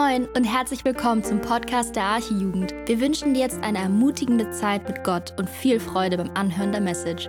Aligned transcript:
Moin 0.00 0.26
und 0.34 0.44
herzlich 0.44 0.82
willkommen 0.86 1.22
zum 1.22 1.42
Podcast 1.42 1.94
der 1.94 2.04
Archijugend. 2.04 2.72
Wir 2.86 3.00
wünschen 3.00 3.34
dir 3.34 3.40
jetzt 3.40 3.62
eine 3.62 3.78
ermutigende 3.78 4.50
Zeit 4.50 4.88
mit 4.88 5.04
Gott 5.04 5.34
und 5.36 5.50
viel 5.50 5.78
Freude 5.78 6.16
beim 6.16 6.30
Anhören 6.32 6.72
der 6.72 6.80
Message. 6.80 7.28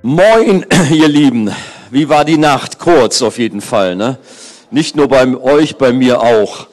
Moin, 0.00 0.64
ihr 0.90 1.08
Lieben. 1.08 1.50
Wie 1.90 2.08
war 2.08 2.24
die 2.24 2.38
Nacht? 2.38 2.78
Kurz 2.78 3.20
auf 3.20 3.38
jeden 3.38 3.60
Fall. 3.60 3.94
Ne? 3.94 4.16
Nicht 4.70 4.96
nur 4.96 5.08
bei 5.08 5.26
euch, 5.36 5.76
bei 5.76 5.92
mir 5.92 6.22
auch. 6.22 6.68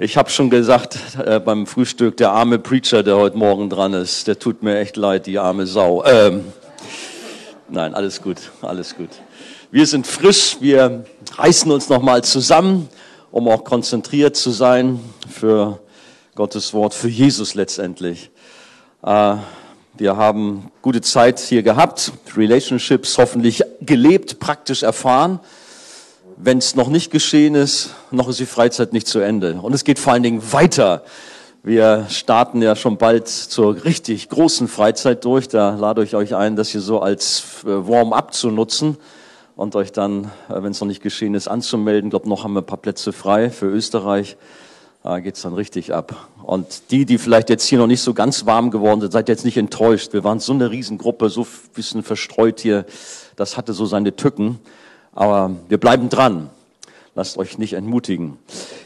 Ich 0.00 0.16
habe 0.16 0.28
schon 0.28 0.50
gesagt 0.50 0.98
äh, 1.24 1.38
beim 1.38 1.68
Frühstück, 1.68 2.16
der 2.16 2.32
arme 2.32 2.58
Preacher, 2.58 3.04
der 3.04 3.16
heute 3.16 3.36
Morgen 3.36 3.70
dran 3.70 3.94
ist, 3.94 4.26
der 4.26 4.40
tut 4.40 4.64
mir 4.64 4.80
echt 4.80 4.96
leid, 4.96 5.26
die 5.26 5.38
arme 5.38 5.66
Sau. 5.66 6.04
Ähm, 6.04 6.46
nein, 7.72 7.94
alles 7.94 8.22
gut, 8.22 8.36
alles 8.60 8.94
gut. 8.96 9.08
Wir 9.70 9.86
sind 9.86 10.06
frisch, 10.06 10.58
wir 10.60 11.04
reißen 11.36 11.70
uns 11.70 11.88
nochmal 11.88 12.22
zusammen, 12.22 12.88
um 13.30 13.48
auch 13.48 13.64
konzentriert 13.64 14.36
zu 14.36 14.50
sein 14.50 15.00
für 15.28 15.80
Gottes 16.34 16.74
Wort, 16.74 16.92
für 16.92 17.08
Jesus 17.08 17.54
letztendlich. 17.54 18.30
Äh, 19.02 19.36
wir 19.94 20.16
haben 20.16 20.70
gute 20.82 21.00
Zeit 21.00 21.40
hier 21.40 21.62
gehabt, 21.62 22.12
Relationships 22.36 23.16
hoffentlich 23.16 23.62
gelebt, 23.80 24.38
praktisch 24.38 24.82
erfahren. 24.82 25.40
Wenn 26.36 26.58
es 26.58 26.74
noch 26.74 26.88
nicht 26.88 27.10
geschehen 27.10 27.54
ist, 27.54 27.90
noch 28.10 28.28
ist 28.28 28.40
die 28.40 28.46
Freizeit 28.46 28.92
nicht 28.92 29.06
zu 29.06 29.18
Ende. 29.20 29.54
Und 29.62 29.74
es 29.74 29.84
geht 29.84 29.98
vor 29.98 30.12
allen 30.12 30.22
Dingen 30.22 30.42
weiter. 30.52 31.04
Wir 31.64 32.06
starten 32.08 32.60
ja 32.60 32.74
schon 32.74 32.96
bald 32.96 33.28
zur 33.28 33.84
richtig 33.84 34.28
großen 34.28 34.66
Freizeit 34.66 35.24
durch. 35.24 35.46
Da 35.46 35.76
lade 35.76 36.02
ich 36.02 36.16
euch 36.16 36.34
ein, 36.34 36.56
das 36.56 36.70
hier 36.70 36.80
so 36.80 36.98
als 36.98 37.62
äh, 37.64 37.68
Warm-up 37.68 38.34
zu 38.34 38.50
nutzen 38.50 38.96
und 39.54 39.76
euch 39.76 39.92
dann, 39.92 40.24
äh, 40.48 40.60
wenn 40.60 40.72
es 40.72 40.80
noch 40.80 40.88
nicht 40.88 41.04
geschehen 41.04 41.34
ist, 41.36 41.46
anzumelden. 41.46 42.08
Ich 42.08 42.10
glaube, 42.10 42.28
noch 42.28 42.42
haben 42.42 42.54
wir 42.54 42.62
ein 42.62 42.66
paar 42.66 42.78
Plätze 42.78 43.12
frei 43.12 43.48
für 43.48 43.66
Österreich. 43.66 44.36
Da 45.04 45.20
geht's 45.20 45.42
dann 45.42 45.54
richtig 45.54 45.94
ab. 45.94 46.28
Und 46.42 46.90
die, 46.90 47.06
die 47.06 47.16
vielleicht 47.16 47.48
jetzt 47.48 47.66
hier 47.66 47.78
noch 47.78 47.86
nicht 47.86 48.02
so 48.02 48.12
ganz 48.12 48.44
warm 48.44 48.72
geworden 48.72 49.00
sind, 49.00 49.12
seid 49.12 49.28
jetzt 49.28 49.44
nicht 49.44 49.56
enttäuscht. 49.56 50.12
Wir 50.12 50.24
waren 50.24 50.40
so 50.40 50.52
eine 50.52 50.68
Riesengruppe, 50.68 51.30
so 51.30 51.42
ein 51.42 51.46
bisschen 51.74 52.02
verstreut 52.02 52.58
hier. 52.58 52.86
Das 53.36 53.56
hatte 53.56 53.72
so 53.72 53.86
seine 53.86 54.16
Tücken. 54.16 54.58
Aber 55.12 55.52
wir 55.68 55.78
bleiben 55.78 56.08
dran. 56.08 56.50
Lasst 57.14 57.38
euch 57.38 57.56
nicht 57.56 57.74
entmutigen. 57.74 58.38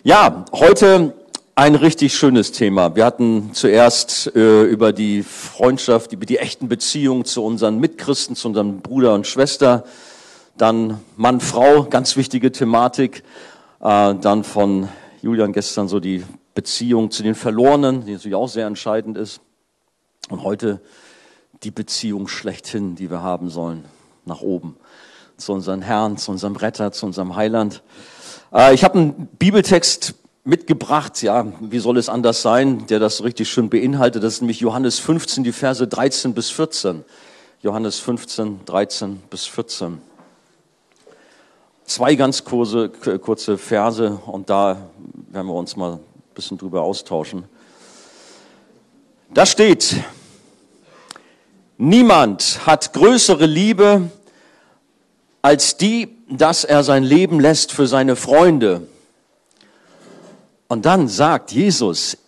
Ja, 0.05 0.45
heute 0.53 1.15
ein 1.59 1.75
richtig 1.75 2.15
schönes 2.15 2.53
Thema. 2.53 2.97
Wir 2.97 3.07
hatten 3.07 3.55
zuerst 3.55 4.31
äh, 4.37 4.65
über 4.65 4.93
die 4.93 5.23
Freundschaft, 5.23 6.13
über 6.13 6.27
die 6.27 6.37
echten 6.37 6.69
Beziehungen 6.69 7.25
zu 7.25 7.43
unseren 7.43 7.79
Mitchristen, 7.79 8.37
zu 8.37 8.49
unseren 8.49 8.83
Bruder 8.83 9.15
und 9.15 9.27
Schwester. 9.27 9.85
Dann 10.59 11.01
Mann, 11.17 11.41
Frau, 11.41 11.85
ganz 11.85 12.15
wichtige 12.19 12.53
Thematik. 12.53 13.23
Äh, 13.81 14.15
dann 14.17 14.45
von 14.45 14.91
Julian 15.23 15.55
gestern 15.55 15.89
so 15.89 15.99
die 15.99 16.23
Beziehung 16.55 17.11
zu 17.11 17.23
den 17.23 17.35
Verlorenen, 17.35 18.05
die 18.05 18.13
natürlich 18.13 18.35
auch 18.35 18.49
sehr 18.51 18.67
entscheidend 18.67 19.17
ist. 19.17 19.41
Und 20.29 20.43
heute 20.43 20.83
die 21.63 21.71
Beziehung 21.71 22.29
schlechthin, 22.29 22.97
die 22.97 23.11
wir 23.11 23.23
haben 23.23 23.49
sollen, 23.49 23.87
nach 24.27 24.43
oben, 24.43 24.77
zu 25.39 25.55
unserem 25.55 25.81
Herrn, 25.81 26.19
zu 26.19 26.33
unserem 26.33 26.57
Retter, 26.57 26.93
zu 26.93 27.07
unserem 27.07 27.35
Heiland. 27.35 27.83
Äh, 28.53 28.75
ich 28.75 28.85
habe 28.85 28.99
einen 28.99 29.29
Bibeltext 29.39 30.17
mitgebracht, 30.47 31.23
ja, 31.23 31.45
wie 31.61 31.81
soll 31.81 31.99
es 31.99 32.09
anders 32.09 32.41
sein, 32.41 32.87
der 32.87 33.01
das 33.01 33.25
richtig 33.25 33.49
schön 33.49 33.69
beinhaltet. 33.69 34.23
Das 34.23 34.35
ist 34.35 34.41
nämlich 34.41 34.61
Johannes 34.61 34.99
15, 35.01 35.45
die 35.45 35.53
Verse 35.53 35.87
13 35.87 36.35
bis 36.35 36.51
14. 36.51 37.05
Johannes 37.63 37.99
15, 37.99 38.61
13 38.65 39.17
bis 39.29 39.47
14. 39.47 40.01
Zwei 41.85 42.15
ganz 42.15 42.45
kurze, 42.45 42.89
kurze 42.89 43.59
Verse 43.59 44.21
und 44.27 44.49
da 44.49 44.89
werden 45.31 45.47
wir 45.49 45.55
uns 45.55 45.77
mal 45.77 45.95
ein 45.95 46.01
bisschen 46.35 46.59
drüber 46.59 46.83
austauschen. 46.83 47.45
Da 49.35 49.47
steht, 49.47 49.97
niemand 51.77 52.61
hat 52.67 52.93
größere 52.93 53.47
Liebe 53.47 54.11
als 55.43 55.77
die, 55.77 56.17
dass 56.29 56.65
er 56.65 56.85
sein 56.85 57.03
Leben 57.03 57.41
lässt 57.41 57.73
für 57.73 57.87
seine 57.89 58.15
Freunde. 58.15 58.87
Und 60.69 60.85
dann 60.85 61.09
sagt 61.09 61.53
Jesus, 61.53 62.19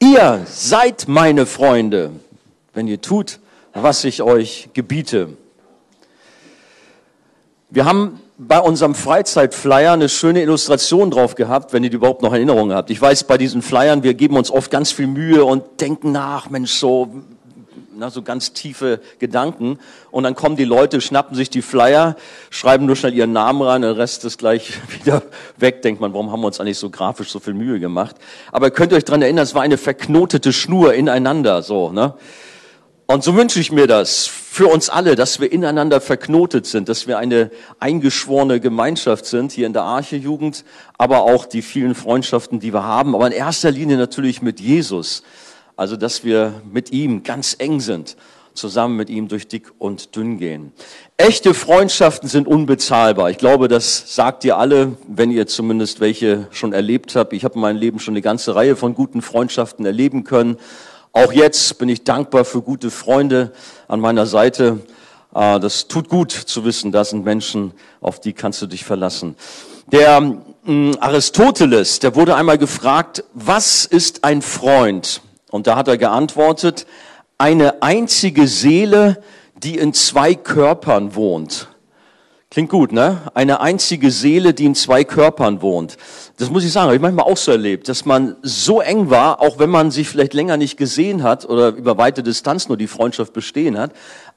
ihr 0.00 0.42
seid 0.46 1.08
meine 1.08 1.46
Freunde, 1.46 2.10
wenn 2.74 2.86
ihr 2.86 3.00
tut, 3.00 3.40
was 3.72 4.04
ich 4.04 4.22
euch 4.22 4.70
gebiete. 4.74 5.36
Wir 7.70 7.84
haben 7.84 8.20
bei 8.36 8.58
unserem 8.58 8.94
Freizeitflyer 8.94 9.92
eine 9.92 10.08
schöne 10.08 10.42
Illustration 10.42 11.10
drauf 11.10 11.34
gehabt, 11.34 11.72
wenn 11.72 11.84
ihr 11.84 11.90
die 11.90 11.96
überhaupt 11.96 12.22
noch 12.22 12.32
Erinnerungen 12.32 12.74
habt. 12.74 12.90
Ich 12.90 13.00
weiß, 13.00 13.24
bei 13.24 13.38
diesen 13.38 13.62
Flyern, 13.62 14.02
wir 14.02 14.14
geben 14.14 14.36
uns 14.36 14.50
oft 14.50 14.70
ganz 14.70 14.92
viel 14.92 15.06
Mühe 15.06 15.44
und 15.44 15.80
denken 15.80 16.10
nach, 16.10 16.50
Mensch, 16.50 16.72
so, 16.72 17.08
na, 17.92 18.10
so 18.10 18.22
ganz 18.22 18.52
tiefe 18.52 19.00
Gedanken. 19.18 19.78
Und 20.10 20.24
dann 20.24 20.34
kommen 20.34 20.56
die 20.56 20.64
Leute, 20.64 21.00
schnappen 21.00 21.36
sich 21.36 21.50
die 21.50 21.62
Flyer, 21.62 22.16
schreiben 22.50 22.86
nur 22.86 22.96
schnell 22.96 23.14
ihren 23.14 23.32
Namen 23.32 23.62
rein, 23.62 23.82
der 23.82 23.96
Rest 23.96 24.24
ist 24.24 24.38
gleich 24.38 24.72
wieder 25.00 25.22
weg. 25.56 25.82
Denkt 25.82 26.00
man, 26.00 26.12
warum 26.12 26.30
haben 26.30 26.40
wir 26.40 26.46
uns 26.46 26.60
eigentlich 26.60 26.78
so 26.78 26.90
grafisch 26.90 27.30
so 27.30 27.40
viel 27.40 27.54
Mühe 27.54 27.80
gemacht? 27.80 28.16
Aber 28.52 28.70
könnt 28.70 28.92
ihr 28.92 28.96
euch 28.96 29.04
dran 29.04 29.22
erinnern, 29.22 29.42
es 29.42 29.54
war 29.54 29.62
eine 29.62 29.78
verknotete 29.78 30.52
Schnur 30.52 30.94
ineinander, 30.94 31.62
so, 31.62 31.90
ne? 31.90 32.14
Und 33.06 33.24
so 33.24 33.34
wünsche 33.34 33.58
ich 33.58 33.72
mir 33.72 33.88
das 33.88 34.28
für 34.28 34.68
uns 34.68 34.88
alle, 34.88 35.16
dass 35.16 35.40
wir 35.40 35.50
ineinander 35.50 36.00
verknotet 36.00 36.64
sind, 36.66 36.88
dass 36.88 37.08
wir 37.08 37.18
eine 37.18 37.50
eingeschworene 37.80 38.60
Gemeinschaft 38.60 39.26
sind 39.26 39.50
hier 39.50 39.66
in 39.66 39.72
der 39.72 39.82
Arche-Jugend, 39.82 40.64
aber 40.96 41.22
auch 41.22 41.44
die 41.46 41.62
vielen 41.62 41.96
Freundschaften, 41.96 42.60
die 42.60 42.72
wir 42.72 42.84
haben, 42.84 43.16
aber 43.16 43.26
in 43.26 43.32
erster 43.32 43.72
Linie 43.72 43.96
natürlich 43.96 44.42
mit 44.42 44.60
Jesus. 44.60 45.24
Also, 45.80 45.96
dass 45.96 46.24
wir 46.24 46.60
mit 46.70 46.92
ihm 46.92 47.22
ganz 47.22 47.56
eng 47.58 47.80
sind, 47.80 48.18
zusammen 48.52 48.98
mit 48.98 49.08
ihm 49.08 49.28
durch 49.28 49.48
dick 49.48 49.72
und 49.78 50.14
dünn 50.14 50.36
gehen. 50.36 50.72
Echte 51.16 51.54
Freundschaften 51.54 52.28
sind 52.28 52.46
unbezahlbar. 52.46 53.30
Ich 53.30 53.38
glaube, 53.38 53.66
das 53.66 54.14
sagt 54.14 54.44
ihr 54.44 54.58
alle, 54.58 54.98
wenn 55.08 55.30
ihr 55.30 55.46
zumindest 55.46 56.00
welche 56.00 56.48
schon 56.50 56.74
erlebt 56.74 57.16
habt. 57.16 57.32
Ich 57.32 57.44
habe 57.44 57.54
in 57.54 57.62
meinem 57.62 57.78
Leben 57.78 57.98
schon 57.98 58.12
eine 58.12 58.20
ganze 58.20 58.54
Reihe 58.54 58.76
von 58.76 58.94
guten 58.94 59.22
Freundschaften 59.22 59.86
erleben 59.86 60.24
können. 60.24 60.58
Auch 61.14 61.32
jetzt 61.32 61.78
bin 61.78 61.88
ich 61.88 62.04
dankbar 62.04 62.44
für 62.44 62.60
gute 62.60 62.90
Freunde 62.90 63.50
an 63.88 64.00
meiner 64.00 64.26
Seite. 64.26 64.80
Ah, 65.32 65.58
das 65.58 65.88
tut 65.88 66.10
gut 66.10 66.30
zu 66.30 66.66
wissen, 66.66 66.92
da 66.92 67.06
sind 67.06 67.24
Menschen, 67.24 67.72
auf 68.02 68.20
die 68.20 68.34
kannst 68.34 68.60
du 68.60 68.66
dich 68.66 68.84
verlassen. 68.84 69.34
Der 69.86 70.20
mm, 70.20 70.90
Aristoteles, 71.00 72.00
der 72.00 72.14
wurde 72.16 72.34
einmal 72.34 72.58
gefragt, 72.58 73.24
was 73.32 73.86
ist 73.86 74.24
ein 74.24 74.42
Freund? 74.42 75.22
Und 75.50 75.66
da 75.66 75.76
hat 75.76 75.88
er 75.88 75.98
geantwortet, 75.98 76.86
eine 77.38 77.82
einzige 77.82 78.46
Seele, 78.46 79.22
die 79.56 79.78
in 79.78 79.92
zwei 79.92 80.34
Körpern 80.34 81.14
wohnt. 81.14 81.68
Klingt 82.50 82.70
gut, 82.70 82.90
ne? 82.90 83.18
Eine 83.34 83.60
einzige 83.60 84.10
Seele, 84.10 84.52
die 84.54 84.64
in 84.64 84.74
zwei 84.74 85.04
Körpern 85.04 85.62
wohnt. 85.62 85.96
Das 86.36 86.50
muss 86.50 86.64
ich 86.64 86.72
sagen, 86.72 86.86
habe 86.86 86.96
ich 86.96 87.00
manchmal 87.00 87.26
auch 87.26 87.36
so 87.36 87.52
erlebt, 87.52 87.88
dass 87.88 88.04
man 88.04 88.34
so 88.42 88.80
eng 88.80 89.08
war, 89.08 89.40
auch 89.40 89.60
wenn 89.60 89.70
man 89.70 89.92
sich 89.92 90.08
vielleicht 90.08 90.34
länger 90.34 90.56
nicht 90.56 90.76
gesehen 90.76 91.22
hat 91.22 91.48
oder 91.48 91.68
über 91.68 91.96
weite 91.96 92.24
Distanz 92.24 92.66
nur 92.66 92.76
die 92.76 92.88
Freundschaft 92.88 93.32
bestehen 93.32 93.78
hat, 93.78 93.92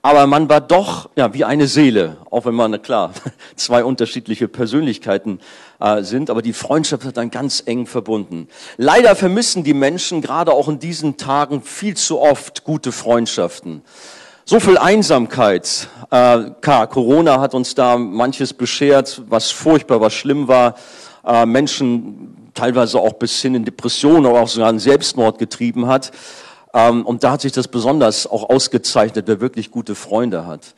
aber 0.06 0.28
man 0.28 0.50
war 0.50 0.60
doch 0.60 1.10
ja 1.16 1.34
wie 1.34 1.46
eine 1.46 1.66
Seele, 1.66 2.18
auch 2.30 2.46
wenn 2.46 2.54
man 2.54 2.80
klar 2.82 3.14
zwei 3.56 3.86
unterschiedliche 3.86 4.50
Persönlichkeiten 4.50 5.40
äh, 5.80 6.04
sind, 6.04 6.30
aber 6.30 6.42
die 6.42 6.52
Freundschaft 6.52 7.06
hat 7.06 7.16
dann 7.16 7.32
ganz 7.32 7.64
eng 7.66 7.88
verbunden. 7.88 8.50
Leider 8.76 9.16
vermissen 9.16 9.64
die 9.64 9.74
Menschen 9.74 10.22
gerade 10.22 10.52
auch 10.52 10.68
in 10.68 10.80
diesen 10.80 11.16
Tagen 11.16 11.62
viel 11.62 11.96
zu 11.96 12.20
oft 12.20 12.66
gute 12.66 12.92
Freundschaften. 12.92 13.82
So 14.44 14.60
viel 14.60 14.78
Einsamkeit. 14.78 15.88
Äh, 16.12 16.52
klar, 16.60 16.88
Corona 16.88 17.40
hat 17.40 17.54
uns 17.54 17.74
da 17.74 17.98
manches 17.98 18.54
beschert, 18.54 19.22
was 19.30 19.52
furchtbar, 19.52 20.02
was 20.02 20.14
schlimm 20.14 20.50
war. 20.50 20.76
Äh, 21.26 21.46
Menschen 21.46 22.52
teilweise 22.54 23.00
auch 23.00 23.14
bis 23.14 23.42
hin 23.42 23.56
in 23.56 23.64
Depressionen 23.64 24.26
oder 24.26 24.42
auch 24.42 24.50
sogar 24.50 24.68
einen 24.68 24.80
Selbstmord 24.80 25.40
getrieben 25.40 25.88
hat. 25.88 26.12
Ähm, 26.74 27.06
und 27.06 27.24
da 27.24 27.32
hat 27.32 27.42
sich 27.42 27.52
das 27.52 27.68
besonders 27.68 28.28
auch 28.28 28.50
ausgezeichnet, 28.50 29.26
wer 29.28 29.42
wirklich 29.42 29.72
gute 29.72 29.96
Freunde 29.96 30.46
hat. 30.46 30.74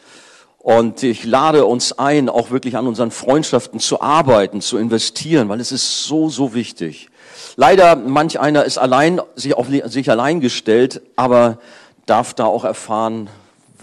Und 0.60 1.04
ich 1.04 1.26
lade 1.26 1.66
uns 1.66 2.00
ein, 2.00 2.28
auch 2.28 2.50
wirklich 2.50 2.76
an 2.76 2.88
unseren 2.88 3.12
Freundschaften 3.12 3.80
zu 3.80 4.02
arbeiten, 4.02 4.62
zu 4.62 4.78
investieren, 4.78 5.48
weil 5.48 5.60
es 5.60 5.72
ist 5.72 6.06
so, 6.06 6.28
so 6.30 6.56
wichtig. 6.56 7.10
Leider, 7.56 7.96
manch 7.96 8.40
einer 8.40 8.66
ist 8.66 8.80
allein, 8.80 9.22
sich 9.36 9.54
auf 9.54 9.68
sich 9.70 10.10
allein 10.10 10.42
gestellt, 10.42 11.02
aber 11.16 11.60
darf 12.08 12.34
da 12.34 12.46
auch 12.46 12.64
erfahren, 12.64 13.30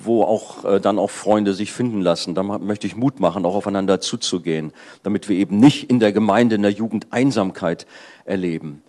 wo 0.04 0.24
auch 0.24 0.64
äh, 0.64 0.80
dann 0.80 0.98
auch 0.98 1.10
Freunde 1.10 1.54
sich 1.54 1.72
finden 1.72 2.00
lassen. 2.00 2.34
Da 2.34 2.42
möchte 2.42 2.88
ich 2.88 2.96
Mut 2.96 3.20
machen, 3.20 3.46
auch 3.46 3.54
aufeinander 3.54 4.00
zuzugehen, 4.00 4.72
damit 5.04 5.28
wir 5.28 5.36
eben 5.36 5.58
nicht 5.58 5.88
in 5.88 6.00
der 6.00 6.12
Gemeinde, 6.12 6.56
in 6.56 6.62
der 6.62 6.72
Jugend 6.72 7.06
Einsamkeit 7.10 7.86
erleben. 8.24 8.82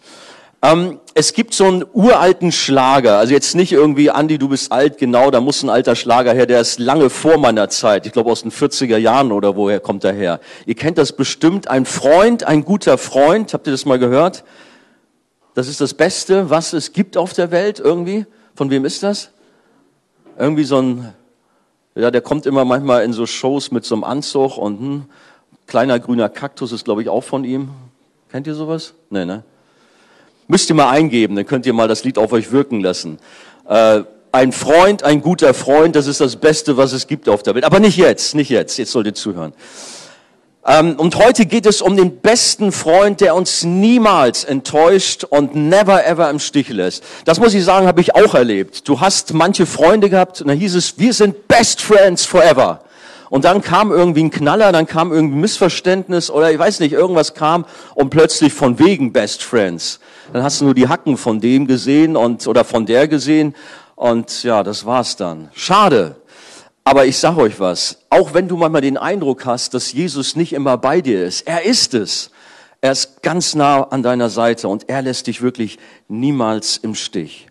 Ähm, 0.64 1.02
es 1.14 1.34
gibt 1.34 1.54
so 1.54 1.66
einen 1.66 1.84
uralten 1.92 2.54
Schlager, 2.54 3.18
also 3.18 3.34
jetzt 3.34 3.54
nicht 3.54 3.74
irgendwie, 3.74 4.10
Andi, 4.10 4.38
du 4.38 4.48
bist 4.48 4.72
alt, 4.72 4.98
genau, 4.98 5.30
da 5.30 5.42
muss 5.42 5.62
ein 5.62 5.70
alter 5.70 5.94
Schlager 5.94 6.34
her, 6.34 6.46
der 6.46 6.62
ist 6.62 6.80
lange 6.80 7.10
vor 7.10 7.38
meiner 7.38 7.68
Zeit, 7.68 8.06
ich 8.06 8.14
glaube 8.14 8.32
aus 8.32 8.44
den 8.44 8.52
40er 8.52 8.96
Jahren 8.96 9.34
oder 9.34 9.58
woher 9.58 9.82
kommt 9.82 10.06
er 10.06 10.14
her. 10.14 10.40
Ihr 10.66 10.76
kennt 10.76 10.98
das 10.98 11.12
bestimmt, 11.12 11.68
ein 11.68 11.86
Freund, 11.86 12.46
ein 12.46 12.64
guter 12.64 12.98
Freund, 12.98 13.54
habt 13.54 13.68
ihr 13.68 13.72
das 13.72 13.84
mal 13.84 14.00
gehört? 14.00 14.46
Das 15.54 15.68
ist 15.68 15.82
das 15.82 15.94
Beste, 15.94 16.50
was 16.50 16.72
es 16.72 16.94
gibt 16.94 17.18
auf 17.18 17.34
der 17.34 17.52
Welt 17.52 17.82
irgendwie. 17.82 18.26
Von 18.56 18.70
wem 18.70 18.86
ist 18.86 19.04
das? 19.04 19.32
Irgendwie 20.40 20.64
so 20.64 20.82
ein, 20.82 21.14
ja, 21.94 22.10
der 22.10 22.22
kommt 22.22 22.46
immer 22.46 22.64
manchmal 22.64 23.04
in 23.04 23.12
so 23.12 23.26
Shows 23.26 23.72
mit 23.72 23.84
so 23.84 23.96
einem 23.96 24.06
Anzug 24.06 24.58
und 24.58 24.80
hm, 24.80 25.06
kleiner 25.68 26.00
grüner 26.00 26.30
Kaktus 26.30 26.72
ist, 26.72 26.86
glaube 26.86 27.02
ich, 27.02 27.10
auch 27.10 27.24
von 27.24 27.44
ihm. 27.44 27.70
Kennt 28.32 28.48
ihr 28.48 28.56
sowas? 28.56 28.94
Nee, 29.10 29.26
ne? 29.26 29.44
Müsst 30.48 30.70
ihr 30.70 30.76
mal 30.76 30.90
eingeben, 30.90 31.36
dann 31.36 31.46
könnt 31.46 31.66
ihr 31.66 31.74
mal 31.74 31.88
das 31.88 32.04
Lied 32.04 32.18
auf 32.18 32.32
euch 32.34 32.52
wirken 32.52 32.82
lassen. 32.82 33.20
Äh, 33.68 34.02
ein 34.32 34.52
Freund, 34.52 35.04
ein 35.04 35.22
guter 35.22 35.54
Freund, 35.54 35.96
das 35.96 36.08
ist 36.08 36.20
das 36.20 36.36
Beste, 36.36 36.76
was 36.76 36.92
es 36.92 37.08
gibt 37.08 37.30
auf 37.30 37.44
der 37.44 37.54
Welt. 37.56 37.66
Aber 37.66 37.80
nicht 37.80 37.98
jetzt, 37.98 38.34
nicht 38.36 38.50
jetzt. 38.50 38.78
Jetzt 38.78 38.92
sollt 38.92 39.06
ihr 39.06 39.14
zuhören. 39.14 39.54
Ähm, 40.66 40.96
und 40.98 41.16
heute 41.18 41.46
geht 41.46 41.66
es 41.66 41.82
um 41.82 41.98
den 41.98 42.20
besten 42.20 42.72
Freund, 42.72 43.20
der 43.22 43.36
uns 43.36 43.64
niemals 43.64 44.44
enttäuscht 44.44 45.26
und 45.26 45.56
never 45.56 46.06
ever 46.06 46.30
im 46.30 46.40
Stich 46.40 46.70
lässt. 46.70 47.04
Das 47.26 47.40
muss 47.40 47.54
ich 47.54 47.64
sagen, 47.64 47.86
habe 47.86 48.02
ich 48.02 48.16
auch 48.16 48.34
erlebt. 48.34 48.88
Du 48.88 49.02
hast 49.02 49.34
manche 49.34 49.66
Freunde 49.66 50.10
gehabt 50.10 50.42
und 50.42 50.48
da 50.48 50.54
hieß 50.54 50.76
es, 50.76 50.98
wir 50.98 51.14
sind 51.14 51.48
best 51.48 51.82
friends 51.82 52.26
forever. 52.26 52.82
Und 53.34 53.46
dann 53.46 53.64
kam 53.64 53.92
irgendwie 53.92 54.26
ein 54.26 54.30
Knaller, 54.30 54.72
dann 54.72 54.86
kam 54.86 55.12
irgendwie 55.12 55.38
ein 55.38 55.42
Missverständnis 55.42 56.30
oder 56.30 56.52
ich 56.52 56.60
weiß 56.60 56.80
nicht, 56.82 56.94
irgendwas 56.94 57.34
kam 57.34 57.66
und 57.96 58.12
plötzlich 58.12 58.54
von 58.54 58.78
wegen 58.78 59.12
Best 59.12 59.42
Friends. 59.42 60.00
Dann 60.32 60.44
hast 60.44 60.62
du 60.62 60.66
nur 60.66 60.76
die 60.76 60.88
Hacken 60.88 61.18
von 61.18 61.42
dem 61.42 61.66
gesehen 61.66 62.16
und 62.16 62.46
oder 62.46 62.64
von 62.64 62.86
der 62.86 63.08
gesehen 63.08 63.56
und 63.96 64.44
ja, 64.44 64.62
das 64.62 64.86
war's 64.86 65.16
dann. 65.16 65.50
Schade. 65.56 66.18
Aber 66.84 67.08
ich 67.08 67.18
sage 67.18 67.42
euch 67.42 67.60
was, 67.60 67.98
auch 68.12 68.36
wenn 68.36 68.48
du 68.48 68.56
manchmal 68.56 68.82
den 68.82 68.98
Eindruck 68.98 69.48
hast, 69.48 69.74
dass 69.74 69.92
Jesus 69.92 70.36
nicht 70.36 70.54
immer 70.54 70.78
bei 70.78 71.02
dir 71.02 71.26
ist, 71.26 71.48
er 71.48 71.66
ist 71.66 71.96
es. 71.96 72.30
Er 72.82 72.92
ist 72.92 73.24
ganz 73.24 73.56
nah 73.56 73.82
an 73.82 74.04
deiner 74.04 74.30
Seite 74.30 74.68
und 74.68 74.90
er 74.90 75.02
lässt 75.02 75.26
dich 75.26 75.42
wirklich 75.42 75.80
niemals 76.08 76.78
im 76.78 76.94
Stich. 76.94 77.48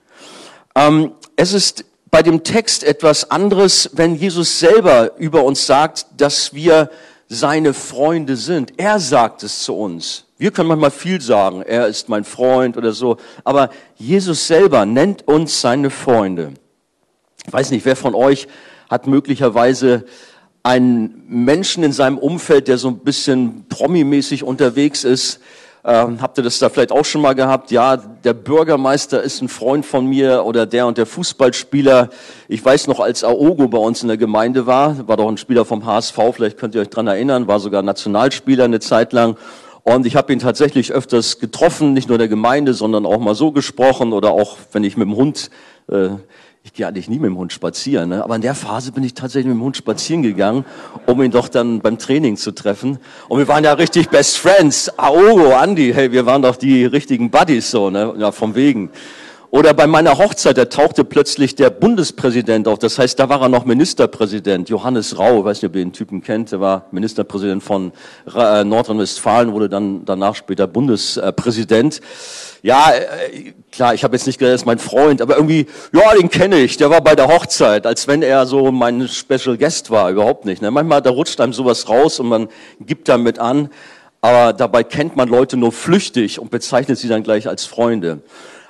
Ähm, 0.76 1.10
es 1.34 1.52
ist 1.52 1.84
bei 2.12 2.22
dem 2.22 2.44
Text 2.44 2.84
etwas 2.84 3.30
anderes, 3.30 3.88
wenn 3.94 4.14
Jesus 4.14 4.58
selber 4.58 5.16
über 5.16 5.44
uns 5.44 5.66
sagt, 5.66 6.04
dass 6.18 6.52
wir 6.52 6.90
seine 7.26 7.72
Freunde 7.72 8.36
sind. 8.36 8.74
Er 8.76 9.00
sagt 9.00 9.42
es 9.42 9.60
zu 9.60 9.74
uns. 9.74 10.26
Wir 10.36 10.50
können 10.50 10.68
manchmal 10.68 10.90
viel 10.90 11.22
sagen, 11.22 11.62
er 11.62 11.86
ist 11.86 12.10
mein 12.10 12.24
Freund 12.24 12.76
oder 12.76 12.92
so, 12.92 13.16
aber 13.44 13.70
Jesus 13.96 14.46
selber 14.46 14.84
nennt 14.84 15.26
uns 15.26 15.62
seine 15.62 15.88
Freunde. 15.88 16.52
Ich 17.46 17.52
weiß 17.52 17.70
nicht, 17.70 17.86
wer 17.86 17.96
von 17.96 18.14
euch 18.14 18.46
hat 18.90 19.06
möglicherweise 19.06 20.04
einen 20.62 21.24
Menschen 21.26 21.82
in 21.82 21.92
seinem 21.92 22.18
Umfeld, 22.18 22.68
der 22.68 22.76
so 22.76 22.88
ein 22.88 22.98
bisschen 22.98 23.64
promimäßig 23.70 24.44
unterwegs 24.44 25.04
ist, 25.04 25.40
ähm, 25.84 26.22
habt 26.22 26.38
ihr 26.38 26.44
das 26.44 26.60
da 26.60 26.68
vielleicht 26.68 26.92
auch 26.92 27.04
schon 27.04 27.22
mal 27.22 27.34
gehabt? 27.34 27.72
Ja, 27.72 27.96
der 27.96 28.34
Bürgermeister 28.34 29.20
ist 29.20 29.42
ein 29.42 29.48
Freund 29.48 29.84
von 29.84 30.06
mir 30.06 30.44
oder 30.44 30.64
der 30.64 30.86
und 30.86 30.96
der 30.96 31.06
Fußballspieler. 31.06 32.08
Ich 32.46 32.64
weiß 32.64 32.86
noch, 32.86 33.00
als 33.00 33.24
Aogo 33.24 33.66
bei 33.66 33.78
uns 33.78 34.02
in 34.02 34.08
der 34.08 34.16
Gemeinde 34.16 34.66
war, 34.66 35.08
war 35.08 35.16
doch 35.16 35.28
ein 35.28 35.38
Spieler 35.38 35.64
vom 35.64 35.84
HSV, 35.84 36.16
vielleicht 36.32 36.56
könnt 36.56 36.76
ihr 36.76 36.82
euch 36.82 36.90
dran 36.90 37.08
erinnern, 37.08 37.48
war 37.48 37.58
sogar 37.58 37.82
Nationalspieler 37.82 38.64
eine 38.64 38.78
Zeit 38.78 39.12
lang. 39.12 39.36
Und 39.82 40.06
ich 40.06 40.14
habe 40.14 40.32
ihn 40.32 40.38
tatsächlich 40.38 40.92
öfters 40.92 41.40
getroffen, 41.40 41.92
nicht 41.92 42.08
nur 42.08 42.18
der 42.18 42.28
Gemeinde, 42.28 42.74
sondern 42.74 43.04
auch 43.04 43.18
mal 43.18 43.34
so 43.34 43.50
gesprochen 43.50 44.12
oder 44.12 44.30
auch, 44.30 44.58
wenn 44.70 44.84
ich 44.84 44.96
mit 44.96 45.08
dem 45.08 45.16
Hund 45.16 45.50
äh, 45.90 46.10
ich 46.64 46.72
gehe 46.72 46.86
eigentlich 46.86 47.08
nie 47.08 47.18
mit 47.18 47.26
dem 47.26 47.38
Hund 47.38 47.52
spazieren, 47.52 48.10
ne? 48.10 48.22
aber 48.22 48.36
in 48.36 48.40
der 48.40 48.54
Phase 48.54 48.92
bin 48.92 49.02
ich 49.02 49.14
tatsächlich 49.14 49.46
mit 49.46 49.56
dem 49.56 49.64
Hund 49.64 49.76
spazieren 49.76 50.22
gegangen, 50.22 50.64
um 51.06 51.20
ihn 51.20 51.32
doch 51.32 51.48
dann 51.48 51.80
beim 51.80 51.98
Training 51.98 52.36
zu 52.36 52.52
treffen. 52.52 52.98
Und 53.28 53.38
wir 53.38 53.48
waren 53.48 53.64
ja 53.64 53.72
richtig 53.72 54.10
Best 54.10 54.38
Friends. 54.38 54.88
Aogo, 54.96 55.50
Andy, 55.60 55.92
hey, 55.92 56.12
wir 56.12 56.24
waren 56.24 56.42
doch 56.42 56.54
die 56.54 56.84
richtigen 56.84 57.30
Buddies 57.30 57.70
so, 57.70 57.90
ne? 57.90 58.14
ja, 58.16 58.30
vom 58.30 58.54
Wegen. 58.54 58.90
Oder 59.54 59.74
bei 59.74 59.86
meiner 59.86 60.16
Hochzeit, 60.16 60.56
da 60.56 60.64
tauchte 60.64 61.04
plötzlich 61.04 61.54
der 61.54 61.68
Bundespräsident 61.68 62.66
auf. 62.66 62.78
Das 62.78 62.98
heißt, 62.98 63.20
da 63.20 63.28
war 63.28 63.42
er 63.42 63.50
noch 63.50 63.66
Ministerpräsident. 63.66 64.70
Johannes 64.70 65.18
Rau, 65.18 65.44
weiß 65.44 65.60
nicht, 65.60 65.68
ob 65.68 65.76
ihr 65.76 65.84
den 65.84 65.92
Typen 65.92 66.22
kennt, 66.22 66.52
der 66.52 66.60
war 66.62 66.86
Ministerpräsident 66.90 67.62
von 67.62 67.92
äh, 68.34 68.64
Nordrhein-Westfalen, 68.64 69.52
wurde 69.52 69.68
dann 69.68 70.06
danach 70.06 70.36
später 70.36 70.66
Bundespräsident. 70.66 72.00
Ja, 72.62 72.92
äh, 72.92 73.52
klar, 73.70 73.92
ich 73.92 74.02
habe 74.04 74.16
jetzt 74.16 74.26
nicht 74.26 74.38
gesagt, 74.38 74.52
er 74.52 74.54
ist 74.54 74.64
mein 74.64 74.78
Freund, 74.78 75.20
aber 75.20 75.36
irgendwie, 75.36 75.66
ja, 75.92 76.14
den 76.14 76.30
kenne 76.30 76.56
ich, 76.56 76.78
der 76.78 76.88
war 76.88 77.02
bei 77.02 77.14
der 77.14 77.28
Hochzeit, 77.28 77.86
als 77.86 78.08
wenn 78.08 78.22
er 78.22 78.46
so 78.46 78.72
mein 78.72 79.06
Special 79.06 79.58
Guest 79.58 79.90
war, 79.90 80.08
überhaupt 80.10 80.46
nicht. 80.46 80.62
Ne? 80.62 80.70
Manchmal, 80.70 81.02
da 81.02 81.10
rutscht 81.10 81.42
einem 81.42 81.52
sowas 81.52 81.90
raus 81.90 82.20
und 82.20 82.28
man 82.28 82.48
gibt 82.80 83.06
damit 83.06 83.38
an, 83.38 83.68
aber 84.22 84.54
dabei 84.54 84.82
kennt 84.82 85.14
man 85.16 85.28
Leute 85.28 85.58
nur 85.58 85.72
flüchtig 85.72 86.38
und 86.38 86.50
bezeichnet 86.50 86.96
sie 86.96 87.08
dann 87.08 87.22
gleich 87.22 87.46
als 87.48 87.66
Freunde. 87.66 88.22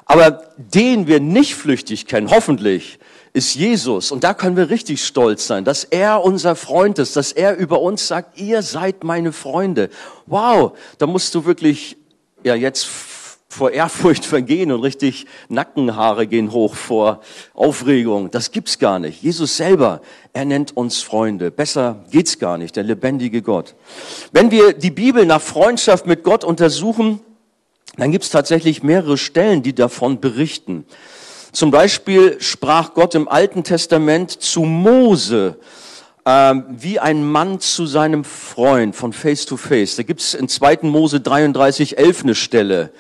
Aber 0.05 0.43
den 0.57 1.07
wir 1.07 1.21
nicht 1.21 1.55
flüchtig 1.55 2.07
kennen, 2.07 2.31
hoffentlich, 2.31 2.99
ist 3.33 3.55
Jesus. 3.55 4.13
Und 4.13 4.25
da 4.25 4.35
können 4.35 4.57
wir 4.57 4.71
richtig 4.71 5.05
stolz 5.05 5.47
sein, 5.47 5.65
dass 5.65 5.85
er 5.85 6.23
unser 6.23 6.55
Freund 6.55 6.99
ist, 6.99 7.17
dass 7.17 7.33
er 7.33 7.57
über 7.57 7.81
uns 7.81 8.07
sagt, 8.07 8.39
ihr 8.39 8.63
seid 8.63 9.05
meine 9.05 9.33
Freunde. 9.33 9.89
Wow, 10.27 10.77
da 10.99 11.07
musst 11.07 11.35
du 11.35 11.45
wirklich, 11.45 11.97
ja, 12.45 12.55
jetzt 12.55 12.87
vor 13.49 13.71
Ehrfurcht 13.71 14.25
vergehen 14.27 14.73
und 14.73 14.81
richtig 14.81 15.27
Nackenhaare 15.49 16.27
gehen 16.27 16.53
hoch 16.53 16.75
vor 16.75 17.21
Aufregung. 17.55 18.31
Das 18.31 18.51
gibt's 18.51 18.79
gar 18.79 18.99
nicht. 18.99 19.23
Jesus 19.23 19.57
selber, 19.57 20.03
er 20.33 20.45
nennt 20.45 20.77
uns 20.77 21.01
Freunde. 21.01 21.51
Besser 21.51 22.05
geht's 22.11 22.39
gar 22.39 22.59
nicht, 22.59 22.77
der 22.77 22.85
lebendige 22.85 23.41
Gott. 23.41 23.75
Wenn 24.33 24.51
wir 24.51 24.75
die 24.75 24.91
Bibel 24.91 25.25
nach 25.25 25.41
Freundschaft 25.41 26.07
mit 26.07 26.23
Gott 26.23 26.45
untersuchen, 26.45 27.21
dann 27.97 28.11
gibt 28.11 28.25
es 28.25 28.31
tatsächlich 28.31 28.83
mehrere 28.83 29.19
Stellen, 29.19 29.63
die 29.63 29.75
davon 29.75 30.21
berichten. 30.21 30.87
Zum 31.53 31.71
Beispiel 31.71 32.41
sprach 32.41 32.95
Gott 32.95 33.15
im 33.15 33.29
Alten 33.29 33.63
Testament 33.63 34.31
zu 34.31 34.63
Mose 34.63 35.59
äh, 36.25 36.55
wie 36.71 36.99
ein 36.99 37.25
Mann 37.25 37.61
zu 37.61 37.87
seinem 37.87 38.25
Freund 38.25 38.97
von 38.97 39.13
Face 39.13 39.45
to 39.45 39.57
Face. 39.57 39.97
Da 39.97 40.03
gibt 40.03 40.21
es 40.21 40.35
in 40.35 40.49
2. 40.49 40.79
Mose 40.83 41.21
33, 41.21 41.99
11 41.99 42.23
eine 42.23 42.35
Stelle 42.35 42.91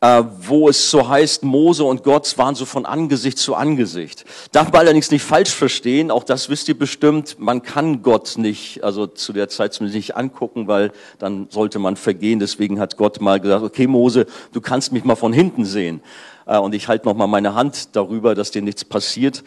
äh, 0.00 0.22
wo 0.40 0.68
es 0.68 0.90
so 0.90 1.08
heißt, 1.08 1.42
Mose 1.42 1.84
und 1.84 2.02
Gott 2.04 2.38
waren 2.38 2.54
so 2.54 2.64
von 2.64 2.86
Angesicht 2.86 3.38
zu 3.38 3.54
Angesicht. 3.54 4.24
Darf 4.52 4.72
man 4.72 4.80
allerdings 4.80 5.10
nicht 5.10 5.22
falsch 5.22 5.50
verstehen, 5.50 6.10
auch 6.10 6.24
das 6.24 6.48
wisst 6.48 6.68
ihr 6.68 6.78
bestimmt, 6.78 7.36
man 7.38 7.62
kann 7.62 8.02
Gott 8.02 8.38
nicht, 8.38 8.82
also 8.82 9.06
zu 9.06 9.34
der 9.34 9.48
Zeit 9.48 9.74
zumindest 9.74 9.96
nicht 9.96 10.16
angucken, 10.16 10.68
weil 10.68 10.92
dann 11.18 11.48
sollte 11.50 11.78
man 11.78 11.96
vergehen. 11.96 12.38
Deswegen 12.38 12.80
hat 12.80 12.96
Gott 12.96 13.20
mal 13.20 13.40
gesagt, 13.40 13.62
okay 13.62 13.86
Mose, 13.86 14.26
du 14.52 14.60
kannst 14.60 14.92
mich 14.92 15.04
mal 15.04 15.16
von 15.16 15.34
hinten 15.34 15.66
sehen. 15.66 16.00
Äh, 16.46 16.58
und 16.58 16.74
ich 16.74 16.88
halte 16.88 17.06
noch 17.06 17.14
mal 17.14 17.26
meine 17.26 17.54
Hand 17.54 17.94
darüber, 17.94 18.34
dass 18.34 18.50
dir 18.50 18.62
nichts 18.62 18.84
passiert. 18.84 19.44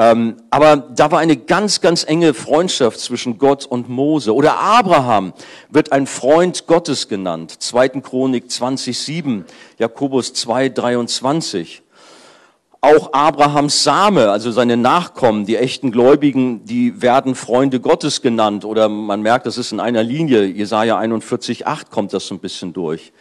Ähm, 0.00 0.36
aber 0.50 0.76
da 0.76 1.10
war 1.10 1.18
eine 1.18 1.36
ganz, 1.36 1.80
ganz 1.80 2.04
enge 2.04 2.32
Freundschaft 2.32 3.00
zwischen 3.00 3.36
Gott 3.36 3.66
und 3.66 3.88
Mose. 3.88 4.32
Oder 4.32 4.60
Abraham 4.60 5.32
wird 5.70 5.90
ein 5.90 6.06
Freund 6.06 6.68
Gottes 6.68 7.08
genannt. 7.08 7.56
2. 7.58 7.88
Chronik 8.00 8.44
20,7, 8.44 9.42
Jakobus 9.76 10.32
2, 10.34 10.68
23. 10.68 11.82
Auch 12.80 13.12
Abrahams 13.12 13.82
Same, 13.82 14.30
also 14.30 14.52
seine 14.52 14.76
Nachkommen, 14.76 15.46
die 15.46 15.56
echten 15.56 15.90
Gläubigen, 15.90 16.64
die 16.64 17.02
werden 17.02 17.34
Freunde 17.34 17.80
Gottes 17.80 18.22
genannt. 18.22 18.64
Oder 18.64 18.88
man 18.88 19.20
merkt, 19.20 19.46
das 19.46 19.58
ist 19.58 19.72
in 19.72 19.80
einer 19.80 20.04
Linie. 20.04 20.44
Jesaja 20.44 20.96
41, 20.96 21.66
8 21.66 21.90
kommt 21.90 22.12
das 22.12 22.28
so 22.28 22.36
ein 22.36 22.38
bisschen 22.38 22.72
durch. 22.72 23.12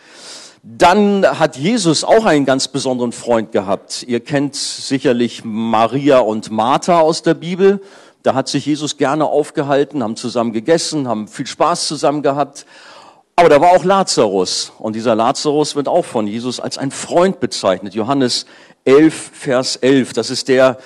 Dann 0.69 1.25
hat 1.25 1.55
Jesus 1.55 2.03
auch 2.03 2.25
einen 2.25 2.43
ganz 2.43 2.67
besonderen 2.67 3.13
Freund 3.13 3.53
gehabt. 3.53 4.03
Ihr 4.03 4.19
kennt 4.19 4.53
sicherlich 4.53 5.45
Maria 5.45 6.19
und 6.19 6.51
Martha 6.51 6.99
aus 6.99 7.21
der 7.21 7.35
Bibel. 7.35 7.81
Da 8.21 8.33
hat 8.33 8.49
sich 8.49 8.65
Jesus 8.65 8.97
gerne 8.97 9.23
aufgehalten, 9.23 10.03
haben 10.03 10.17
zusammen 10.17 10.51
gegessen, 10.51 11.07
haben 11.07 11.29
viel 11.29 11.47
Spaß 11.47 11.87
zusammen 11.87 12.21
gehabt. 12.21 12.65
Aber 13.37 13.47
da 13.47 13.61
war 13.61 13.71
auch 13.71 13.85
Lazarus. 13.85 14.73
Und 14.77 14.97
dieser 14.97 15.15
Lazarus 15.15 15.77
wird 15.77 15.87
auch 15.87 16.03
von 16.03 16.27
Jesus 16.27 16.59
als 16.59 16.77
ein 16.77 16.91
Freund 16.91 17.39
bezeichnet. 17.39 17.93
Johannes 17.93 18.45
11, 18.83 19.31
Vers 19.33 19.77
11. 19.77 20.11
Das 20.11 20.29
ist 20.29 20.49
der, 20.49 20.79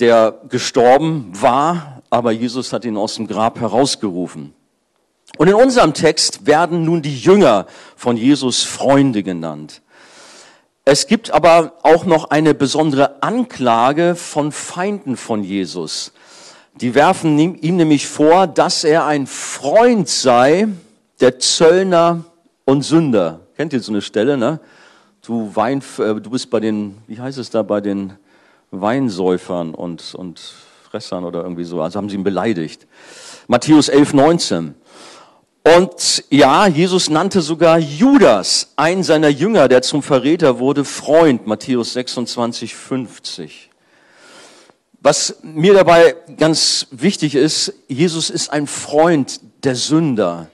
der 0.00 0.40
gestorben 0.48 1.30
war, 1.32 2.00
aber 2.08 2.32
Jesus 2.32 2.72
hat 2.72 2.86
ihn 2.86 2.96
aus 2.96 3.16
dem 3.16 3.26
Grab 3.26 3.60
herausgerufen. 3.60 4.54
Und 5.36 5.48
in 5.48 5.54
unserem 5.54 5.94
Text 5.94 6.46
werden 6.46 6.84
nun 6.84 7.02
die 7.02 7.18
Jünger 7.18 7.66
von 7.96 8.16
Jesus 8.16 8.62
Freunde 8.62 9.22
genannt. 9.22 9.82
Es 10.84 11.06
gibt 11.06 11.30
aber 11.30 11.74
auch 11.82 12.04
noch 12.04 12.30
eine 12.30 12.54
besondere 12.54 13.22
Anklage 13.22 14.14
von 14.14 14.52
Feinden 14.52 15.16
von 15.16 15.42
Jesus. 15.42 16.12
Die 16.80 16.94
werfen 16.94 17.38
ihm 17.38 17.76
nämlich 17.76 18.06
vor, 18.06 18.46
dass 18.46 18.84
er 18.84 19.06
ein 19.06 19.26
Freund 19.26 20.08
sei 20.08 20.68
der 21.20 21.38
Zöllner 21.38 22.24
und 22.64 22.82
Sünder. 22.82 23.40
Kennt 23.56 23.72
ihr 23.72 23.80
so 23.80 23.92
eine 23.92 24.02
Stelle, 24.02 24.36
ne? 24.36 24.60
du 25.26 25.54
Wein, 25.54 25.82
äh, 25.98 26.14
du 26.14 26.30
bist 26.30 26.50
bei 26.50 26.60
den, 26.60 26.98
wie 27.06 27.18
heißt 27.18 27.38
es 27.38 27.50
da, 27.50 27.62
bei 27.62 27.80
den 27.80 28.14
Weinsäufern 28.70 29.74
und, 29.74 30.14
und 30.14 30.40
Fressern 30.90 31.24
oder 31.24 31.42
irgendwie 31.42 31.64
so. 31.64 31.80
Also 31.80 31.98
haben 31.98 32.08
sie 32.08 32.16
ihn 32.16 32.24
beleidigt. 32.24 32.86
Matthäus 33.46 33.88
11, 33.88 34.14
19. 34.14 34.74
Und 35.66 36.24
ja, 36.28 36.66
Jesus 36.66 37.08
nannte 37.08 37.40
sogar 37.40 37.78
Judas, 37.78 38.74
einen 38.76 39.02
seiner 39.02 39.28
Jünger, 39.28 39.66
der 39.66 39.80
zum 39.80 40.02
Verräter 40.02 40.58
wurde, 40.58 40.84
Freund, 40.84 41.46
Matthäus 41.46 41.94
26, 41.94 42.74
50. 42.74 43.70
Was 45.00 45.36
mir 45.42 45.72
dabei 45.72 46.16
ganz 46.36 46.86
wichtig 46.90 47.34
ist, 47.34 47.72
Jesus 47.88 48.28
ist 48.28 48.50
ein 48.52 48.66
Freund 48.66 49.40
der 49.64 49.74
Sünder. 49.74 50.48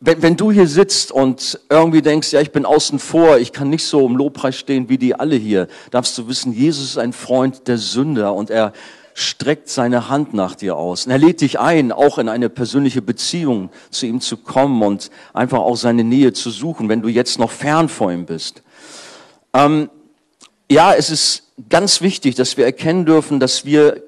Wenn, 0.00 0.22
wenn 0.22 0.36
du 0.38 0.50
hier 0.50 0.66
sitzt 0.66 1.12
und 1.12 1.60
irgendwie 1.68 2.00
denkst, 2.00 2.32
ja, 2.32 2.40
ich 2.40 2.52
bin 2.52 2.64
außen 2.64 2.98
vor, 2.98 3.36
ich 3.36 3.52
kann 3.52 3.68
nicht 3.68 3.84
so 3.84 4.06
im 4.06 4.16
Lobpreis 4.16 4.56
stehen 4.56 4.88
wie 4.88 4.96
die 4.96 5.14
alle 5.14 5.36
hier, 5.36 5.68
darfst 5.90 6.16
du 6.16 6.26
wissen, 6.26 6.54
Jesus 6.54 6.90
ist 6.90 6.98
ein 6.98 7.12
Freund 7.12 7.68
der 7.68 7.76
Sünder 7.76 8.32
und 8.32 8.48
er 8.48 8.72
streckt 9.14 9.68
seine 9.68 10.08
Hand 10.08 10.34
nach 10.34 10.54
dir 10.54 10.76
aus. 10.76 11.06
Und 11.06 11.12
er 11.12 11.18
lädt 11.18 11.40
dich 11.40 11.58
ein, 11.58 11.92
auch 11.92 12.18
in 12.18 12.28
eine 12.28 12.48
persönliche 12.48 13.02
Beziehung 13.02 13.70
zu 13.90 14.06
ihm 14.06 14.20
zu 14.20 14.36
kommen 14.36 14.82
und 14.82 15.10
einfach 15.32 15.58
auch 15.58 15.76
seine 15.76 16.04
Nähe 16.04 16.32
zu 16.32 16.50
suchen, 16.50 16.88
wenn 16.88 17.02
du 17.02 17.08
jetzt 17.08 17.38
noch 17.38 17.50
fern 17.50 17.88
vor 17.88 18.12
ihm 18.12 18.26
bist. 18.26 18.62
Ähm, 19.52 19.90
ja, 20.70 20.94
es 20.94 21.10
ist 21.10 21.52
ganz 21.68 22.00
wichtig, 22.00 22.34
dass 22.34 22.56
wir 22.56 22.64
erkennen 22.64 23.04
dürfen, 23.04 23.40
dass 23.40 23.64
wir 23.64 24.02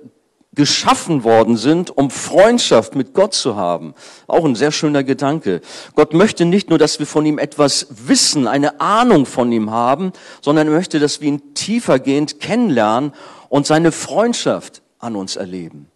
geschaffen 0.54 1.24
worden 1.24 1.56
sind, 1.56 1.96
um 1.96 2.10
Freundschaft 2.10 2.94
mit 2.94 3.12
Gott 3.12 3.34
zu 3.34 3.56
haben. 3.56 3.94
Auch 4.26 4.44
ein 4.44 4.54
sehr 4.54 4.72
schöner 4.72 5.02
Gedanke. 5.02 5.60
Gott 5.94 6.14
möchte 6.14 6.44
nicht 6.44 6.70
nur, 6.70 6.78
dass 6.78 6.98
wir 6.98 7.06
von 7.06 7.26
ihm 7.26 7.38
etwas 7.38 7.88
wissen, 7.90 8.46
eine 8.46 8.80
Ahnung 8.80 9.26
von 9.26 9.50
ihm 9.50 9.70
haben, 9.70 10.12
sondern 10.40 10.68
er 10.68 10.74
möchte, 10.74 11.00
dass 11.00 11.20
wir 11.20 11.28
ihn 11.28 11.54
tiefergehend 11.54 12.40
kennenlernen 12.40 13.12
und 13.48 13.66
seine 13.66 13.92
Freundschaft 13.92 14.82
an 15.04 15.16
uns 15.16 15.36
erleben. 15.36 15.86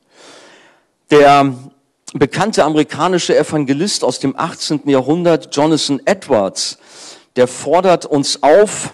Der 1.11 1.55
bekannte 2.13 2.65
amerikanische 2.65 3.37
Evangelist 3.37 4.05
aus 4.05 4.19
dem 4.19 4.39
18. 4.39 4.83
Jahrhundert, 4.89 5.55
Jonathan 5.55 6.01
Edwards, 6.05 6.79
der 7.37 7.49
fordert 7.49 8.07
uns 8.07 8.43
auf, 8.43 8.93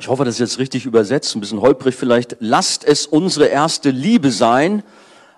ich 0.00 0.08
hoffe, 0.08 0.24
das 0.24 0.34
ist 0.34 0.40
jetzt 0.40 0.58
richtig 0.58 0.86
übersetzt, 0.86 1.34
ein 1.34 1.40
bisschen 1.40 1.60
holprig 1.60 1.94
vielleicht, 1.94 2.36
lasst 2.40 2.84
es 2.84 3.06
unsere 3.06 3.46
erste 3.46 3.90
Liebe 3.90 4.30
sein, 4.30 4.82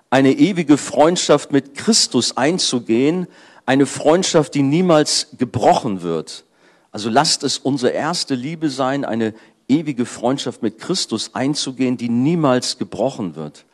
eine 0.09 0.33
ewige 0.33 0.79
Freundschaft 0.79 1.53
mit 1.53 1.75
Christus 1.75 2.37
einzugehen, 2.37 3.27
eine 3.67 3.85
Freundschaft, 3.85 4.55
die 4.55 4.63
niemals 4.63 5.29
gebrochen 5.37 6.03
wird. 6.03 6.45
Also 6.93 7.11
lasst 7.11 7.43
es 7.43 7.59
unsere 7.59 7.93
erste 7.93 8.35
Liebe 8.35 8.71
sein, 8.71 9.05
eine 9.05 9.35
ewige 9.69 10.07
Freundschaft 10.07 10.63
mit 10.63 10.79
Christus 10.79 11.35
einzugehen, 11.35 11.97
die 11.97 12.09
niemals 12.09 12.79
gebrochen 12.79 13.37
wird. 13.37 13.65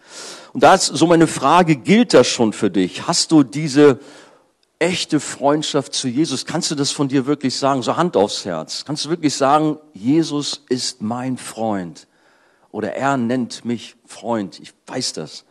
Und 0.53 0.63
da 0.63 0.75
ist 0.75 0.87
so 0.87 1.07
meine 1.07 1.27
Frage, 1.27 1.77
gilt 1.77 2.15
das 2.15 2.27
schon 2.27 2.53
für 2.53 2.71
dich? 2.71 3.07
Hast 3.07 3.33
du 3.33 3.43
diese 3.43 3.99
echte 4.79 5.21
Freundschaft 5.21 5.95
zu 5.95 6.09
Jesus? 6.09 6.45
Kannst 6.45 6.71
du 6.71 6.75
das 6.75 6.91
von 6.91 7.09
dir 7.09 7.27
wirklich 7.27 7.57
sagen? 7.57 7.83
So 7.83 7.97
Hand 7.97 8.17
aufs 8.17 8.45
Herz. 8.45 8.85
Kannst 8.85 9.05
du 9.05 9.11
wirklich 9.11 9.35
sagen, 9.35 9.79
Jesus 9.95 10.65
ist 10.69 11.01
mein 11.01 11.39
Freund? 11.39 12.07
Oder 12.71 12.95
er 12.95 13.17
nennt 13.17 13.65
mich 13.65 13.97
Freund. 14.07 14.61
Ich 14.61 14.73
weiß 14.87 15.13
das. 15.15 15.45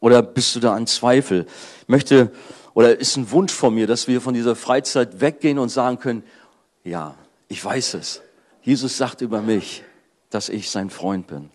Oder 0.00 0.22
bist 0.22 0.54
du 0.54 0.60
da 0.60 0.74
an 0.74 0.86
Zweifel? 0.86 1.46
Ich 1.82 1.88
möchte, 1.88 2.32
oder 2.74 2.98
ist 2.98 3.16
ein 3.16 3.30
Wunsch 3.30 3.52
von 3.52 3.74
mir, 3.74 3.86
dass 3.86 4.06
wir 4.06 4.20
von 4.20 4.34
dieser 4.34 4.56
Freizeit 4.56 5.20
weggehen 5.20 5.58
und 5.58 5.68
sagen 5.68 5.98
können, 5.98 6.22
ja, 6.84 7.14
ich 7.48 7.64
weiß 7.64 7.94
es. 7.94 8.22
Jesus 8.62 8.96
sagt 8.96 9.20
über 9.20 9.42
mich, 9.42 9.82
dass 10.30 10.48
ich 10.48 10.70
sein 10.70 10.90
Freund 10.90 11.26
bin. 11.26 11.50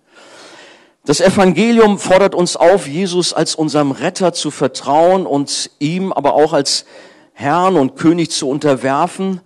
Das 1.06 1.20
Evangelium 1.20 2.00
fordert 2.00 2.34
uns 2.34 2.56
auf, 2.56 2.88
Jesus 2.88 3.34
als 3.34 3.56
unserem 3.56 3.92
Retter 3.92 4.34
zu 4.34 4.52
vertrauen 4.52 5.26
und 5.26 5.70
ihm 5.80 6.14
aber 6.14 6.34
auch 6.34 6.54
als 6.54 6.86
Herrn 7.34 7.76
und 7.76 7.98
König 7.98 8.32
zu 8.32 8.48
unterwerfen 8.48 9.42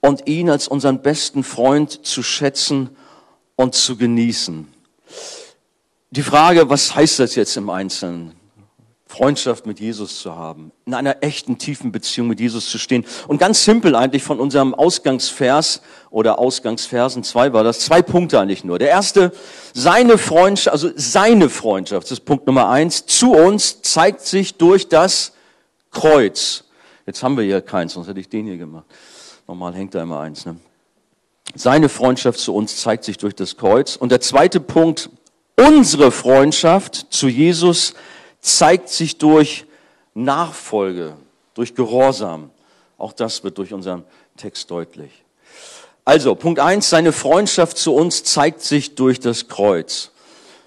und 0.00 0.28
ihn 0.28 0.50
als 0.50 0.68
unseren 0.68 1.00
besten 1.00 1.44
Freund 1.44 2.04
zu 2.04 2.22
schätzen 2.22 2.90
und 3.56 3.74
zu 3.74 3.96
genießen. 3.96 4.68
Die 6.10 6.22
Frage, 6.22 6.68
was 6.68 6.94
heißt 6.94 7.18
das 7.20 7.34
jetzt 7.34 7.56
im 7.56 7.70
Einzelnen? 7.70 8.37
Freundschaft 9.08 9.64
mit 9.64 9.80
Jesus 9.80 10.20
zu 10.20 10.36
haben, 10.36 10.70
in 10.84 10.92
einer 10.92 11.22
echten, 11.22 11.56
tiefen 11.56 11.92
Beziehung 11.92 12.28
mit 12.28 12.40
Jesus 12.40 12.68
zu 12.68 12.78
stehen. 12.78 13.06
Und 13.26 13.38
ganz 13.38 13.64
simpel 13.64 13.96
eigentlich 13.96 14.22
von 14.22 14.38
unserem 14.38 14.74
Ausgangsvers 14.74 15.80
oder 16.10 16.38
Ausgangsversen 16.38 17.24
zwei 17.24 17.54
war 17.54 17.64
das, 17.64 17.80
zwei 17.80 18.02
Punkte 18.02 18.38
eigentlich 18.38 18.64
nur. 18.64 18.78
Der 18.78 18.90
erste, 18.90 19.32
seine 19.72 20.18
Freundschaft, 20.18 20.72
also 20.72 20.90
seine 20.94 21.48
Freundschaft, 21.48 22.04
das 22.04 22.18
ist 22.18 22.26
Punkt 22.26 22.46
Nummer 22.46 22.68
eins, 22.68 23.06
zu 23.06 23.32
uns 23.32 23.80
zeigt 23.80 24.20
sich 24.20 24.56
durch 24.56 24.88
das 24.88 25.32
Kreuz. 25.90 26.64
Jetzt 27.06 27.22
haben 27.22 27.38
wir 27.38 27.44
hier 27.44 27.62
keins, 27.62 27.94
sonst 27.94 28.08
hätte 28.08 28.20
ich 28.20 28.28
den 28.28 28.46
hier 28.46 28.58
gemacht. 28.58 28.84
Normal 29.46 29.74
hängt 29.74 29.94
da 29.94 30.02
immer 30.02 30.20
eins. 30.20 30.44
Ne? 30.44 30.56
Seine 31.54 31.88
Freundschaft 31.88 32.38
zu 32.38 32.54
uns 32.54 32.76
zeigt 32.76 33.04
sich 33.04 33.16
durch 33.16 33.34
das 33.34 33.56
Kreuz. 33.56 33.96
Und 33.96 34.12
der 34.12 34.20
zweite 34.20 34.60
Punkt, 34.60 35.08
unsere 35.56 36.10
Freundschaft 36.10 37.06
zu 37.08 37.26
Jesus 37.26 37.94
zeigt 38.40 38.88
sich 38.88 39.18
durch 39.18 39.66
Nachfolge, 40.14 41.16
durch 41.54 41.74
Gehorsam. 41.74 42.50
Auch 42.96 43.12
das 43.12 43.44
wird 43.44 43.58
durch 43.58 43.72
unseren 43.72 44.04
Text 44.36 44.70
deutlich. 44.70 45.10
Also, 46.04 46.34
Punkt 46.34 46.58
eins: 46.58 46.90
seine 46.90 47.12
Freundschaft 47.12 47.76
zu 47.76 47.94
uns 47.94 48.24
zeigt 48.24 48.62
sich 48.62 48.94
durch 48.94 49.20
das 49.20 49.48
Kreuz. 49.48 50.10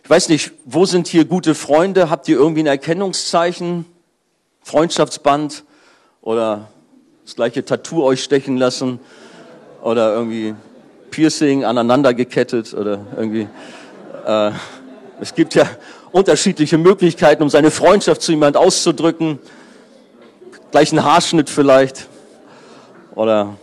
Ich 0.04 0.10
weiß 0.10 0.30
nicht, 0.30 0.52
wo 0.66 0.86
sind 0.86 1.08
hier 1.08 1.26
gute 1.26 1.56
Freunde? 1.56 2.10
Habt 2.10 2.28
ihr 2.28 2.38
irgendwie 2.38 2.62
ein 2.62 2.68
Erkennungszeichen? 2.68 3.86
Freundschaftsband? 4.62 5.64
Oder 6.22 6.70
das 7.26 7.36
gleiche 7.36 7.66
Tattoo 7.66 8.04
euch 8.04 8.24
stechen 8.24 8.58
lassen? 8.58 9.00
Oder 9.82 10.14
irgendwie 10.14 10.54
Piercing 11.10 11.66
aneinander 11.66 12.14
gekettet? 12.14 12.74
Oder 12.74 13.06
irgendwie, 13.16 13.48
äh, 14.26 14.52
es 15.20 15.34
gibt 15.34 15.56
ja 15.56 15.68
unterschiedliche 16.12 16.78
Möglichkeiten, 16.78 17.44
um 17.44 17.50
seine 17.50 17.72
Freundschaft 17.72 18.22
zu 18.22 18.32
jemand 18.32 18.58
auszudrücken. 18.58 19.40
Gleichen 20.72 21.04
Haarschnitt 21.04 21.50
vielleicht 21.50 22.08
oder 23.16 23.56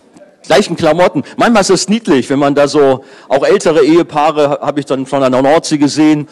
gleichen 0.43 0.77
Klamotten. 0.77 1.23
Manchmal 1.37 1.63
ist 1.63 1.71
es 1.71 1.89
niedlich, 1.89 2.29
wenn 2.31 2.39
man 2.39 2.55
da 2.55 2.69
so, 2.69 3.05
auch 3.29 3.45
ältere 3.45 3.85
Ehepaare 3.85 4.61
habe 4.61 4.81
ich 4.81 4.87
dann 4.87 5.07
von 5.07 5.21
der 5.21 5.31
Nordsee 5.31 5.79
gesehen, 5.79 6.29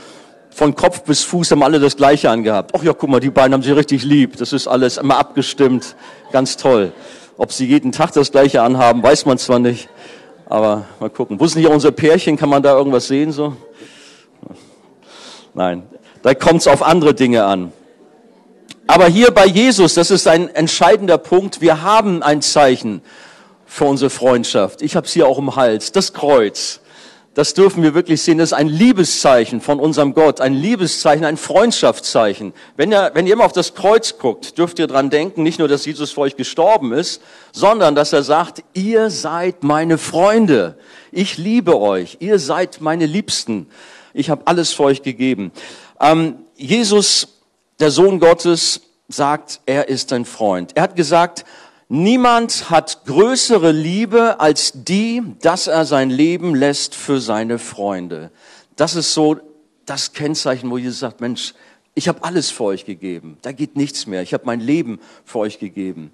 von 0.51 0.75
Kopf 0.75 1.03
bis 1.03 1.23
Fuß 1.23 1.51
haben 1.51 1.63
alle 1.63 1.79
das 1.79 1.97
Gleiche 1.97 2.31
angehabt. 2.31 2.73
Ach 2.75 2.83
ja, 2.83 2.95
guck 2.95 3.11
mal, 3.11 3.21
die 3.21 3.29
beiden 3.29 3.53
haben 3.53 3.63
sich 3.63 3.77
richtig 3.77 4.05
lieb. 4.05 4.39
Das 4.39 4.55
ist 4.55 4.67
alles 4.67 4.97
immer 4.97 5.19
abgestimmt. 5.19 5.97
Ganz 6.33 6.57
toll. 6.57 6.93
Ob 7.37 7.53
sie 7.53 7.67
jeden 7.67 7.93
Tag 7.93 8.13
das 8.13 8.33
Gleiche 8.33 8.63
anhaben, 8.63 9.03
weiß 9.03 9.27
man 9.27 9.37
zwar 9.37 9.59
nicht. 9.59 9.91
Aber 10.47 10.87
mal 10.99 11.11
gucken. 11.11 11.39
Wo 11.39 11.47
sind 11.47 11.61
hier 11.61 11.71
unsere 11.71 11.93
Pärchen? 11.93 12.39
Kann 12.39 12.49
man 12.49 12.63
da 12.63 12.75
irgendwas 12.75 13.07
sehen 13.07 13.33
so? 13.33 13.55
Nein. 15.53 15.83
Da 16.27 16.35
kommt 16.35 16.63
es 16.63 16.67
auf 16.67 16.83
andere 16.83 17.15
Dinge 17.15 17.45
an. 17.45 17.73
Aber 18.89 19.07
hier 19.07 19.31
bei 19.31 19.47
Jesus, 19.47 19.95
das 19.95 20.11
ist 20.11 20.27
ein 20.27 20.53
entscheidender 20.53 21.19
Punkt, 21.19 21.61
wir 21.61 21.83
haben 21.83 22.21
ein 22.25 22.43
Zeichen 22.43 23.01
für 23.65 23.85
unsere 23.85 24.11
Freundschaft. 24.11 24.83
Ich 24.83 24.97
habe 24.97 25.07
es 25.07 25.13
hier 25.13 25.29
auch 25.29 25.39
im 25.39 25.55
Hals, 25.55 25.93
das 25.93 26.15
Kreuz. 26.15 26.81
Das 27.35 27.55
dürfen 27.55 27.85
wir 27.85 27.95
wirklich 27.95 28.23
sehen. 28.23 28.39
Das 28.39 28.49
ist 28.49 28.55
ein 28.55 28.67
Liebeszeichen 28.67 29.61
von 29.61 29.79
unserem 29.79 30.15
Gott, 30.15 30.41
ein 30.41 30.53
Liebeszeichen, 30.53 31.25
ein 31.25 31.37
Freundschaftszeichen. 31.37 32.55
Wenn 32.77 32.91
ihr, 32.91 33.13
wenn 33.15 33.29
ihr 33.29 33.35
immer 33.35 33.45
auf 33.45 33.53
das 33.53 33.75
Kreuz 33.75 34.19
guckt, 34.19 34.59
dürft 34.59 34.81
ihr 34.81 34.89
dran 34.89 35.11
denken, 35.11 35.45
nicht 35.45 35.61
nur, 35.61 35.69
dass 35.69 35.87
Jesus 35.87 36.11
für 36.11 36.23
euch 36.23 36.35
gestorben 36.35 36.93
ist, 36.93 37.23
sondern 37.53 37.95
dass 37.95 38.13
er 38.13 38.25
sagt, 38.25 38.65
ihr 38.75 39.11
seid 39.11 39.63
meine 39.63 39.97
Freunde. 39.97 40.77
Ich 41.13 41.39
liebe 41.39 41.79
euch. 41.79 42.17
Ihr 42.19 42.41
seid 42.41 42.81
meine 42.81 43.07
Liebsten. 43.07 43.69
Ich 44.13 44.31
habe 44.31 44.43
alles 44.47 44.73
für 44.73 44.85
euch 44.85 45.03
gegeben. 45.03 45.53
Ähm, 46.01 46.37
Jesus, 46.57 47.29
der 47.81 47.91
Sohn 47.91 48.21
Gottes, 48.21 48.81
sagt, 49.09 49.61
er 49.67 49.89
ist 49.89 50.13
ein 50.13 50.25
Freund. 50.25 50.73
Er 50.75 50.85
hat 50.85 50.97
gesagt, 50.97 51.45
niemand 51.89 52.71
hat 52.71 53.05
größere 53.07 53.71
Liebe 53.73 54.41
als 54.41 54.73
die, 54.75 55.23
dass 55.41 55.67
er 55.67 55.85
sein 55.85 56.11
Leben 56.11 56.55
lässt 56.55 56.95
für 56.95 57.21
seine 57.21 57.59
Freunde. 57.59 58.31
Das 58.75 58.95
ist 58.95 59.15
so 59.15 59.37
das 59.85 60.13
Kennzeichen, 60.13 60.71
wo 60.71 60.79
Jesus 60.79 60.99
sagt, 60.99 61.21
Mensch, 61.21 61.55
ich 61.95 62.09
habe 62.09 62.25
alles 62.25 62.51
für 62.51 62.65
euch 62.65 62.85
gegeben. 62.85 63.39
Da 63.43 63.53
geht 63.53 63.77
nichts 63.77 64.07
mehr. 64.07 64.23
Ich 64.23 64.35
habe 64.35 64.45
mein 64.45 64.61
Leben 64.61 65.01
für 65.25 65.39
euch 65.39 65.59
gegeben. 65.59 66.13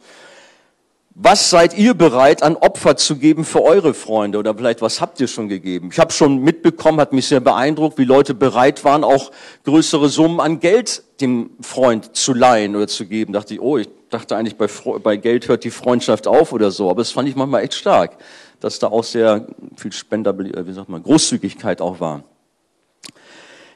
Was 1.14 1.50
seid 1.50 1.76
ihr 1.76 1.92
bereit 1.92 2.42
an 2.42 2.56
Opfer 2.56 2.96
zu 2.96 3.16
geben 3.16 3.44
für 3.44 3.62
eure 3.62 3.92
Freunde? 3.92 4.38
Oder 4.38 4.54
vielleicht 4.54 4.80
was 4.80 5.02
habt 5.02 5.20
ihr 5.20 5.28
schon 5.28 5.50
gegeben? 5.50 5.90
Ich 5.92 5.98
habe 5.98 6.10
schon 6.10 6.38
mitbekommen, 6.38 6.98
hat 7.00 7.12
mich 7.12 7.26
sehr 7.26 7.40
beeindruckt, 7.40 7.98
wie 7.98 8.04
Leute 8.04 8.32
bereit 8.32 8.82
waren, 8.82 9.04
auch 9.04 9.30
größere 9.64 10.08
Summen 10.08 10.40
an 10.40 10.58
Geld 10.58 11.02
dem 11.20 11.50
Freund 11.60 12.16
zu 12.16 12.32
leihen 12.32 12.74
oder 12.76 12.88
zu 12.88 13.04
geben. 13.04 13.34
Dachte 13.34 13.52
ich, 13.52 13.60
oh, 13.60 13.76
ich 13.76 13.90
dachte 14.08 14.36
eigentlich, 14.36 14.56
bei, 14.56 14.68
bei 15.00 15.16
Geld 15.18 15.48
hört 15.48 15.64
die 15.64 15.70
Freundschaft 15.70 16.26
auf 16.26 16.50
oder 16.52 16.70
so. 16.70 16.88
Aber 16.88 17.02
das 17.02 17.10
fand 17.10 17.28
ich 17.28 17.36
manchmal 17.36 17.62
echt 17.62 17.74
stark, 17.74 18.16
dass 18.60 18.78
da 18.78 18.86
auch 18.86 19.04
sehr 19.04 19.46
viel 19.76 19.92
Spender, 19.92 20.34
wie 20.38 20.72
sagt 20.72 20.88
man, 20.88 21.02
Großzügigkeit 21.02 21.82
auch 21.82 22.00
war. 22.00 22.24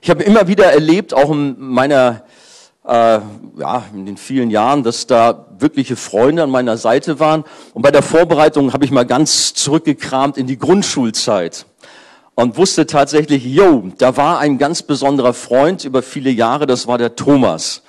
Ich 0.01 0.09
habe 0.09 0.23
immer 0.23 0.49
wieder 0.49 0.73
erlebt, 0.73 1.13
auch 1.13 1.31
in 1.31 1.57
meiner 1.59 2.25
äh, 2.87 3.21
ja, 3.59 3.85
in 3.93 4.07
den 4.07 4.17
vielen 4.17 4.51
Jahren, 4.51 4.83
dass 4.83 5.07
da 5.07 5.47
wirkliche 5.59 5.97
Freunde 5.97 6.43
an 6.43 6.51
meiner 6.51 6.77
Seite 6.77 7.19
waren. 7.19 7.45
Und 7.75 7.83
bei 7.83 7.91
der 7.91 8.03
Vorbereitung 8.03 8.73
habe 8.73 8.85
ich 8.85 8.91
mal 8.91 9.07
ganz 9.07 9.55
zurückgekramt 9.55 10.37
in 10.37 10.47
die 10.47 10.59
Grundschulzeit 10.59 11.67
und 12.35 12.57
wusste 12.57 12.87
tatsächlich, 12.87 13.45
yo, 13.45 13.91
da 13.99 14.17
war 14.17 14.39
ein 14.39 14.59
ganz 14.59 14.83
besonderer 14.83 15.33
Freund 15.33 15.85
über 15.85 16.03
viele 16.03 16.31
Jahre, 16.31 16.67
das 16.67 16.87
war 16.87 16.99
der 16.99 17.17
Thomas. 17.17 17.83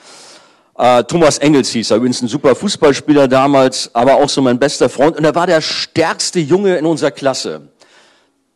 Äh, 0.77 1.03
Thomas 1.03 1.37
Engels 1.39 1.69
hieß 1.69 1.91
er, 1.91 1.97
übrigens 1.97 2.21
ein 2.21 2.27
super 2.27 2.55
Fußballspieler 2.55 3.27
damals, 3.27 3.93
aber 3.93 4.15
auch 4.15 4.29
so 4.29 4.41
mein 4.41 4.57
bester 4.57 4.89
Freund. 4.89 5.17
Und 5.17 5.25
er 5.25 5.35
war 5.35 5.47
der 5.47 5.61
stärkste 5.61 6.39
Junge 6.39 6.77
in 6.77 6.85
unserer 6.85 7.11
Klasse. 7.11 7.69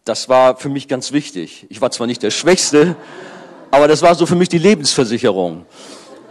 Das 0.05 0.29
war 0.29 0.55
für 0.55 0.69
mich 0.69 0.87
ganz 0.87 1.11
wichtig. 1.11 1.67
Ich 1.69 1.81
war 1.81 1.91
zwar 1.91 2.07
nicht 2.07 2.23
der 2.23 2.31
Schwächste, 2.31 2.95
aber 3.69 3.87
das 3.87 4.01
war 4.01 4.15
so 4.15 4.25
für 4.25 4.35
mich 4.35 4.49
die 4.49 4.57
Lebensversicherung. 4.57 5.65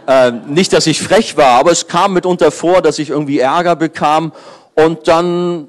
Äh, 0.07 0.31
nicht, 0.47 0.73
dass 0.73 0.87
ich 0.87 1.01
frech 1.01 1.37
war, 1.37 1.59
aber 1.59 1.71
es 1.71 1.87
kam 1.87 2.13
mitunter 2.13 2.51
vor, 2.51 2.81
dass 2.81 2.97
ich 2.99 3.09
irgendwie 3.09 3.39
Ärger 3.39 3.75
bekam 3.75 4.31
und 4.73 5.07
dann, 5.07 5.67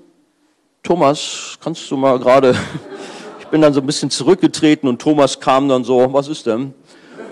Thomas, 0.82 1.58
kannst 1.62 1.90
du 1.90 1.96
mal 1.96 2.18
gerade, 2.18 2.54
ich 3.40 3.46
bin 3.48 3.60
dann 3.60 3.74
so 3.74 3.80
ein 3.80 3.86
bisschen 3.86 4.10
zurückgetreten 4.10 4.88
und 4.88 5.00
Thomas 5.00 5.38
kam 5.40 5.68
dann 5.68 5.84
so, 5.84 6.12
was 6.12 6.28
ist 6.28 6.46
denn? 6.46 6.72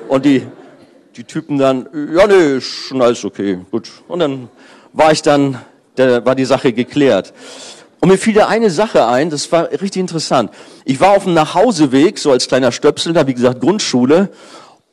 Und 0.08 0.24
die, 0.24 0.46
die 1.16 1.24
Typen 1.24 1.58
dann, 1.58 1.88
ja, 2.14 2.26
nee, 2.26 2.60
schon 2.60 3.00
alles 3.00 3.24
okay, 3.24 3.58
gut. 3.70 3.90
Und 4.06 4.18
dann 4.20 4.48
war 4.92 5.12
ich 5.12 5.22
dann, 5.22 5.58
da 5.94 6.24
war 6.24 6.34
die 6.34 6.44
Sache 6.44 6.72
geklärt. 6.72 7.32
Und 8.00 8.08
mir 8.08 8.18
fiel 8.18 8.34
da 8.34 8.48
eine 8.48 8.70
Sache 8.70 9.06
ein, 9.06 9.30
das 9.30 9.50
war 9.52 9.70
richtig 9.70 10.00
interessant. 10.00 10.50
Ich 10.84 11.00
war 11.00 11.12
auf 11.12 11.24
dem 11.24 11.34
Nachhauseweg, 11.34 12.18
so 12.18 12.30
als 12.30 12.48
kleiner 12.48 12.72
Stöpsel, 12.72 13.12
da 13.12 13.26
wie 13.26 13.34
gesagt 13.34 13.60
Grundschule, 13.60 14.30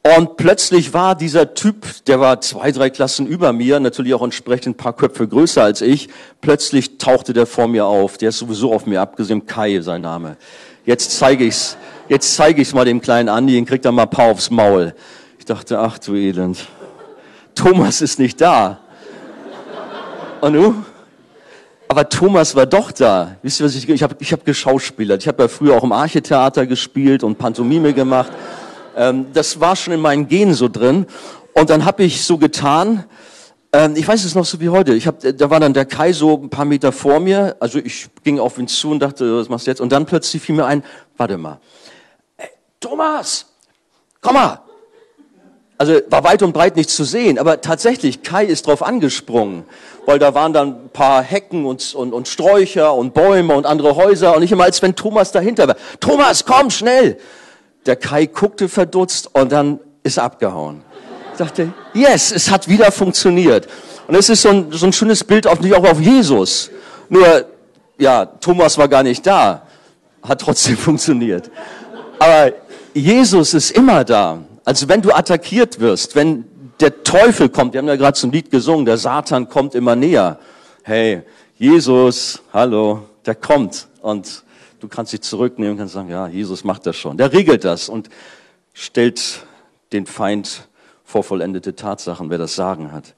und 0.03 0.37
plötzlich 0.37 0.93
war 0.93 1.15
dieser 1.15 1.53
Typ, 1.53 1.85
der 2.05 2.19
war 2.19 2.39
zwei, 2.39 2.71
drei 2.71 2.89
Klassen 2.89 3.27
über 3.27 3.51
mir, 3.51 3.79
natürlich 3.79 4.13
auch 4.13 4.21
entsprechend 4.21 4.75
ein 4.75 4.77
paar 4.77 4.93
Köpfe 4.93 5.27
größer 5.27 5.63
als 5.63 5.81
ich, 5.81 6.07
plötzlich 6.39 6.97
tauchte 6.97 7.33
der 7.33 7.45
vor 7.45 7.67
mir 7.67 7.85
auf. 7.85 8.17
Der 8.17 8.29
ist 8.29 8.37
sowieso 8.37 8.73
auf 8.73 8.85
mir 8.85 9.01
abgesehen, 9.01 9.45
Kai 9.45 9.81
sein 9.81 10.01
Name. 10.01 10.37
Jetzt 10.85 11.17
zeige 11.17 11.43
ich's, 11.43 11.75
jetzt 12.07 12.35
zeige 12.35 12.61
ich's 12.61 12.73
mal 12.73 12.85
dem 12.85 13.01
kleinen 13.01 13.27
Andi, 13.27 13.53
den 13.53 13.65
kriegt 13.65 13.83
er 13.83 13.91
mal 13.91 14.03
ein 14.03 14.09
paar 14.09 14.31
aufs 14.31 14.49
Maul. 14.49 14.95
Ich 15.39 15.45
dachte, 15.45 15.79
ach 15.79 15.97
du 15.99 16.15
Elend. 16.15 16.65
Thomas 17.53 18.01
ist 18.01 18.19
nicht 18.19 18.39
da. 18.39 18.79
Und 20.39 20.53
du? 20.53 20.85
Aber 21.89 22.07
Thomas 22.07 22.55
war 22.55 22.65
doch 22.65 22.91
da. 22.91 23.35
Wisst 23.41 23.59
ihr, 23.59 23.65
was 23.65 23.75
ich, 23.75 23.87
ich 23.89 24.03
habe 24.03 24.15
ich 24.19 24.31
hab 24.31 24.45
geschauspielert. 24.45 25.21
Ich 25.21 25.27
habe 25.27 25.43
ja 25.43 25.47
früher 25.47 25.75
auch 25.75 25.83
im 25.83 25.91
Archetheater 25.91 26.65
gespielt 26.65 27.23
und 27.23 27.37
Pantomime 27.37 27.93
gemacht. 27.93 28.31
Ähm, 28.97 29.27
das 29.31 29.59
war 29.59 29.75
schon 29.75 29.93
in 29.93 30.01
meinen 30.01 30.27
Genen 30.27 30.55
so 30.55 30.67
drin. 30.67 31.05
Und 31.53 31.69
dann 31.69 31.85
habe 31.85 32.03
ich 32.03 32.25
so 32.25 32.37
getan, 32.37 33.05
ähm, 33.71 33.93
ich 33.95 34.07
weiß 34.07 34.23
es 34.25 34.33
noch 34.33 34.45
so 34.45 34.59
wie 34.59 34.69
heute. 34.69 34.93
Ich 34.95 35.05
hab, 35.05 35.19
da 35.19 35.49
war 35.49 35.59
dann 35.59 35.73
der 35.73 35.85
Kai 35.85 36.11
so 36.13 36.33
ein 36.33 36.49
paar 36.49 36.65
Meter 36.65 36.91
vor 36.91 37.19
mir. 37.19 37.55
Also 37.59 37.77
ich 37.77 38.07
ging 38.23 38.39
auf 38.39 38.57
ihn 38.57 38.67
zu 38.67 38.89
und 38.89 38.99
dachte, 38.99 39.37
was 39.37 39.49
machst 39.49 39.67
du 39.67 39.71
jetzt? 39.71 39.81
Und 39.81 39.91
dann 39.91 40.05
plötzlich 40.05 40.41
fiel 40.41 40.55
mir 40.55 40.65
ein, 40.65 40.83
warte 41.15 41.37
mal. 41.37 41.59
Hey, 42.37 42.49
Thomas, 42.79 43.45
komm 44.19 44.33
mal. 44.33 44.61
Also 45.77 45.93
war 46.09 46.23
weit 46.23 46.41
und 46.41 46.53
breit 46.53 46.75
nichts 46.75 46.95
zu 46.95 47.03
sehen, 47.03 47.37
aber 47.37 47.61
tatsächlich, 47.61 48.23
Kai 48.23 48.45
ist 48.45 48.65
drauf 48.65 48.81
angesprungen, 48.81 49.63
weil 50.07 50.17
da 50.17 50.33
waren 50.33 50.51
dann 50.51 50.69
ein 50.69 50.89
paar 50.89 51.21
Hecken 51.21 51.67
und, 51.67 51.93
und, 51.93 52.13
und 52.13 52.27
Sträucher 52.27 52.95
und 52.95 53.13
Bäume 53.13 53.53
und 53.53 53.67
andere 53.67 53.95
Häuser 53.95 54.35
und 54.35 54.41
ich 54.41 54.51
immer, 54.51 54.63
als 54.63 54.81
wenn 54.81 54.95
Thomas 54.95 55.31
dahinter 55.31 55.67
war. 55.67 55.75
Thomas, 55.99 56.45
komm, 56.45 56.71
schnell! 56.71 57.19
Der 57.87 57.95
Kai 57.95 58.25
guckte 58.27 58.69
verdutzt 58.69 59.29
und 59.33 59.51
dann 59.51 59.79
ist 60.03 60.19
abgehauen. 60.19 60.83
Ich 61.31 61.37
dachte, 61.37 61.73
yes, 61.93 62.31
es 62.31 62.51
hat 62.51 62.67
wieder 62.67 62.91
funktioniert. 62.91 63.67
Und 64.07 64.15
es 64.15 64.29
ist 64.29 64.41
so 64.41 64.49
ein, 64.49 64.71
so 64.71 64.85
ein 64.85 64.93
schönes 64.93 65.23
Bild 65.23 65.47
auf, 65.47 65.59
auch 65.59 65.89
auf 65.89 65.99
Jesus. 65.99 66.69
Nur, 67.09 67.45
ja, 67.97 68.25
Thomas 68.25 68.77
war 68.77 68.87
gar 68.87 69.03
nicht 69.03 69.25
da. 69.25 69.63
Hat 70.21 70.41
trotzdem 70.41 70.77
funktioniert. 70.89 71.49
Aber 72.19 72.51
Jesus 72.93 73.53
ist 73.53 73.71
immer 73.71 74.03
da. 74.03 74.39
Also 74.65 74.89
wenn 74.89 75.01
du 75.01 75.13
attackiert 75.13 75.79
wirst, 75.79 76.15
wenn 76.15 76.45
der 76.79 77.03
Teufel 77.03 77.49
kommt, 77.49 77.73
wir 77.73 77.79
haben 77.79 77.87
ja 77.87 77.95
gerade 77.95 78.17
zum 78.17 78.31
Lied 78.31 78.51
gesungen, 78.51 78.85
der 78.85 78.97
Satan 78.97 79.47
kommt 79.47 79.75
immer 79.75 79.95
näher. 79.95 80.39
Hey, 80.83 81.23
Jesus, 81.55 82.41
hallo, 82.53 83.03
der 83.25 83.35
kommt 83.35 83.87
und 84.01 84.43
Du 84.79 84.87
kannst 84.87 85.13
dich 85.13 85.21
zurücknehmen 85.21 85.73
und 85.73 85.77
kannst 85.77 85.93
sagen, 85.93 86.09
ja, 86.09 86.27
Jesus 86.27 86.63
macht 86.63 86.85
das 86.85 86.95
schon. 86.95 87.17
Der 87.17 87.33
regelt 87.33 87.63
das 87.63 87.89
und 87.89 88.09
stellt 88.73 89.45
den 89.91 90.05
Feind 90.05 90.67
vor 91.03 91.23
vollendete 91.23 91.75
Tatsachen, 91.75 92.29
wer 92.29 92.37
das 92.37 92.55
Sagen 92.55 92.91
hat. 92.91 93.15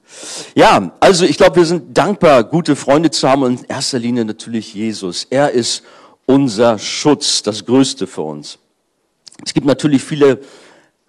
Ja, 0.56 0.92
also 1.00 1.26
ich 1.26 1.38
glaube, 1.38 1.58
wir 1.58 1.66
sind 1.66 1.98
dankbar, 1.98 2.44
gute 2.44 2.76
Freunde 2.76 3.10
zu 3.10 3.28
haben 3.28 3.42
und 3.42 3.62
in 3.62 3.66
erster 3.66 3.98
Linie 3.98 4.26
natürlich 4.26 4.74
Jesus. 4.74 5.26
Er 5.30 5.52
ist 5.52 5.84
unser 6.28 6.78
Schutz, 6.78 7.42
das 7.42 7.66
Größte 7.66 8.06
für 8.06 8.22
uns. 8.22 8.60
Es 9.44 9.54
gibt 9.54 9.66
natürlich 9.66 10.04
viele 10.04 10.40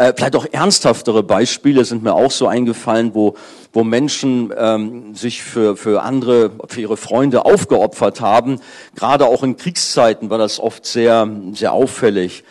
äh, 0.00 0.14
vielleicht 0.16 0.34
auch 0.34 0.46
ernsthaftere 0.50 1.22
Beispiele 1.22 1.84
sind 1.84 2.02
mir 2.02 2.14
auch 2.14 2.30
so 2.30 2.46
eingefallen, 2.46 3.14
wo, 3.14 3.34
wo 3.74 3.84
Menschen 3.84 4.50
ähm, 4.56 5.14
sich 5.14 5.42
für, 5.42 5.76
für 5.76 6.02
andere, 6.02 6.52
für 6.68 6.80
ihre 6.80 6.96
Freunde 6.96 7.44
aufgeopfert 7.44 8.22
haben. 8.22 8.60
Gerade 8.94 9.26
auch 9.26 9.42
in 9.42 9.58
Kriegszeiten 9.58 10.30
war 10.30 10.38
das 10.38 10.58
oft 10.58 10.86
sehr, 10.86 11.28
sehr 11.52 11.74
auffällig. 11.74 12.44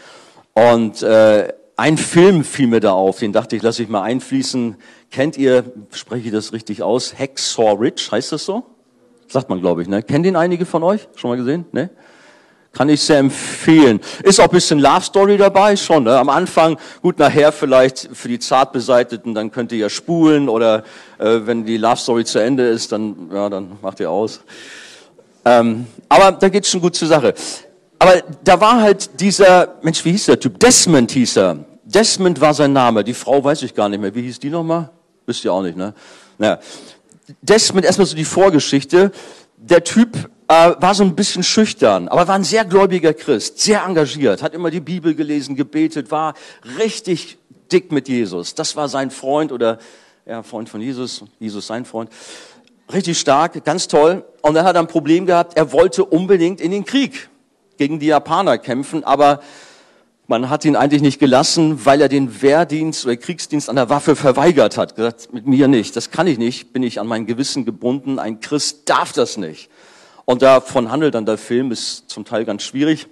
Und 0.54 1.02
äh, 1.02 1.52
ein 1.76 1.98
Film 1.98 2.44
fiel 2.44 2.68
mir 2.68 2.82
da 2.82 2.92
auf, 2.92 3.18
den 3.18 3.34
dachte 3.34 3.56
ich, 3.56 3.64
lasse 3.64 3.82
ich 3.82 3.90
mal 3.90 4.04
einfließen. 4.04 4.76
Kennt 5.10 5.36
ihr, 5.36 5.64
spreche 5.92 6.28
ich 6.28 6.32
das 6.32 6.54
richtig 6.54 6.84
aus, 6.84 7.18
Hacksaw 7.18 7.74
Ridge, 7.80 8.10
heißt 8.12 8.32
das 8.32 8.46
so? 8.46 8.64
Sagt 9.28 9.50
man, 9.50 9.60
glaube 9.60 9.82
ich, 9.82 9.88
ne? 9.88 10.04
Kennt 10.04 10.28
ihn 10.28 10.36
einige 10.36 10.68
von 10.68 10.84
euch? 10.84 11.08
Schon 11.16 11.32
mal 11.32 11.38
gesehen? 11.38 11.66
Ne? 11.72 11.90
Kann 12.72 12.88
ich 12.88 13.02
sehr 13.02 13.18
empfehlen. 13.18 14.00
Ist 14.24 14.40
auch 14.40 14.46
ein 14.46 14.52
bisschen 14.52 14.80
Love 14.80 15.02
Story 15.02 15.38
dabei, 15.38 15.76
schon. 15.76 16.04
Ne? 16.04 16.18
Am 16.18 16.30
Anfang, 16.30 16.78
gut, 17.02 17.18
nachher 17.18 17.52
vielleicht 17.52 18.10
für 18.14 18.28
die 18.28 18.38
Zartbeseiteten, 18.38 19.34
dann 19.34 19.52
könnt 19.52 19.72
ihr 19.72 19.80
ja 19.80 19.90
spulen 19.90 20.50
oder 20.50 20.84
äh, 21.18 21.40
wenn 21.46 21.66
die 21.66 21.78
Love 21.78 21.98
Story 21.98 22.26
zu 22.26 22.40
Ende 22.40 22.68
ist, 22.68 22.92
dann, 22.92 23.30
ja, 23.34 23.50
dann 23.50 23.78
macht 23.82 24.00
ihr 24.00 24.12
aus. 24.12 24.42
Ähm, 25.46 25.88
aber 26.08 26.32
da 26.34 26.50
geht's 26.50 26.70
schon 26.70 26.82
gut 26.82 26.96
zur 26.96 27.08
Sache. 27.08 27.34
Aber 27.98 28.22
da 28.44 28.62
war 28.62 28.82
halt 28.82 29.20
dieser, 29.20 29.76
Mensch, 29.82 30.06
wie 30.06 30.12
hieß 30.12 30.28
der 30.28 30.40
Typ? 30.40 30.60
Desmond 30.60 31.12
hieß 31.12 31.38
er. 31.38 31.58
Desmond 31.84 32.40
war 32.40 32.54
sein 32.54 32.72
Name. 32.72 33.04
Die 33.04 33.16
Frau 33.16 33.44
weiß 33.44 33.64
ich 33.64 33.74
gar 33.74 33.90
nicht 33.90 34.00
mehr. 34.00 34.14
Wie 34.14 34.22
hieß 34.22 34.40
die 34.40 34.50
nochmal? 34.50 34.92
Wisst 35.26 35.44
ihr 35.44 35.52
auch 35.52 35.64
nicht, 35.64 35.76
ne? 35.76 35.94
Naja. 36.38 36.60
Desmond, 37.42 37.86
erstmal 37.86 38.08
so 38.08 38.16
die 38.16 38.26
Vorgeschichte. 38.26 39.12
Der 39.58 39.84
Typ 39.84 40.30
äh, 40.50 40.74
war 40.80 40.96
so 40.96 41.04
ein 41.04 41.16
bisschen 41.16 41.44
schüchtern, 41.44 42.08
aber 42.08 42.28
war 42.28 42.36
ein 42.36 42.44
sehr 42.44 42.66
gläubiger 42.66 43.14
Christ, 43.14 43.60
sehr 43.60 43.84
engagiert, 43.86 44.42
hat 44.42 44.54
immer 44.54 44.72
die 44.72 44.80
Bibel 44.80 45.14
gelesen, 45.14 45.56
gebetet, 45.56 46.12
war 46.12 46.34
richtig 46.80 47.38
dick 47.72 47.92
mit 47.92 48.10
Jesus. 48.10 48.56
Das 48.56 48.76
war 48.76 48.90
sein 48.90 49.12
Freund 49.12 49.52
oder 49.52 49.78
ja, 50.26 50.42
Freund 50.42 50.68
von 50.68 50.82
Jesus, 50.82 51.24
Jesus 51.40 51.68
sein 51.68 51.86
Freund. 51.86 52.10
Richtig 52.92 53.20
stark, 53.20 53.64
ganz 53.64 53.88
toll. 53.88 54.26
Und 54.42 54.56
er 54.56 54.64
hat 54.64 54.76
ein 54.76 54.88
Problem 54.88 55.28
gehabt, 55.28 55.56
er 55.56 55.72
wollte 55.72 56.04
unbedingt 56.04 56.60
in 56.60 56.72
den 56.72 56.84
Krieg 56.84 57.30
gegen 57.78 58.00
die 58.00 58.08
Japaner 58.08 58.58
kämpfen, 58.58 59.04
aber 59.04 59.42
man 60.26 60.50
hat 60.50 60.66
ihn 60.66 60.76
eigentlich 60.76 61.04
nicht 61.04 61.20
gelassen, 61.20 61.86
weil 61.86 62.02
er 62.02 62.10
den 62.10 62.42
Wehrdienst 62.42 63.06
oder 63.06 63.18
Kriegsdienst 63.18 63.70
an 63.70 63.76
der 63.76 63.90
Waffe 63.90 64.16
verweigert 64.16 64.78
hat. 64.78 64.96
Gesagt, 64.96 65.32
mit 65.32 65.46
mir 65.46 65.68
nicht, 65.68 65.96
das 65.96 66.10
kann 66.10 66.26
ich 66.26 66.40
nicht, 66.40 66.74
bin 66.74 66.82
ich 66.82 67.00
an 67.00 67.06
mein 67.06 67.28
Gewissen 67.28 67.66
gebunden, 67.66 68.18
ein 68.18 68.40
Christ 68.40 68.90
darf 68.90 69.14
das 69.14 69.38
nicht. 69.38 69.70
Und 70.30 70.44
davon 70.44 70.92
handelt 70.92 71.16
dann 71.16 71.26
der 71.26 71.40
Film, 71.40 71.72
ist 71.72 72.08
zum 72.08 72.24
Teil 72.24 72.46
ganz 72.46 72.62
schwierig, 72.62 73.08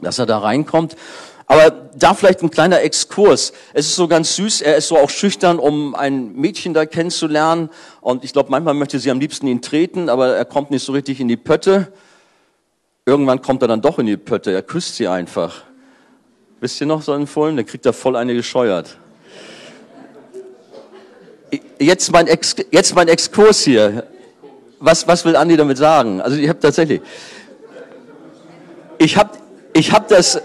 dass 0.00 0.18
er 0.18 0.24
da 0.24 0.38
reinkommt. 0.38 0.96
Aber 1.44 1.70
da 1.70 2.14
vielleicht 2.14 2.40
ein 2.40 2.48
kleiner 2.50 2.80
Exkurs. 2.80 3.52
Es 3.74 3.84
ist 3.84 3.96
so 3.96 4.08
ganz 4.08 4.36
süß, 4.36 4.62
er 4.62 4.76
ist 4.76 4.88
so 4.88 4.96
auch 4.96 5.10
schüchtern, 5.10 5.58
um 5.58 5.94
ein 5.94 6.32
Mädchen 6.32 6.72
da 6.72 6.86
kennenzulernen. 6.86 7.68
Und 8.00 8.24
ich 8.24 8.32
glaube, 8.32 8.50
manchmal 8.50 8.72
möchte 8.72 8.98
sie 8.98 9.10
am 9.10 9.20
liebsten 9.20 9.48
ihn 9.48 9.60
treten, 9.60 10.08
aber 10.08 10.34
er 10.34 10.46
kommt 10.46 10.70
nicht 10.70 10.82
so 10.82 10.92
richtig 10.92 11.20
in 11.20 11.28
die 11.28 11.36
Pötte. 11.36 11.92
Irgendwann 13.04 13.42
kommt 13.42 13.60
er 13.60 13.68
dann 13.68 13.82
doch 13.82 13.98
in 13.98 14.06
die 14.06 14.16
Pötte, 14.16 14.50
er 14.50 14.62
küsst 14.62 14.96
sie 14.96 15.08
einfach. 15.08 15.64
Wisst 16.60 16.80
ihr 16.80 16.86
noch 16.86 17.02
so 17.02 17.12
einen 17.12 17.26
Film? 17.26 17.58
Dann 17.58 17.66
kriegt 17.66 17.84
er 17.84 17.92
voll 17.92 18.16
eine 18.16 18.32
gescheuert. 18.32 18.96
Jetzt 21.78 22.10
mein, 22.10 22.28
Ex 22.28 22.56
jetzt 22.70 22.94
mein 22.94 23.08
Exkurs 23.08 23.60
hier. 23.60 24.06
Was, 24.80 25.06
was 25.06 25.24
will 25.26 25.36
Andi 25.36 25.56
damit 25.56 25.76
sagen? 25.76 26.22
Also 26.22 26.38
ich 26.38 26.48
habe 26.48 26.58
tatsächlich, 26.58 27.02
ich 28.98 29.16
habe 29.16 29.30
ich 29.74 29.92
hab 29.92 30.08
das, 30.08 30.40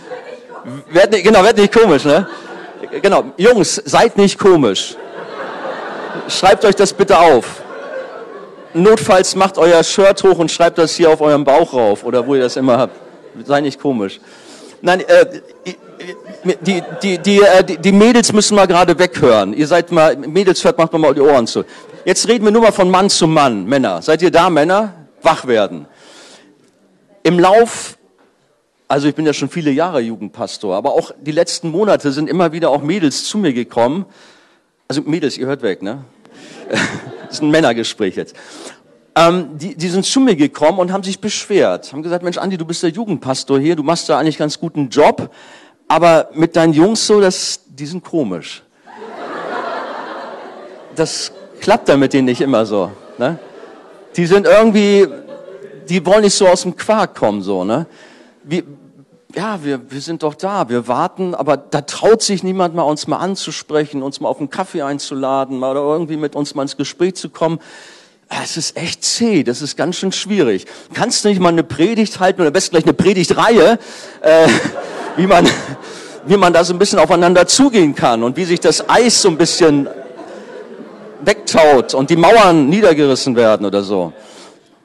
werd 0.90 1.12
nicht, 1.12 1.24
genau, 1.24 1.42
werd 1.42 1.56
nicht 1.56 1.72
komisch, 1.72 2.04
ne? 2.04 2.28
Genau, 3.02 3.24
Jungs, 3.38 3.82
seid 3.84 4.16
nicht 4.18 4.38
komisch. 4.38 4.96
Schreibt 6.28 6.64
euch 6.64 6.76
das 6.76 6.92
bitte 6.92 7.18
auf. 7.18 7.62
Notfalls 8.74 9.34
macht 9.34 9.56
euer 9.56 9.82
Shirt 9.82 10.22
hoch 10.22 10.38
und 10.38 10.50
schreibt 10.50 10.78
das 10.78 10.94
hier 10.94 11.10
auf 11.10 11.20
eurem 11.20 11.44
Bauch 11.44 11.72
rauf 11.72 12.04
oder 12.04 12.26
wo 12.26 12.34
ihr 12.34 12.42
das 12.42 12.56
immer 12.56 12.76
habt. 12.76 12.96
Sei 13.44 13.60
nicht 13.60 13.80
komisch. 13.80 14.20
Nein, 14.82 15.00
äh, 15.00 15.26
die, 16.60 16.82
die, 17.02 17.18
die, 17.18 17.40
äh, 17.40 17.64
die, 17.64 17.92
Mädels 17.92 18.32
müssen 18.32 18.54
mal 18.56 18.66
gerade 18.66 18.98
weghören. 18.98 19.54
Ihr 19.54 19.66
seid 19.66 19.90
mal, 19.90 20.16
Mädels 20.16 20.62
hört, 20.64 20.76
macht 20.76 20.92
mal 20.92 21.14
die 21.14 21.20
Ohren 21.20 21.46
zu. 21.46 21.64
Jetzt 22.04 22.28
reden 22.28 22.44
wir 22.44 22.52
nur 22.52 22.60
mal 22.60 22.72
von 22.72 22.90
Mann 22.90 23.08
zu 23.08 23.26
Mann, 23.26 23.64
Männer. 23.64 24.02
Seid 24.02 24.20
ihr 24.20 24.30
da, 24.30 24.50
Männer? 24.50 24.92
Wach 25.22 25.46
werden. 25.46 25.86
Im 27.22 27.38
Lauf, 27.38 27.96
also 28.88 29.08
ich 29.08 29.14
bin 29.14 29.24
ja 29.24 29.32
schon 29.32 29.48
viele 29.48 29.70
Jahre 29.70 30.00
Jugendpastor, 30.00 30.76
aber 30.76 30.92
auch 30.92 31.12
die 31.18 31.32
letzten 31.32 31.70
Monate 31.70 32.12
sind 32.12 32.28
immer 32.28 32.52
wieder 32.52 32.68
auch 32.68 32.82
Mädels 32.82 33.24
zu 33.24 33.38
mir 33.38 33.54
gekommen. 33.54 34.04
Also 34.86 35.00
Mädels, 35.00 35.38
ihr 35.38 35.46
hört 35.46 35.62
weg, 35.62 35.82
ne? 35.82 36.04
Das 37.24 37.40
ist 37.40 37.42
ein 37.42 37.50
Männergespräch 37.50 38.14
jetzt. 38.14 38.36
Ähm, 39.16 39.56
die, 39.58 39.74
die 39.74 39.88
sind 39.88 40.04
zu 40.04 40.20
mir 40.20 40.36
gekommen 40.36 40.78
und 40.78 40.92
haben 40.92 41.02
sich 41.02 41.20
beschwert. 41.20 41.90
Haben 41.92 42.02
gesagt, 42.02 42.22
Mensch, 42.22 42.36
Andi, 42.36 42.58
du 42.58 42.66
bist 42.66 42.82
der 42.82 42.90
Jugendpastor 42.90 43.58
hier, 43.58 43.74
du 43.74 43.82
machst 43.82 44.08
da 44.08 44.18
eigentlich 44.18 44.38
ganz 44.38 44.60
guten 44.60 44.88
Job, 44.90 45.34
aber 45.88 46.28
mit 46.34 46.54
deinen 46.54 46.74
Jungs 46.74 47.06
so, 47.06 47.20
das, 47.20 47.62
die 47.66 47.86
sind 47.86 48.04
komisch. 48.04 48.62
Das 50.94 51.32
klappt 51.64 51.88
da 51.88 51.96
mit 51.96 52.12
denen 52.12 52.26
nicht 52.26 52.42
immer 52.42 52.66
so. 52.66 52.90
Ne? 53.16 53.38
Die 54.16 54.26
sind 54.26 54.46
irgendwie, 54.46 55.08
die 55.88 56.04
wollen 56.04 56.20
nicht 56.20 56.34
so 56.34 56.46
aus 56.46 56.60
dem 56.62 56.76
Quark 56.76 57.14
kommen, 57.14 57.40
so, 57.40 57.64
ne? 57.64 57.86
Wir, 58.42 58.64
ja, 59.34 59.58
wir, 59.64 59.90
wir 59.90 60.00
sind 60.02 60.22
doch 60.22 60.34
da, 60.34 60.68
wir 60.68 60.86
warten, 60.86 61.34
aber 61.34 61.56
da 61.56 61.80
traut 61.80 62.22
sich 62.22 62.42
niemand 62.42 62.74
mal, 62.74 62.82
uns 62.82 63.06
mal 63.06 63.16
anzusprechen, 63.16 64.02
uns 64.02 64.20
mal 64.20 64.28
auf 64.28 64.38
einen 64.38 64.50
Kaffee 64.50 64.82
einzuladen, 64.82 65.58
mal 65.58 65.70
oder 65.70 65.80
irgendwie 65.80 66.18
mit 66.18 66.36
uns 66.36 66.54
mal 66.54 66.62
ins 66.62 66.76
Gespräch 66.76 67.14
zu 67.14 67.30
kommen. 67.30 67.58
Es 68.28 68.58
ist 68.58 68.76
echt 68.76 69.02
zäh, 69.02 69.42
das 69.42 69.62
ist 69.62 69.76
ganz 69.76 69.96
schön 69.96 70.12
schwierig. 70.12 70.66
Kannst 70.92 71.24
du 71.24 71.30
nicht 71.30 71.40
mal 71.40 71.48
eine 71.48 71.64
Predigt 71.64 72.20
halten 72.20 72.42
oder 72.42 72.50
besten 72.50 72.72
gleich 72.72 72.84
eine 72.84 72.92
Predigtreihe, 72.92 73.78
äh, 74.20 74.48
wie 75.16 75.26
man, 75.26 75.48
wie 76.26 76.36
man 76.36 76.52
da 76.52 76.62
so 76.62 76.74
ein 76.74 76.78
bisschen 76.78 76.98
aufeinander 76.98 77.46
zugehen 77.46 77.94
kann 77.94 78.22
und 78.22 78.36
wie 78.36 78.44
sich 78.44 78.60
das 78.60 78.88
Eis 78.90 79.22
so 79.22 79.30
ein 79.30 79.38
bisschen 79.38 79.88
wegtaut 81.26 81.94
und 81.94 82.10
die 82.10 82.16
Mauern 82.16 82.68
niedergerissen 82.68 83.36
werden 83.36 83.66
oder 83.66 83.82
so. 83.82 84.12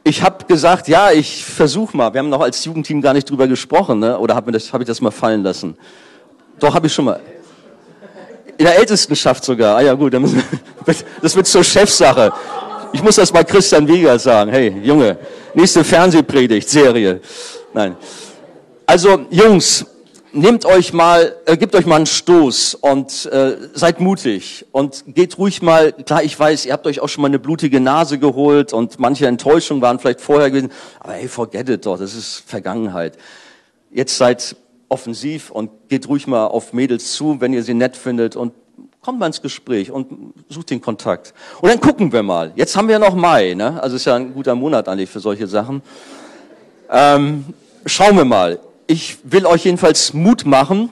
Ich 0.04 0.24
habe 0.24 0.46
gesagt, 0.46 0.88
ja, 0.88 1.12
ich 1.12 1.44
versuche 1.46 1.96
mal. 1.96 2.14
Wir 2.14 2.20
haben 2.20 2.30
noch 2.30 2.42
als 2.42 2.64
Jugendteam 2.66 3.02
gar 3.02 3.14
nicht 3.14 3.30
drüber 3.30 3.48
gesprochen, 3.48 4.00
ne? 4.00 4.18
oder 4.18 4.36
habe 4.36 4.52
hab 4.52 4.82
ich 4.82 4.88
das 4.88 5.02
mal 5.02 5.12
fallen 5.12 5.44
lassen? 5.44 5.78
Doch, 6.60 6.74
habe 6.74 6.88
ich 6.88 6.94
schon 6.94 7.06
mal. 7.06 7.20
In 8.58 8.66
der 8.66 8.78
Ältestenschaft 8.78 9.44
sogar. 9.44 9.78
Ah 9.78 9.82
ja, 9.82 9.94
gut, 9.94 10.14
das 11.22 11.36
wird 11.36 11.48
zur 11.48 11.64
Chefsache. 11.64 12.32
Ich 12.92 13.04
muss 13.04 13.16
das 13.16 13.32
mal 13.32 13.46
Christian 13.46 13.88
Wieger 13.88 14.18
sagen. 14.18 14.52
Hey, 14.52 14.76
Junge, 14.84 15.18
nächste 15.54 15.84
Fernsehpredigt, 15.84 16.68
Serie. 16.68 17.22
Nein. 17.74 17.96
Also, 18.86 19.26
Jungs, 19.30 19.86
nehmt 20.32 20.66
euch 20.66 20.94
mal, 20.94 21.36
äh, 21.46 21.58
gebt 21.58 21.76
euch 21.76 21.86
mal 21.86 21.98
einen 21.98 22.06
Stoß 22.06 22.76
und 22.76 23.26
äh, 23.28 23.58
seid 23.74 24.00
mutig 24.00 24.66
und 24.72 25.04
geht 25.08 25.38
ruhig 25.38 25.62
mal, 25.62 25.92
klar, 25.94 26.24
ich 26.24 26.40
weiß, 26.40 26.66
ihr 26.66 26.74
habt 26.74 26.86
euch 26.88 27.00
auch 27.00 27.10
schon 27.10 27.22
mal 27.22 27.28
eine 27.28 27.40
blutige 27.40 27.80
Nase 27.80 28.20
geholt 28.20 28.74
und 28.74 29.00
manche 29.00 29.28
Enttäuschungen 29.28 29.82
waren 29.82 30.00
vielleicht 30.00 30.22
vorher 30.22 30.50
gewesen, 30.50 30.72
aber 31.00 31.14
hey, 31.14 31.28
forget 31.28 31.70
it 31.70 31.86
doch, 31.86 31.98
das 31.98 32.16
ist 32.16 32.44
Vergangenheit. 32.46 33.18
Jetzt 33.92 34.18
seid 34.18 34.56
offensiv 34.88 35.52
und 35.52 35.72
geht 35.90 36.08
ruhig 36.08 36.28
mal 36.28 36.48
auf 36.48 36.74
Mädels 36.74 37.14
zu, 37.14 37.42
wenn 37.42 37.54
ihr 37.54 37.64
sie 37.64 37.74
nett 37.74 37.96
findet 37.96 38.36
und 38.36 38.54
kommt 39.02 39.20
mal 39.20 39.28
ins 39.28 39.42
Gespräch 39.42 39.92
und 39.92 40.34
sucht 40.50 40.70
den 40.70 40.82
Kontakt. 40.82 41.34
Und 41.62 41.70
dann 41.70 41.80
gucken 41.80 42.12
wir 42.12 42.24
mal. 42.24 42.52
Jetzt 42.56 42.76
haben 42.76 42.88
wir 42.88 42.94
ja 42.94 43.00
noch 43.00 43.16
Mai, 43.16 43.54
ne? 43.54 43.82
also 43.82 43.96
ist 43.96 44.06
ja 44.06 44.16
ein 44.16 44.34
guter 44.34 44.56
Monat 44.56 44.88
eigentlich 44.88 45.10
für 45.10 45.20
solche 45.20 45.48
Sachen. 45.48 45.82
Ähm, 46.90 47.46
schauen 47.86 48.18
wir 48.18 48.26
mal 48.26 48.60
ich 48.90 49.20
will 49.24 49.46
euch 49.46 49.66
jedenfalls 49.66 50.16
Mut 50.16 50.48
machen, 50.48 50.90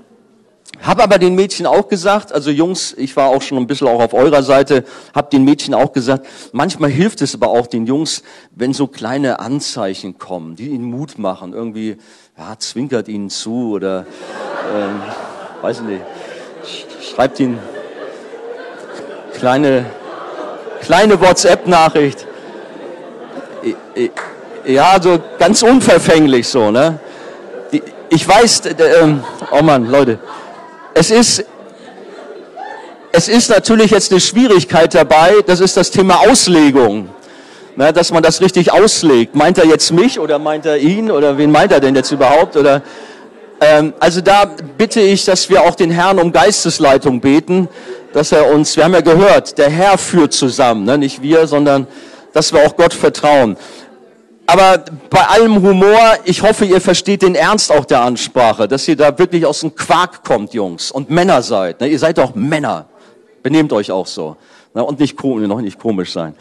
habe 0.83 1.01
aber 1.01 1.17
den 1.17 1.33
Mädchen 1.33 1.65
auch 1.65 1.87
gesagt, 1.87 2.31
also 2.31 2.51
Jungs, 2.51 2.93
ich 2.95 3.15
war 3.15 3.29
auch 3.29 3.41
schon 3.41 3.57
ein 3.57 3.65
bisschen 3.65 3.87
auch 3.87 3.99
auf 3.99 4.13
eurer 4.13 4.43
Seite, 4.43 4.83
habe 5.15 5.31
den 5.31 5.43
Mädchen 5.43 5.73
auch 5.73 5.93
gesagt, 5.93 6.27
manchmal 6.51 6.91
hilft 6.91 7.23
es 7.23 7.33
aber 7.33 7.47
auch 7.47 7.65
den 7.65 7.87
Jungs, 7.87 8.21
wenn 8.51 8.71
so 8.71 8.85
kleine 8.85 9.39
Anzeichen 9.39 10.19
kommen, 10.19 10.55
die 10.55 10.67
ihnen 10.67 10.83
Mut 10.83 11.17
machen, 11.17 11.53
irgendwie, 11.53 11.97
ja, 12.37 12.53
zwinkert 12.59 13.07
ihnen 13.07 13.31
zu 13.31 13.71
oder, 13.71 14.05
ähm, 14.75 15.01
weiß 15.63 15.79
ich 15.79 15.85
nicht, 15.85 16.01
schreibt 17.15 17.39
ihnen 17.39 17.57
kleine, 19.33 19.87
kleine 20.81 21.19
WhatsApp-Nachricht. 21.19 22.27
Ja, 24.67 25.01
so 25.01 25.17
ganz 25.39 25.63
unverfänglich 25.63 26.47
so, 26.47 26.69
ne? 26.69 26.99
Ich 28.09 28.27
weiß, 28.27 28.65
äh, 28.65 28.73
oh 29.51 29.61
Mann, 29.61 29.89
Leute, 29.89 30.19
es 30.93 31.11
ist, 31.11 31.45
es 33.11 33.27
ist 33.27 33.49
natürlich 33.49 33.91
jetzt 33.91 34.11
eine 34.11 34.19
Schwierigkeit 34.19 34.93
dabei, 34.93 35.35
das 35.45 35.59
ist 35.59 35.77
das 35.77 35.91
Thema 35.91 36.19
Auslegung. 36.19 37.09
Na, 37.75 37.91
dass 37.91 38.11
man 38.11 38.23
das 38.23 38.41
richtig 38.41 38.73
auslegt. 38.73 39.35
Meint 39.35 39.59
er 39.59 39.65
jetzt 39.67 39.91
mich 39.91 40.19
oder 40.19 40.39
meint 40.39 40.65
er 40.65 40.77
ihn 40.77 41.11
oder 41.11 41.37
wen 41.37 41.51
meint 41.51 41.71
er 41.71 41.79
denn 41.79 41.95
jetzt 41.95 42.11
überhaupt? 42.11 42.55
Oder, 42.55 42.81
ähm, 43.61 43.93
also 43.99 44.19
da 44.21 44.49
bitte 44.79 44.99
ich, 44.99 45.25
dass 45.25 45.47
wir 45.51 45.61
auch 45.61 45.75
den 45.75 45.91
Herrn 45.91 46.17
um 46.17 46.31
Geistesleitung 46.31 47.21
beten, 47.21 47.69
dass 48.13 48.31
er 48.31 48.51
uns, 48.51 48.75
wir 48.77 48.83
haben 48.83 48.95
ja 48.95 49.01
gehört, 49.01 49.59
der 49.59 49.69
Herr 49.69 49.99
führt 49.99 50.33
zusammen, 50.33 50.85
ne? 50.85 50.97
nicht 50.97 51.21
wir, 51.21 51.45
sondern 51.45 51.85
dass 52.33 52.51
wir 52.51 52.65
auch 52.65 52.75
Gott 52.75 52.95
vertrauen. 52.95 53.57
Aber 54.49 54.85
bei 55.09 55.27
allem 55.27 55.61
Humor, 55.61 56.17
ich 56.23 56.41
hoffe, 56.41 56.63
ihr 56.63 56.79
versteht 56.79 57.21
den 57.21 57.35
Ernst 57.35 57.69
auch 57.69 57.83
der 57.83 58.01
Ansprache, 58.01 58.69
dass 58.69 58.87
ihr 58.87 58.95
da 58.95 59.17
wirklich 59.19 59.45
aus 59.45 59.59
dem 59.59 59.75
Quark 59.75 60.23
kommt, 60.23 60.53
Jungs, 60.53 60.89
und 60.89 61.09
Männer 61.09 61.41
seid. 61.41 61.81
Ne? 61.81 61.87
Ihr 61.89 61.99
seid 61.99 62.17
doch 62.17 62.33
Männer. 62.33 62.85
Benehmt 63.43 63.73
euch 63.73 63.91
auch 63.91 64.07
so. 64.07 64.37
Ne? 64.73 64.85
Und 64.85 65.01
nicht 65.01 65.17
komisch, 65.17 65.45
noch 65.49 65.59
nicht 65.59 65.77
komisch 65.77 66.13
sein. 66.13 66.33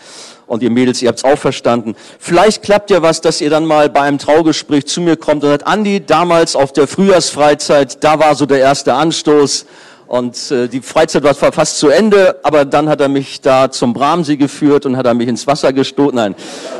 Und 0.47 0.62
ihr 0.62 0.71
Mädels, 0.71 1.03
ihr 1.03 1.09
habt's 1.09 1.25
auch 1.25 1.37
verstanden. 1.37 1.97
Vielleicht 2.21 2.62
klappt 2.62 2.92
ja 2.92 3.03
was, 3.03 3.21
dass 3.21 3.40
ihr 3.40 3.51
dann 3.51 3.66
mal 3.66 3.90
bei 3.90 4.03
einem 4.03 4.19
Traugespräch 4.19 4.87
zu 4.87 5.01
mir 5.01 5.16
kommt 5.16 5.42
und 5.42 5.51
sagt, 5.51 5.66
Andi, 5.66 6.07
damals 6.07 6.55
auf 6.55 6.73
der 6.73 6.87
Frühjahrsfreizeit, 6.87 8.05
da 8.05 8.21
war 8.21 8.37
so 8.37 8.47
der 8.47 8.61
erste 8.61 8.95
Anstoß. 8.95 9.66
Und 10.07 10.53
äh, 10.53 10.69
die 10.69 10.81
Freizeit 10.81 11.25
war 11.25 11.35
fast 11.35 11.81
zu 11.81 11.88
Ende, 11.88 12.38
aber 12.45 12.64
dann 12.64 12.88
hat 12.88 13.01
er 13.01 13.09
mich 13.09 13.40
da 13.40 13.69
zum 13.69 13.92
Bramsee 13.92 14.37
geführt 14.37 14.87
und 14.87 14.97
hat 14.97 15.07
er 15.07 15.14
mich 15.14 15.27
ins 15.27 15.49
Wasser 15.49 15.73
gestoßen. 15.73 16.14
Nein. 16.14 16.37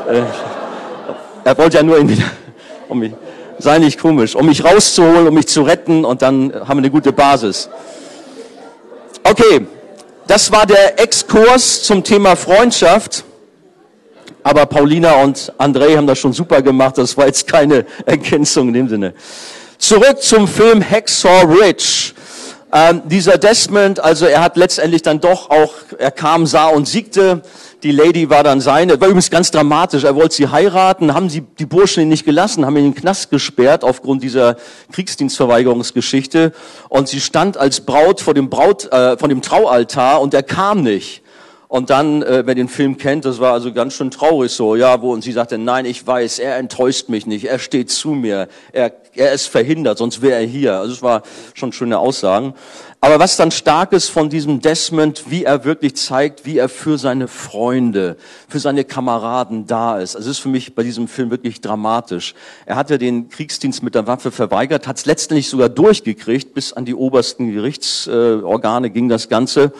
Äh, 0.09 0.21
er 1.43 1.57
wollte 1.57 1.77
ja 1.77 1.83
nur 1.83 1.99
ihn 1.99 2.09
wieder, 2.09 2.25
um 2.89 2.99
mich, 2.99 3.13
sei 3.59 3.79
nicht 3.79 3.99
komisch, 3.99 4.35
um 4.35 4.45
mich 4.45 4.63
rauszuholen, 4.63 5.27
um 5.27 5.33
mich 5.33 5.47
zu 5.47 5.61
retten 5.61 6.05
und 6.05 6.21
dann 6.21 6.53
haben 6.53 6.77
wir 6.77 6.83
eine 6.83 6.91
gute 6.91 7.11
Basis. 7.11 7.69
Okay, 9.23 9.65
das 10.27 10.51
war 10.51 10.65
der 10.65 10.99
Exkurs 10.99 11.83
zum 11.83 12.03
Thema 12.03 12.35
Freundschaft. 12.35 13.23
Aber 14.43 14.65
Paulina 14.65 15.21
und 15.23 15.51
André 15.57 15.97
haben 15.97 16.07
das 16.07 16.19
schon 16.19 16.31
super 16.31 16.61
gemacht. 16.61 16.97
Das 16.97 17.17
war 17.17 17.25
jetzt 17.25 17.47
keine 17.47 17.85
Ergänzung 18.05 18.69
in 18.69 18.73
dem 18.73 18.89
Sinne. 18.89 19.13
Zurück 19.77 20.21
zum 20.21 20.47
Film 20.47 20.81
Hacksaw 20.81 21.43
Ridge. 21.43 22.13
Ähm, 22.71 23.01
dieser 23.05 23.37
Desmond, 23.37 23.99
also 23.99 24.25
er 24.25 24.41
hat 24.41 24.57
letztendlich 24.57 25.01
dann 25.01 25.19
doch 25.19 25.49
auch, 25.49 25.73
er 25.97 26.11
kam, 26.11 26.45
sah 26.45 26.67
und 26.67 26.87
siegte. 26.87 27.41
Die 27.83 27.91
Lady 27.91 28.27
war 28.27 28.43
dann 28.43 28.59
seine. 28.59 28.99
War 28.99 29.07
übrigens 29.07 29.29
ganz 29.29 29.51
dramatisch. 29.51 30.03
Er 30.03 30.15
wollte 30.15 30.33
sie 30.33 30.47
heiraten, 30.47 31.13
haben 31.13 31.29
sie 31.29 31.41
die 31.41 31.67
Burschen 31.67 32.01
ihn 32.01 32.09
nicht 32.09 32.25
gelassen, 32.25 32.65
haben 32.65 32.75
ihn 32.75 32.85
in 32.85 32.91
den 32.93 32.99
Knast 32.99 33.29
gesperrt 33.29 33.83
aufgrund 33.83 34.23
dieser 34.23 34.55
Kriegsdienstverweigerungsgeschichte. 34.93 36.53
Und 36.89 37.07
sie 37.07 37.21
stand 37.21 37.55
als 37.55 37.81
Braut 37.81 38.19
vor 38.19 38.33
dem 38.33 38.49
Braut, 38.49 38.91
äh, 38.91 39.15
von 39.17 39.29
dem 39.29 39.43
Traualtar 39.43 40.21
und 40.21 40.33
er 40.33 40.41
kam 40.41 40.81
nicht. 40.81 41.21
Und 41.67 41.89
dann, 41.89 42.23
äh, 42.23 42.43
wer 42.45 42.55
den 42.55 42.69
Film 42.69 42.97
kennt, 42.97 43.25
das 43.25 43.39
war 43.39 43.51
also 43.51 43.73
ganz 43.73 43.93
schön 43.93 44.09
traurig 44.09 44.53
so, 44.53 44.75
ja, 44.75 45.01
wo 45.01 45.11
und 45.11 45.21
sie 45.21 45.33
sagte, 45.33 45.57
nein, 45.57 45.85
ich 45.85 46.07
weiß, 46.07 46.39
er 46.39 46.55
enttäuscht 46.55 47.09
mich 47.09 47.27
nicht, 47.27 47.43
er 47.45 47.59
steht 47.59 47.91
zu 47.91 48.11
mir, 48.11 48.47
er, 48.71 48.93
er 49.13 49.33
ist 49.33 49.47
verhindert, 49.47 49.97
sonst 49.97 50.21
wäre 50.21 50.39
er 50.39 50.47
hier. 50.47 50.77
Also 50.77 50.93
es 50.93 51.01
war 51.01 51.23
schon 51.53 51.73
schöne 51.73 51.99
Aussagen. 51.99 52.53
Aber 52.99 53.19
was 53.19 53.37
dann 53.37 53.51
stark 53.51 53.93
ist 53.93 54.09
von 54.09 54.29
diesem 54.29 54.59
Desmond, 54.59 55.29
wie 55.29 55.43
er 55.43 55.65
wirklich 55.65 55.95
zeigt, 55.95 56.45
wie 56.45 56.57
er 56.57 56.67
für 56.67 56.97
seine 56.97 57.27
Freunde, 57.27 58.17
für 58.49 58.59
seine 58.59 58.85
Kameraden 58.85 59.67
da 59.67 59.99
ist. 59.99 60.15
Also 60.15 60.31
es 60.31 60.37
ist 60.37 60.41
für 60.41 60.49
mich 60.49 60.73
bei 60.73 60.81
diesem 60.81 61.07
Film 61.07 61.29
wirklich 61.29 61.61
dramatisch. 61.61 62.33
Er 62.65 62.75
hatte 62.75 62.97
den 62.97 63.29
Kriegsdienst 63.29 63.83
mit 63.83 63.93
der 63.93 64.07
Waffe 64.07 64.31
verweigert, 64.31 64.87
hat 64.87 64.97
es 64.97 65.05
letztendlich 65.05 65.47
sogar 65.47 65.69
durchgekriegt, 65.69 66.55
bis 66.55 66.73
an 66.73 66.85
die 66.85 66.95
obersten 66.95 67.53
Gerichtsorgane 67.53 68.89
ging 68.89 69.09
das 69.09 69.29
Ganze. 69.29 69.71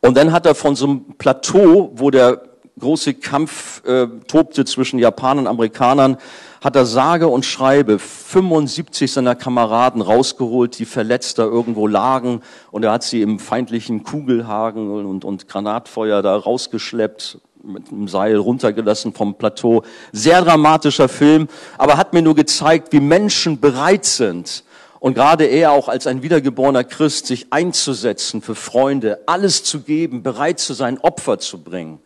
Und 0.00 0.16
dann 0.16 0.32
hat 0.32 0.44
er 0.44 0.56
von 0.56 0.74
so 0.74 0.86
einem 0.86 1.04
Plateau, 1.18 1.92
wo 1.94 2.10
der 2.10 2.42
große 2.78 3.14
Kampf 3.14 3.82
äh, 3.86 4.06
tobte 4.26 4.64
zwischen 4.64 4.98
Japanern 4.98 5.46
und 5.46 5.50
Amerikanern, 5.52 6.18
hat 6.60 6.76
er 6.76 6.86
sage 6.86 7.28
und 7.28 7.44
schreibe 7.44 7.98
75 7.98 9.12
seiner 9.12 9.34
Kameraden 9.34 10.02
rausgeholt, 10.02 10.78
die 10.78 10.84
verletzt 10.84 11.38
da 11.38 11.44
irgendwo 11.44 11.86
lagen. 11.86 12.42
Und 12.70 12.84
er 12.84 12.92
hat 12.92 13.02
sie 13.02 13.22
im 13.22 13.38
feindlichen 13.38 14.02
Kugelhagen 14.02 14.90
und, 14.90 15.24
und 15.24 15.48
Granatfeuer 15.48 16.22
da 16.22 16.36
rausgeschleppt, 16.36 17.38
mit 17.62 17.90
einem 17.90 18.08
Seil 18.08 18.36
runtergelassen 18.36 19.12
vom 19.12 19.34
Plateau. 19.34 19.82
Sehr 20.12 20.42
dramatischer 20.42 21.08
Film, 21.08 21.48
aber 21.78 21.96
hat 21.96 22.12
mir 22.12 22.22
nur 22.22 22.34
gezeigt, 22.34 22.92
wie 22.92 23.00
Menschen 23.00 23.60
bereit 23.60 24.04
sind, 24.04 24.64
und 24.98 25.14
gerade 25.14 25.44
er 25.44 25.72
auch 25.72 25.88
als 25.88 26.06
ein 26.06 26.22
wiedergeborener 26.22 26.82
Christ 26.82 27.26
sich 27.26 27.52
einzusetzen 27.52 28.42
für 28.42 28.54
Freunde, 28.54 29.20
alles 29.26 29.62
zu 29.62 29.82
geben, 29.82 30.22
bereit 30.22 30.58
zu 30.58 30.74
sein, 30.74 30.98
Opfer 30.98 31.38
zu 31.38 31.62
bringen. 31.62 32.00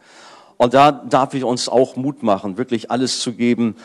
Und 0.57 0.75
da 0.75 0.93
darf 0.93 1.33
ich 1.33 1.45
uns 1.45 1.69
auch 1.69 1.97
Mut 1.97 2.23
machen, 2.23 2.59
wirklich 2.59 2.91
alles 2.91 3.21
zu 3.21 3.33
geben 3.33 3.77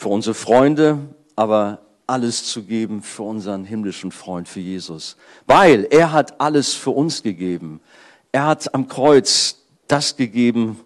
für 0.00 0.08
unsere 0.08 0.32
Freunde, 0.32 0.98
aber 1.36 1.80
alles 2.06 2.44
zu 2.44 2.62
geben 2.62 3.02
für 3.02 3.22
unseren 3.22 3.64
himmlischen 3.64 4.12
Freund, 4.12 4.48
für 4.48 4.60
Jesus. 4.60 5.18
Weil 5.46 5.86
er 5.90 6.10
hat 6.10 6.40
alles 6.40 6.72
für 6.72 6.88
uns 6.88 7.22
gegeben. 7.22 7.82
Er 8.32 8.46
hat 8.46 8.74
am 8.74 8.88
Kreuz 8.88 9.56
das 9.88 10.16
gegeben, 10.16 10.80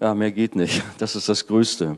ja, 0.00 0.14
mehr 0.14 0.32
geht 0.32 0.56
nicht. 0.56 0.82
Das 0.98 1.14
ist 1.14 1.28
das 1.28 1.46
Größte. 1.46 1.96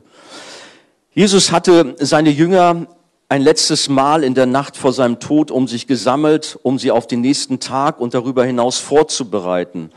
Jesus 1.15 1.53
hatte 1.53 1.97
seine 2.01 2.29
Jünger 2.29 2.87
ein 3.31 3.41
letztes 3.41 3.89
Mal 3.89 4.23
in 4.23 4.35
der 4.35 4.47
Nacht 4.47 4.77
vor 4.77 4.93
seinem 4.93 5.21
Tod 5.21 5.51
um 5.51 5.69
sich 5.69 5.87
gesammelt, 5.87 6.59
um 6.63 6.79
sie 6.79 6.91
auf 6.91 7.07
den 7.07 7.23
nächsten 7.23 7.61
Tag 7.61 7.99
und 7.99 8.13
darüber 8.13 8.45
hinaus 8.45 8.77
vorzubereiten. 8.77 9.91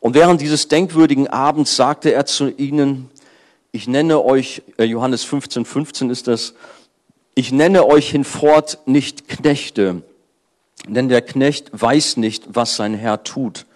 Und 0.00 0.14
während 0.14 0.40
dieses 0.40 0.66
denkwürdigen 0.66 1.28
Abends 1.28 1.76
sagte 1.76 2.12
er 2.12 2.26
zu 2.26 2.50
ihnen, 2.50 3.08
ich 3.78 3.86
nenne 3.86 4.24
euch, 4.24 4.62
äh, 4.76 4.82
Johannes 4.82 5.22
15, 5.22 5.64
15 5.64 6.10
ist 6.10 6.26
das, 6.26 6.54
ich 7.36 7.52
nenne 7.52 7.86
euch 7.86 8.10
hinfort 8.10 8.78
nicht 8.86 9.28
Knechte, 9.28 10.02
denn 10.88 11.08
der 11.08 11.22
Knecht 11.22 11.70
weiß 11.70 12.16
nicht, 12.16 12.42
was 12.48 12.74
sein 12.74 12.94
Herr 12.94 13.22
tut. 13.22 13.66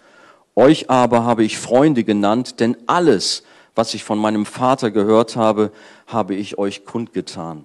Euch 0.56 0.90
aber 0.90 1.22
habe 1.22 1.44
ich 1.44 1.56
Freunde 1.56 2.02
genannt, 2.02 2.58
denn 2.58 2.76
alles, 2.88 3.44
was 3.76 3.94
ich 3.94 4.02
von 4.02 4.18
meinem 4.18 4.44
Vater 4.44 4.90
gehört 4.90 5.36
habe, 5.36 5.70
habe 6.08 6.34
ich 6.34 6.58
euch 6.58 6.84
kundgetan. 6.84 7.64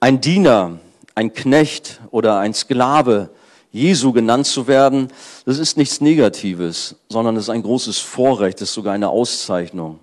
Ein 0.00 0.22
Diener, 0.22 0.78
ein 1.14 1.34
Knecht 1.34 2.00
oder 2.10 2.38
ein 2.38 2.54
Sklave 2.54 3.28
Jesu 3.70 4.12
genannt 4.12 4.46
zu 4.46 4.66
werden, 4.66 5.08
das 5.44 5.58
ist 5.58 5.76
nichts 5.76 6.00
Negatives, 6.00 6.96
sondern 7.10 7.36
es 7.36 7.44
ist 7.44 7.50
ein 7.50 7.62
großes 7.62 7.98
Vorrecht, 7.98 8.62
es 8.62 8.70
ist 8.70 8.74
sogar 8.74 8.94
eine 8.94 9.10
Auszeichnung. 9.10 10.00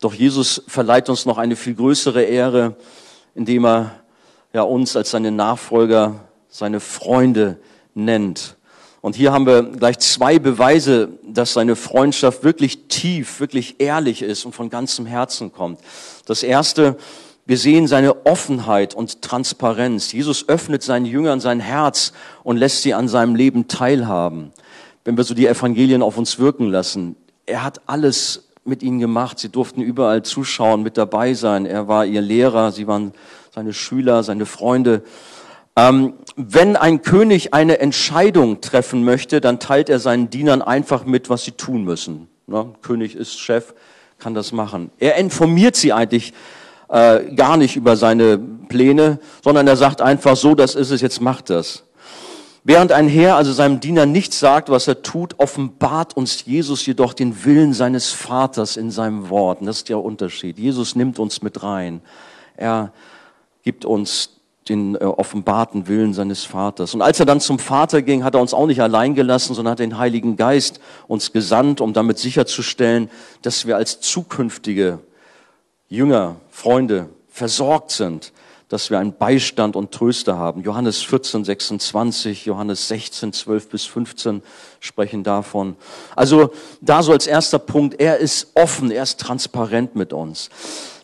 Doch 0.00 0.14
Jesus 0.14 0.62
verleiht 0.66 1.08
uns 1.08 1.26
noch 1.26 1.36
eine 1.36 1.56
viel 1.56 1.74
größere 1.74 2.22
Ehre, 2.22 2.74
indem 3.34 3.66
er 3.66 4.00
ja 4.52 4.62
uns 4.62 4.96
als 4.96 5.10
seine 5.10 5.30
Nachfolger, 5.30 6.24
seine 6.48 6.80
Freunde 6.80 7.58
nennt. 7.94 8.56
Und 9.02 9.14
hier 9.14 9.32
haben 9.32 9.46
wir 9.46 9.62
gleich 9.62 9.98
zwei 9.98 10.38
Beweise, 10.38 11.08
dass 11.22 11.54
seine 11.54 11.76
Freundschaft 11.76 12.44
wirklich 12.44 12.88
tief, 12.88 13.40
wirklich 13.40 13.76
ehrlich 13.78 14.22
ist 14.22 14.44
und 14.44 14.54
von 14.54 14.68
ganzem 14.68 15.06
Herzen 15.06 15.52
kommt. 15.52 15.80
Das 16.26 16.42
erste, 16.42 16.96
wir 17.46 17.56
sehen 17.56 17.86
seine 17.86 18.26
Offenheit 18.26 18.94
und 18.94 19.22
Transparenz. 19.22 20.12
Jesus 20.12 20.48
öffnet 20.48 20.82
seinen 20.82 21.06
Jüngern 21.06 21.40
sein 21.40 21.60
Herz 21.60 22.12
und 22.42 22.58
lässt 22.58 22.82
sie 22.82 22.92
an 22.92 23.08
seinem 23.08 23.34
Leben 23.34 23.68
teilhaben. 23.68 24.52
Wenn 25.04 25.16
wir 25.16 25.24
so 25.24 25.34
die 25.34 25.46
Evangelien 25.46 26.02
auf 26.02 26.18
uns 26.18 26.38
wirken 26.38 26.70
lassen, 26.70 27.16
er 27.46 27.64
hat 27.64 27.80
alles 27.86 28.49
mit 28.64 28.82
ihnen 28.82 28.98
gemacht. 28.98 29.38
Sie 29.38 29.48
durften 29.48 29.80
überall 29.80 30.22
zuschauen, 30.22 30.82
mit 30.82 30.96
dabei 30.96 31.34
sein. 31.34 31.66
Er 31.66 31.88
war 31.88 32.04
ihr 32.04 32.20
Lehrer, 32.20 32.72
sie 32.72 32.86
waren 32.86 33.12
seine 33.54 33.72
Schüler, 33.72 34.22
seine 34.22 34.46
Freunde. 34.46 35.02
Ähm, 35.76 36.14
wenn 36.36 36.76
ein 36.76 37.02
König 37.02 37.54
eine 37.54 37.78
Entscheidung 37.78 38.60
treffen 38.60 39.04
möchte, 39.04 39.40
dann 39.40 39.60
teilt 39.60 39.88
er 39.88 39.98
seinen 39.98 40.30
Dienern 40.30 40.62
einfach 40.62 41.04
mit, 41.04 41.30
was 41.30 41.44
sie 41.44 41.52
tun 41.52 41.84
müssen. 41.84 42.28
Ja, 42.46 42.66
König 42.82 43.14
ist 43.14 43.38
Chef, 43.38 43.74
kann 44.18 44.34
das 44.34 44.52
machen. 44.52 44.90
Er 44.98 45.16
informiert 45.16 45.76
sie 45.76 45.92
eigentlich 45.92 46.32
äh, 46.88 47.32
gar 47.34 47.56
nicht 47.56 47.76
über 47.76 47.96
seine 47.96 48.38
Pläne, 48.38 49.20
sondern 49.42 49.66
er 49.66 49.76
sagt 49.76 50.02
einfach 50.02 50.36
so, 50.36 50.54
das 50.54 50.74
ist 50.74 50.90
es, 50.90 51.00
jetzt 51.00 51.20
macht 51.20 51.50
das. 51.50 51.84
Während 52.62 52.92
ein 52.92 53.08
Herr 53.08 53.36
also 53.36 53.52
seinem 53.52 53.80
Diener 53.80 54.04
nichts 54.04 54.38
sagt, 54.38 54.68
was 54.68 54.86
er 54.86 55.02
tut, 55.02 55.38
offenbart 55.38 56.16
uns 56.16 56.44
Jesus 56.44 56.84
jedoch 56.84 57.14
den 57.14 57.44
Willen 57.44 57.72
seines 57.72 58.12
Vaters 58.12 58.76
in 58.76 58.90
seinem 58.90 59.30
Wort. 59.30 59.60
Und 59.60 59.66
das 59.66 59.78
ist 59.78 59.88
der 59.88 59.98
Unterschied. 59.98 60.58
Jesus 60.58 60.94
nimmt 60.94 61.18
uns 61.18 61.40
mit 61.40 61.62
rein. 61.62 62.02
Er 62.56 62.92
gibt 63.62 63.86
uns 63.86 64.40
den 64.68 64.94
äh, 64.94 64.98
offenbarten 64.98 65.88
Willen 65.88 66.12
seines 66.12 66.44
Vaters. 66.44 66.94
Und 66.94 67.00
als 67.00 67.18
er 67.18 67.26
dann 67.26 67.40
zum 67.40 67.58
Vater 67.58 68.02
ging, 68.02 68.24
hat 68.24 68.34
er 68.34 68.40
uns 68.40 68.52
auch 68.52 68.66
nicht 68.66 68.82
allein 68.82 69.14
gelassen, 69.14 69.54
sondern 69.54 69.72
hat 69.72 69.78
den 69.78 69.98
Heiligen 69.98 70.36
Geist 70.36 70.80
uns 71.08 71.32
gesandt, 71.32 71.80
um 71.80 71.94
damit 71.94 72.18
sicherzustellen, 72.18 73.10
dass 73.40 73.66
wir 73.66 73.76
als 73.76 74.00
zukünftige 74.00 75.00
Jünger, 75.88 76.36
Freunde 76.50 77.08
versorgt 77.28 77.90
sind, 77.90 78.32
dass 78.70 78.88
wir 78.88 79.00
einen 79.00 79.12
Beistand 79.12 79.74
und 79.74 79.90
Tröster 79.90 80.38
haben. 80.38 80.62
Johannes 80.62 81.02
14, 81.02 81.44
26, 81.44 82.46
Johannes 82.46 82.86
16, 82.86 83.32
12 83.32 83.68
bis 83.68 83.84
15 83.84 84.42
sprechen 84.78 85.24
davon. 85.24 85.76
Also 86.14 86.52
da 86.80 87.02
so 87.02 87.12
als 87.12 87.26
erster 87.26 87.58
Punkt, 87.58 88.00
er 88.00 88.18
ist 88.18 88.52
offen, 88.54 88.92
er 88.92 89.02
ist 89.02 89.20
transparent 89.20 89.96
mit 89.96 90.12
uns. 90.12 90.50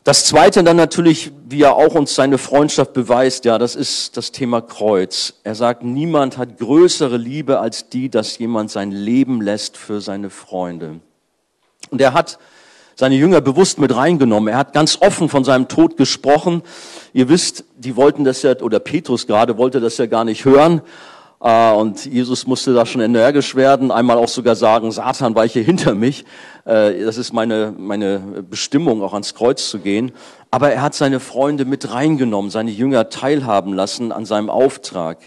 Das 0.04 0.26
zweite 0.26 0.62
dann 0.62 0.76
natürlich, 0.76 1.32
wie 1.48 1.62
er 1.62 1.74
auch 1.74 1.96
uns 1.96 2.14
seine 2.14 2.38
Freundschaft 2.38 2.92
beweist, 2.92 3.44
ja, 3.44 3.58
das 3.58 3.74
ist 3.74 4.16
das 4.16 4.30
Thema 4.30 4.60
Kreuz. 4.60 5.34
Er 5.42 5.56
sagt, 5.56 5.82
niemand 5.82 6.38
hat 6.38 6.58
größere 6.58 7.16
Liebe 7.16 7.58
als 7.58 7.88
die, 7.88 8.08
dass 8.08 8.38
jemand 8.38 8.70
sein 8.70 8.92
Leben 8.92 9.42
lässt 9.42 9.76
für 9.76 10.00
seine 10.00 10.30
Freunde. 10.30 11.00
Und 11.90 12.00
er 12.00 12.14
hat 12.14 12.38
seine 12.96 13.14
Jünger 13.14 13.42
bewusst 13.42 13.78
mit 13.78 13.94
reingenommen. 13.94 14.48
Er 14.48 14.58
hat 14.58 14.72
ganz 14.72 14.98
offen 15.00 15.28
von 15.28 15.44
seinem 15.44 15.68
Tod 15.68 15.98
gesprochen. 15.98 16.62
Ihr 17.12 17.28
wisst, 17.28 17.64
die 17.76 17.94
wollten 17.94 18.24
das 18.24 18.42
ja, 18.42 18.58
oder 18.60 18.80
Petrus 18.80 19.26
gerade 19.26 19.58
wollte 19.58 19.80
das 19.80 19.98
ja 19.98 20.06
gar 20.06 20.24
nicht 20.24 20.46
hören. 20.46 20.80
Äh, 21.40 21.72
und 21.72 22.06
Jesus 22.06 22.46
musste 22.46 22.72
da 22.72 22.86
schon 22.86 23.02
energisch 23.02 23.54
werden, 23.54 23.90
einmal 23.90 24.16
auch 24.16 24.28
sogar 24.28 24.56
sagen, 24.56 24.90
Satan 24.90 25.34
weiche 25.34 25.60
hinter 25.60 25.94
mich. 25.94 26.24
Äh, 26.64 27.04
das 27.04 27.18
ist 27.18 27.34
meine, 27.34 27.74
meine 27.76 28.18
Bestimmung, 28.48 29.02
auch 29.02 29.12
ans 29.12 29.34
Kreuz 29.34 29.68
zu 29.68 29.78
gehen. 29.78 30.12
Aber 30.50 30.72
er 30.72 30.80
hat 30.80 30.94
seine 30.94 31.20
Freunde 31.20 31.66
mit 31.66 31.92
reingenommen, 31.92 32.50
seine 32.50 32.70
Jünger 32.70 33.10
teilhaben 33.10 33.74
lassen 33.74 34.10
an 34.10 34.24
seinem 34.24 34.48
Auftrag. 34.48 35.18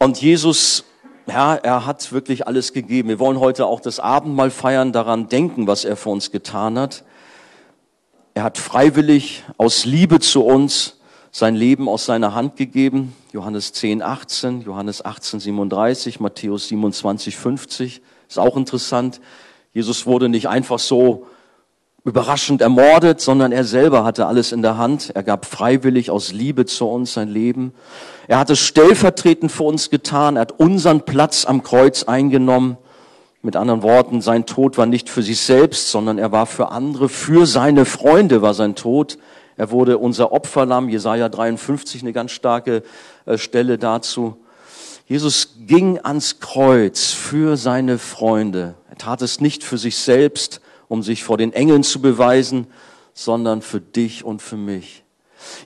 Und 0.00 0.20
Jesus 0.20 0.84
ja, 1.26 1.54
er 1.54 1.86
hat 1.86 2.12
wirklich 2.12 2.46
alles 2.46 2.72
gegeben. 2.72 3.08
Wir 3.08 3.18
wollen 3.18 3.38
heute 3.38 3.66
auch 3.66 3.80
das 3.80 4.00
Abendmahl 4.00 4.50
feiern, 4.50 4.92
daran 4.92 5.28
denken, 5.28 5.66
was 5.66 5.84
er 5.84 5.96
für 5.96 6.10
uns 6.10 6.30
getan 6.30 6.78
hat. 6.78 7.04
Er 8.34 8.44
hat 8.44 8.58
freiwillig 8.58 9.44
aus 9.58 9.84
Liebe 9.84 10.20
zu 10.20 10.44
uns 10.44 10.98
sein 11.30 11.54
Leben 11.54 11.88
aus 11.88 12.04
seiner 12.04 12.34
Hand 12.34 12.56
gegeben. 12.56 13.14
Johannes 13.32 13.72
10, 13.72 14.02
18, 14.02 14.62
Johannes 14.62 15.04
18, 15.04 15.40
37, 15.40 16.20
Matthäus 16.20 16.68
27, 16.68 17.36
50. 17.36 18.02
Ist 18.28 18.38
auch 18.38 18.56
interessant. 18.56 19.20
Jesus 19.72 20.06
wurde 20.06 20.28
nicht 20.28 20.48
einfach 20.48 20.78
so 20.78 21.26
überraschend 22.04 22.60
ermordet, 22.60 23.20
sondern 23.20 23.52
er 23.52 23.64
selber 23.64 24.04
hatte 24.04 24.26
alles 24.26 24.52
in 24.52 24.62
der 24.62 24.76
Hand. 24.76 25.12
Er 25.14 25.22
gab 25.22 25.46
freiwillig 25.46 26.10
aus 26.10 26.32
Liebe 26.32 26.66
zu 26.66 26.86
uns 26.86 27.14
sein 27.14 27.28
Leben. 27.28 27.72
Er 28.26 28.38
hat 28.38 28.50
es 28.50 28.58
stellvertretend 28.58 29.52
für 29.52 29.62
uns 29.62 29.88
getan. 29.88 30.36
Er 30.36 30.42
hat 30.42 30.58
unseren 30.58 31.02
Platz 31.02 31.44
am 31.44 31.62
Kreuz 31.62 32.04
eingenommen. 32.04 32.76
Mit 33.44 33.56
anderen 33.56 33.82
Worten, 33.82 34.20
sein 34.20 34.46
Tod 34.46 34.78
war 34.78 34.86
nicht 34.86 35.08
für 35.08 35.22
sich 35.22 35.40
selbst, 35.40 35.90
sondern 35.90 36.18
er 36.18 36.30
war 36.30 36.46
für 36.46 36.70
andere, 36.70 37.08
für 37.08 37.46
seine 37.46 37.84
Freunde 37.84 38.40
war 38.40 38.54
sein 38.54 38.76
Tod. 38.76 39.18
Er 39.56 39.70
wurde 39.70 39.98
unser 39.98 40.32
Opferlamm, 40.32 40.88
Jesaja 40.88 41.28
53, 41.28 42.02
eine 42.02 42.12
ganz 42.12 42.30
starke 42.30 42.82
äh, 43.26 43.38
Stelle 43.38 43.78
dazu. 43.78 44.36
Jesus 45.06 45.56
ging 45.66 45.98
ans 45.98 46.38
Kreuz 46.38 47.10
für 47.10 47.56
seine 47.56 47.98
Freunde. 47.98 48.74
Er 48.88 48.96
tat 48.96 49.22
es 49.22 49.40
nicht 49.40 49.64
für 49.64 49.76
sich 49.76 49.96
selbst, 49.96 50.60
um 50.92 51.02
sich 51.02 51.24
vor 51.24 51.38
den 51.38 51.54
Engeln 51.54 51.84
zu 51.84 52.02
beweisen, 52.02 52.66
sondern 53.14 53.62
für 53.62 53.80
dich 53.80 54.24
und 54.24 54.42
für 54.42 54.58
mich. 54.58 55.04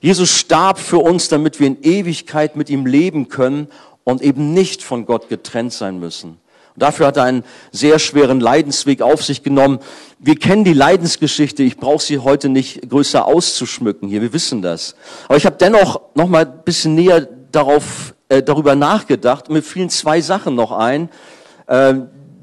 Jesus 0.01 0.31
starb 0.31 0.79
für 0.79 0.99
uns, 0.99 1.27
damit 1.27 1.59
wir 1.59 1.67
in 1.67 1.83
Ewigkeit 1.83 2.55
mit 2.55 2.69
ihm 2.69 2.85
leben 2.85 3.27
können 3.27 3.67
und 4.05 4.21
eben 4.21 4.53
nicht 4.53 4.81
von 4.81 5.05
Gott 5.05 5.27
getrennt 5.27 5.73
sein 5.73 5.99
müssen. 5.99 6.29
Und 6.29 6.81
dafür 6.81 7.07
hat 7.07 7.17
er 7.17 7.23
einen 7.23 7.43
sehr 7.73 7.99
schweren 7.99 8.39
Leidensweg 8.39 9.01
auf 9.01 9.21
sich 9.21 9.43
genommen. 9.43 9.79
Wir 10.17 10.37
kennen 10.37 10.63
die 10.63 10.71
Leidensgeschichte. 10.71 11.61
Ich 11.61 11.75
brauche 11.75 12.01
sie 12.01 12.19
heute 12.19 12.47
nicht 12.47 12.89
größer 12.89 13.25
auszuschmücken 13.25 14.07
hier. 14.07 14.21
Wir 14.21 14.31
wissen 14.31 14.61
das. 14.61 14.95
Aber 15.25 15.35
ich 15.35 15.45
habe 15.45 15.57
dennoch 15.57 15.99
noch 16.15 16.29
mal 16.29 16.45
ein 16.45 16.63
bisschen 16.63 16.95
näher 16.95 17.27
darauf, 17.51 18.15
äh, 18.29 18.41
darüber 18.41 18.75
nachgedacht. 18.75 19.49
Und 19.49 19.55
mir 19.55 19.61
fielen 19.61 19.89
zwei 19.89 20.21
Sachen 20.21 20.55
noch 20.55 20.71
ein, 20.71 21.09
äh, 21.67 21.95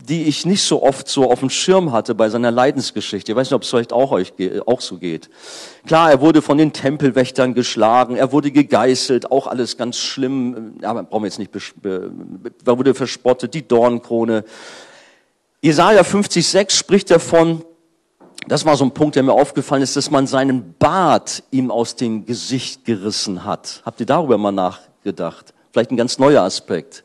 die 0.09 0.25
ich 0.25 0.45
nicht 0.45 0.62
so 0.62 0.83
oft 0.83 1.09
so 1.09 1.31
auf 1.31 1.40
dem 1.40 1.51
Schirm 1.51 1.93
hatte 1.93 2.14
bei 2.14 2.29
seiner 2.29 2.51
Leidensgeschichte. 2.51 3.33
Ich 3.33 3.37
weiß 3.37 3.49
nicht, 3.49 3.55
ob 3.55 3.62
es 3.62 3.71
vielleicht 3.71 3.93
auch 3.93 4.12
euch 4.12 4.35
auch 4.67 4.81
so 4.81 4.99
geht. 4.99 5.31
Klar, 5.87 6.11
er 6.11 6.21
wurde 6.21 6.43
von 6.43 6.59
den 6.59 6.73
Tempelwächtern 6.73 7.55
geschlagen, 7.55 8.17
er 8.17 8.31
wurde 8.33 8.51
gegeißelt, 8.51 9.31
auch 9.31 9.47
alles 9.47 9.77
ganz 9.77 9.97
schlimm. 9.97 10.75
Aber 10.83 11.05
brauchen 11.05 11.23
wir 11.23 11.29
jetzt 11.29 11.38
nicht, 11.38 11.53
er 11.85 12.79
wurde 12.79 12.95
verspottet, 12.95 13.55
die 13.55 13.67
Dornkrone. 13.67 14.45
Jesaja 15.62 16.03
50,6 16.03 16.73
spricht 16.73 17.11
davon, 17.11 17.64
das 18.47 18.67
war 18.67 18.77
so 18.77 18.85
ein 18.85 18.90
Punkt, 18.90 19.17
der 19.17 19.23
mir 19.23 19.33
aufgefallen 19.33 19.83
ist, 19.83 19.97
dass 19.97 20.11
man 20.11 20.27
seinen 20.27 20.75
Bart 20.79 21.43
ihm 21.51 21.71
aus 21.71 21.97
dem 21.97 22.27
Gesicht 22.27 22.85
gerissen 22.85 23.45
hat. 23.45 23.81
Habt 23.87 24.01
ihr 24.01 24.07
darüber 24.07 24.37
mal 24.37 24.53
nachgedacht? 24.53 25.55
Vielleicht 25.73 25.90
ein 25.90 25.97
ganz 25.97 26.19
neuer 26.19 26.43
Aspekt. 26.43 27.05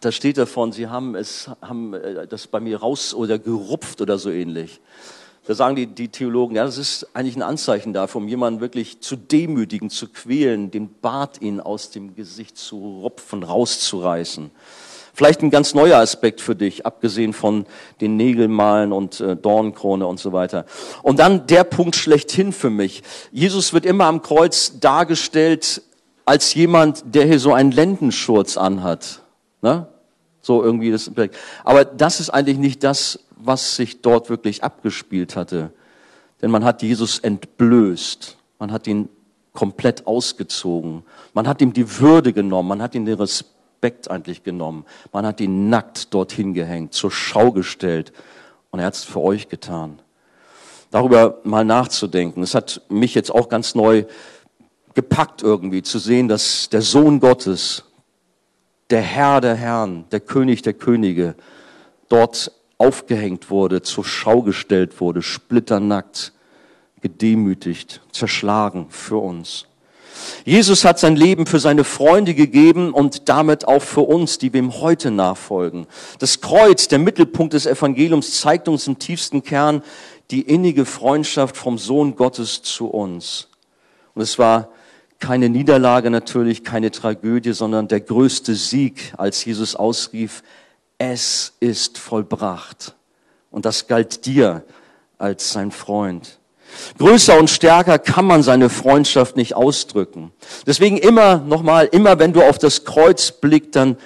Da 0.00 0.12
steht 0.12 0.38
davon, 0.38 0.70
sie 0.70 0.86
haben 0.86 1.16
es, 1.16 1.50
haben 1.60 1.92
äh, 1.94 2.26
das 2.28 2.46
bei 2.46 2.60
mir 2.60 2.78
raus 2.78 3.14
oder 3.14 3.38
gerupft 3.38 4.00
oder 4.00 4.18
so 4.18 4.30
ähnlich. 4.30 4.80
Da 5.48 5.54
sagen 5.54 5.76
die, 5.76 5.86
die 5.86 6.08
Theologen, 6.08 6.56
ja, 6.56 6.64
das 6.64 6.76
ist 6.76 7.08
eigentlich 7.14 7.34
ein 7.34 7.42
Anzeichen 7.42 7.94
dafür, 7.94 8.20
um 8.20 8.28
jemanden 8.28 8.60
wirklich 8.60 9.00
zu 9.00 9.16
demütigen, 9.16 9.88
zu 9.88 10.08
quälen, 10.08 10.70
den 10.70 10.90
Bart 11.00 11.40
ihn 11.40 11.58
aus 11.58 11.90
dem 11.90 12.14
Gesicht 12.14 12.58
zu 12.58 13.00
rupfen, 13.02 13.42
rauszureißen. 13.42 14.50
Vielleicht 15.14 15.42
ein 15.42 15.50
ganz 15.50 15.74
neuer 15.74 15.98
Aspekt 15.98 16.40
für 16.40 16.54
dich, 16.54 16.86
abgesehen 16.86 17.32
von 17.32 17.66
den 18.00 18.16
Nägelmalen 18.16 18.92
und 18.92 19.18
äh, 19.18 19.34
Dornkrone 19.34 20.06
und 20.06 20.20
so 20.20 20.32
weiter. 20.32 20.64
Und 21.02 21.18
dann 21.18 21.48
der 21.48 21.64
Punkt 21.64 21.96
schlechthin 21.96 22.52
für 22.52 22.70
mich. 22.70 23.02
Jesus 23.32 23.72
wird 23.72 23.84
immer 23.84 24.04
am 24.04 24.22
Kreuz 24.22 24.78
dargestellt 24.78 25.82
als 26.24 26.54
jemand, 26.54 27.02
der 27.04 27.24
hier 27.24 27.40
so 27.40 27.52
einen 27.52 27.72
Lendenschurz 27.72 28.56
anhat. 28.56 29.22
Ne? 29.62 29.86
So 30.40 30.62
irgendwie 30.62 30.90
das. 30.90 31.10
Aber 31.64 31.84
das 31.84 32.20
ist 32.20 32.30
eigentlich 32.30 32.58
nicht 32.58 32.84
das, 32.84 33.20
was 33.36 33.76
sich 33.76 34.00
dort 34.02 34.30
wirklich 34.30 34.64
abgespielt 34.64 35.36
hatte. 35.36 35.72
Denn 36.40 36.50
man 36.50 36.64
hat 36.64 36.82
Jesus 36.82 37.18
entblößt. 37.18 38.36
Man 38.58 38.72
hat 38.72 38.86
ihn 38.86 39.08
komplett 39.52 40.06
ausgezogen. 40.06 41.02
Man 41.34 41.48
hat 41.48 41.60
ihm 41.60 41.72
die 41.72 41.98
Würde 41.98 42.32
genommen. 42.32 42.68
Man 42.68 42.82
hat 42.82 42.94
ihm 42.94 43.04
den 43.04 43.18
Respekt 43.18 44.10
eigentlich 44.10 44.44
genommen. 44.44 44.84
Man 45.12 45.26
hat 45.26 45.40
ihn 45.40 45.68
nackt 45.68 46.14
dorthin 46.14 46.54
gehängt, 46.54 46.94
zur 46.94 47.10
Schau 47.10 47.52
gestellt. 47.52 48.12
Und 48.70 48.80
er 48.80 48.86
hat 48.86 48.94
es 48.94 49.04
für 49.04 49.20
euch 49.20 49.48
getan. 49.48 49.98
Darüber 50.90 51.40
mal 51.44 51.64
nachzudenken. 51.64 52.42
Es 52.42 52.54
hat 52.54 52.82
mich 52.88 53.14
jetzt 53.14 53.34
auch 53.34 53.48
ganz 53.48 53.74
neu 53.74 54.04
gepackt 54.94 55.42
irgendwie, 55.42 55.82
zu 55.82 55.98
sehen, 55.98 56.28
dass 56.28 56.70
der 56.70 56.82
Sohn 56.82 57.20
Gottes, 57.20 57.84
der 58.90 59.02
Herr 59.02 59.40
der 59.40 59.54
Herren, 59.54 60.04
der 60.10 60.20
König 60.20 60.62
der 60.62 60.74
Könige, 60.74 61.34
dort 62.08 62.52
aufgehängt 62.78 63.50
wurde, 63.50 63.82
zur 63.82 64.04
Schau 64.04 64.42
gestellt 64.42 65.00
wurde, 65.00 65.22
splitternackt, 65.22 66.32
gedemütigt, 67.00 68.00
zerschlagen 68.12 68.86
für 68.90 69.18
uns. 69.18 69.66
Jesus 70.44 70.84
hat 70.84 70.98
sein 70.98 71.16
Leben 71.16 71.46
für 71.46 71.60
seine 71.60 71.84
Freunde 71.84 72.34
gegeben 72.34 72.92
und 72.92 73.28
damit 73.28 73.68
auch 73.68 73.82
für 73.82 74.00
uns, 74.00 74.38
die 74.38 74.48
ihm 74.48 74.80
heute 74.80 75.10
nachfolgen. 75.10 75.86
Das 76.18 76.40
Kreuz, 76.40 76.88
der 76.88 76.98
Mittelpunkt 76.98 77.54
des 77.54 77.66
Evangeliums, 77.66 78.40
zeigt 78.40 78.68
uns 78.68 78.86
im 78.86 78.98
tiefsten 78.98 79.42
Kern 79.42 79.82
die 80.30 80.42
innige 80.42 80.84
Freundschaft 80.84 81.56
vom 81.56 81.78
Sohn 81.78 82.16
Gottes 82.16 82.62
zu 82.62 82.88
uns. 82.88 83.48
Und 84.14 84.22
es 84.22 84.38
war 84.38 84.70
keine 85.18 85.48
Niederlage 85.48 86.10
natürlich, 86.10 86.64
keine 86.64 86.90
Tragödie, 86.90 87.52
sondern 87.52 87.88
der 87.88 88.00
größte 88.00 88.54
Sieg, 88.54 89.12
als 89.16 89.44
Jesus 89.44 89.74
ausrief, 89.74 90.42
es 90.98 91.54
ist 91.60 91.98
vollbracht. 91.98 92.94
Und 93.50 93.64
das 93.64 93.86
galt 93.86 94.26
dir 94.26 94.64
als 95.16 95.52
sein 95.52 95.70
Freund. 95.70 96.38
Größer 96.98 97.38
und 97.38 97.48
stärker 97.48 97.98
kann 97.98 98.26
man 98.26 98.42
seine 98.42 98.68
Freundschaft 98.68 99.36
nicht 99.36 99.54
ausdrücken. 99.54 100.32
Deswegen 100.66 100.98
immer, 100.98 101.38
nochmal, 101.38 101.86
immer 101.86 102.18
wenn 102.18 102.32
du 102.32 102.42
auf 102.42 102.58
das 102.58 102.84
Kreuz 102.84 103.32
blickst, 103.32 103.74
dann 103.74 103.96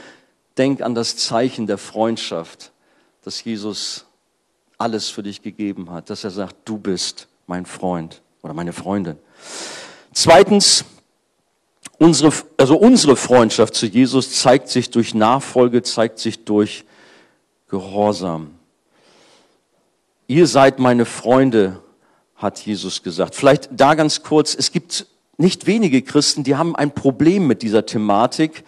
denk 0.56 0.80
an 0.80 0.94
das 0.94 1.16
Zeichen 1.16 1.66
der 1.66 1.78
Freundschaft, 1.78 2.72
dass 3.24 3.42
Jesus 3.42 4.06
alles 4.78 5.08
für 5.08 5.22
dich 5.22 5.42
gegeben 5.42 5.90
hat, 5.90 6.10
dass 6.10 6.24
er 6.24 6.30
sagt, 6.30 6.56
du 6.64 6.78
bist 6.78 7.28
mein 7.46 7.66
Freund 7.66 8.22
oder 8.42 8.54
meine 8.54 8.72
Freundin. 8.72 9.16
Zweitens, 10.12 10.84
unsere, 12.02 12.32
also 12.56 12.76
unsere 12.76 13.14
Freundschaft 13.16 13.74
zu 13.74 13.86
Jesus 13.86 14.32
zeigt 14.34 14.68
sich 14.68 14.90
durch 14.90 15.14
Nachfolge, 15.14 15.82
zeigt 15.82 16.18
sich 16.18 16.44
durch 16.44 16.84
Gehorsam. 17.68 18.50
Ihr 20.26 20.46
seid 20.46 20.78
meine 20.78 21.04
Freunde, 21.04 21.80
hat 22.34 22.58
Jesus 22.58 23.02
gesagt. 23.04 23.36
Vielleicht 23.36 23.70
da 23.70 23.94
ganz 23.94 24.22
kurz, 24.24 24.54
es 24.54 24.72
gibt 24.72 25.06
nicht 25.38 25.66
wenige 25.66 26.02
Christen, 26.02 26.42
die 26.42 26.56
haben 26.56 26.74
ein 26.74 26.92
Problem 26.92 27.46
mit 27.46 27.62
dieser 27.62 27.86
Thematik 27.86 28.64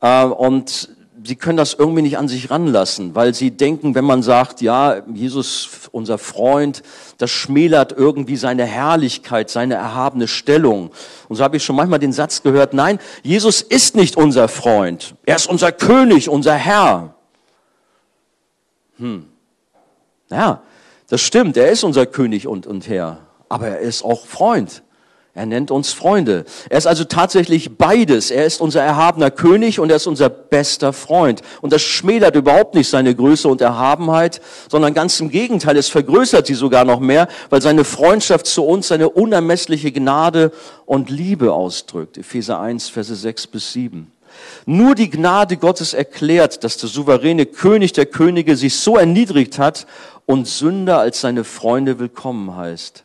äh, 0.00 0.24
und 0.24 0.90
sie 1.24 1.36
können 1.36 1.56
das 1.56 1.74
irgendwie 1.74 2.02
nicht 2.02 2.18
an 2.18 2.28
sich 2.28 2.50
ranlassen, 2.50 3.14
weil 3.14 3.34
sie 3.34 3.50
denken, 3.50 3.94
wenn 3.94 4.04
man 4.04 4.22
sagt, 4.22 4.60
ja, 4.60 5.02
Jesus, 5.12 5.88
unser 5.92 6.18
Freund, 6.18 6.82
das 7.18 7.30
schmälert 7.30 7.92
irgendwie 7.92 8.36
seine 8.36 8.64
Herrlichkeit, 8.64 9.50
seine 9.50 9.74
erhabene 9.74 10.28
Stellung. 10.28 10.90
Und 11.28 11.36
so 11.36 11.44
habe 11.44 11.56
ich 11.56 11.64
schon 11.64 11.76
manchmal 11.76 11.98
den 11.98 12.12
Satz 12.12 12.42
gehört, 12.42 12.74
nein, 12.74 12.98
Jesus 13.22 13.62
ist 13.62 13.96
nicht 13.96 14.16
unser 14.16 14.48
Freund, 14.48 15.14
er 15.24 15.36
ist 15.36 15.48
unser 15.48 15.72
König, 15.72 16.28
unser 16.28 16.54
Herr. 16.54 17.14
Hm. 18.98 19.26
Ja, 20.30 20.62
das 21.08 21.20
stimmt, 21.20 21.56
er 21.56 21.70
ist 21.70 21.84
unser 21.84 22.06
König 22.06 22.46
und, 22.46 22.66
und 22.66 22.88
Herr, 22.88 23.18
aber 23.48 23.68
er 23.68 23.78
ist 23.80 24.04
auch 24.04 24.26
Freund. 24.26 24.82
Er 25.38 25.46
nennt 25.46 25.70
uns 25.70 25.92
Freunde. 25.92 26.44
Er 26.68 26.78
ist 26.78 26.88
also 26.88 27.04
tatsächlich 27.04 27.78
beides. 27.78 28.32
Er 28.32 28.44
ist 28.44 28.60
unser 28.60 28.82
erhabener 28.82 29.30
König 29.30 29.78
und 29.78 29.88
er 29.88 29.96
ist 29.96 30.08
unser 30.08 30.28
bester 30.28 30.92
Freund. 30.92 31.42
Und 31.60 31.72
das 31.72 31.80
schmälert 31.80 32.34
überhaupt 32.34 32.74
nicht 32.74 32.90
seine 32.90 33.14
Größe 33.14 33.46
und 33.46 33.60
Erhabenheit, 33.60 34.40
sondern 34.68 34.94
ganz 34.94 35.20
im 35.20 35.30
Gegenteil, 35.30 35.76
es 35.76 35.88
vergrößert 35.88 36.48
sie 36.48 36.54
sogar 36.54 36.84
noch 36.84 36.98
mehr, 36.98 37.28
weil 37.50 37.62
seine 37.62 37.84
Freundschaft 37.84 38.46
zu 38.46 38.64
uns 38.64 38.88
seine 38.88 39.10
unermessliche 39.10 39.92
Gnade 39.92 40.50
und 40.86 41.08
Liebe 41.08 41.52
ausdrückt. 41.52 42.18
Epheser 42.18 42.58
1, 42.58 42.88
Verse 42.88 43.14
6 43.14 43.46
bis 43.46 43.72
7. 43.74 44.10
Nur 44.66 44.96
die 44.96 45.08
Gnade 45.08 45.56
Gottes 45.56 45.94
erklärt, 45.94 46.64
dass 46.64 46.78
der 46.78 46.88
souveräne 46.88 47.46
König 47.46 47.92
der 47.92 48.06
Könige 48.06 48.56
sich 48.56 48.74
so 48.76 48.96
erniedrigt 48.96 49.60
hat 49.60 49.86
und 50.26 50.48
Sünder 50.48 50.98
als 50.98 51.20
seine 51.20 51.44
Freunde 51.44 52.00
willkommen 52.00 52.56
heißt. 52.56 53.04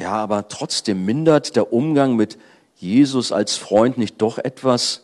Ja, 0.00 0.12
aber 0.12 0.48
trotzdem 0.48 1.04
mindert 1.04 1.56
der 1.56 1.74
Umgang 1.74 2.16
mit 2.16 2.38
Jesus 2.76 3.32
als 3.32 3.56
Freund 3.56 3.98
nicht 3.98 4.22
doch 4.22 4.38
etwas 4.38 5.02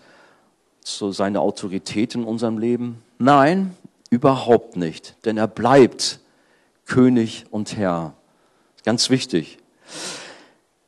zu 0.81 1.13
seiner 1.13 1.43
Autorität 1.43 2.15
in 2.15 2.25
unserem 2.25 2.57
Leben? 2.57 3.03
Nein, 3.19 3.77
überhaupt 4.09 4.77
nicht, 4.77 5.15
denn 5.27 5.37
er 5.37 5.49
bleibt 5.49 6.21
König 6.87 7.45
und 7.51 7.77
Herr. 7.77 8.15
Ganz 8.87 9.11
wichtig. 9.11 9.59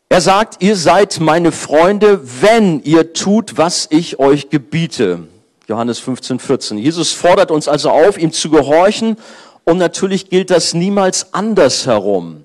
Er 0.09 0.23
sagt, 0.23 0.62
ihr 0.62 0.77
seid 0.77 1.21
meine 1.21 1.53
Freunde, 1.53 2.23
wenn 2.40 2.83
ihr 2.85 3.12
tut, 3.12 3.59
was 3.59 3.88
ich 3.90 4.18
euch 4.18 4.49
gebiete. 4.49 5.29
Johannes 5.66 5.99
15, 5.99 6.38
14. 6.38 6.79
Jesus 6.79 7.12
fordert 7.12 7.51
uns 7.51 7.68
also 7.68 7.90
auf, 7.90 8.16
ihm 8.16 8.33
zu 8.33 8.49
gehorchen 8.49 9.18
und 9.64 9.77
natürlich 9.77 10.31
gilt 10.31 10.49
das 10.49 10.73
niemals 10.73 11.35
andersherum. 11.35 12.44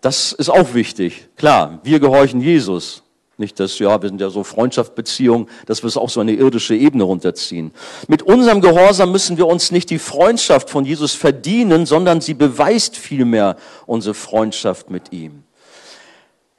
Das 0.00 0.32
ist 0.32 0.48
auch 0.48 0.74
wichtig. 0.74 1.28
Klar, 1.36 1.80
wir 1.82 2.00
gehorchen 2.00 2.40
Jesus. 2.40 3.02
Nicht, 3.40 3.58
dass, 3.58 3.78
ja, 3.78 4.02
wir 4.02 4.08
sind 4.10 4.20
ja 4.20 4.28
so 4.28 4.44
Freundschaftsbeziehungen, 4.44 5.48
dass 5.64 5.82
wir 5.82 5.88
es 5.88 5.96
auch 5.96 6.10
so 6.10 6.20
eine 6.20 6.32
irdische 6.32 6.74
Ebene 6.74 7.04
runterziehen. 7.04 7.72
Mit 8.06 8.22
unserem 8.22 8.60
Gehorsam 8.60 9.12
müssen 9.12 9.38
wir 9.38 9.46
uns 9.46 9.70
nicht 9.70 9.88
die 9.88 9.98
Freundschaft 9.98 10.68
von 10.68 10.84
Jesus 10.84 11.14
verdienen, 11.14 11.86
sondern 11.86 12.20
sie 12.20 12.34
beweist 12.34 12.98
vielmehr 12.98 13.56
unsere 13.86 14.12
Freundschaft 14.12 14.90
mit 14.90 15.12
ihm. 15.12 15.44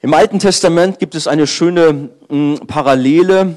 Im 0.00 0.12
Alten 0.12 0.40
Testament 0.40 0.98
gibt 0.98 1.14
es 1.14 1.28
eine 1.28 1.46
schöne 1.46 2.10
hm, 2.28 2.62
Parallele. 2.66 3.54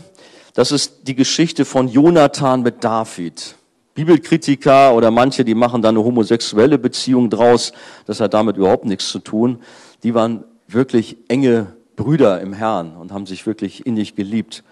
Das 0.54 0.72
ist 0.72 1.08
die 1.08 1.16
Geschichte 1.16 1.66
von 1.66 1.88
Jonathan 1.88 2.62
mit 2.62 2.84
David. 2.84 3.56
Bibelkritiker 3.96 4.94
oder 4.94 5.10
manche, 5.10 5.46
die 5.46 5.56
machen 5.56 5.82
da 5.82 5.90
eine 5.90 6.04
homosexuelle 6.04 6.78
Beziehung 6.78 7.30
draus. 7.30 7.72
Das 8.06 8.20
hat 8.20 8.34
damit 8.34 8.58
überhaupt 8.58 8.86
nichts 8.86 9.10
zu 9.10 9.20
tun. 9.20 9.60
Die 10.04 10.14
waren 10.14 10.44
wirklich 10.68 11.18
enge 11.30 11.68
Brüder 11.96 12.42
im 12.42 12.52
Herrn 12.52 12.98
und 12.98 13.14
haben 13.14 13.26
sich 13.26 13.48
wirklich 13.48 13.86
innig 13.86 14.16
geliebt. 14.16 14.64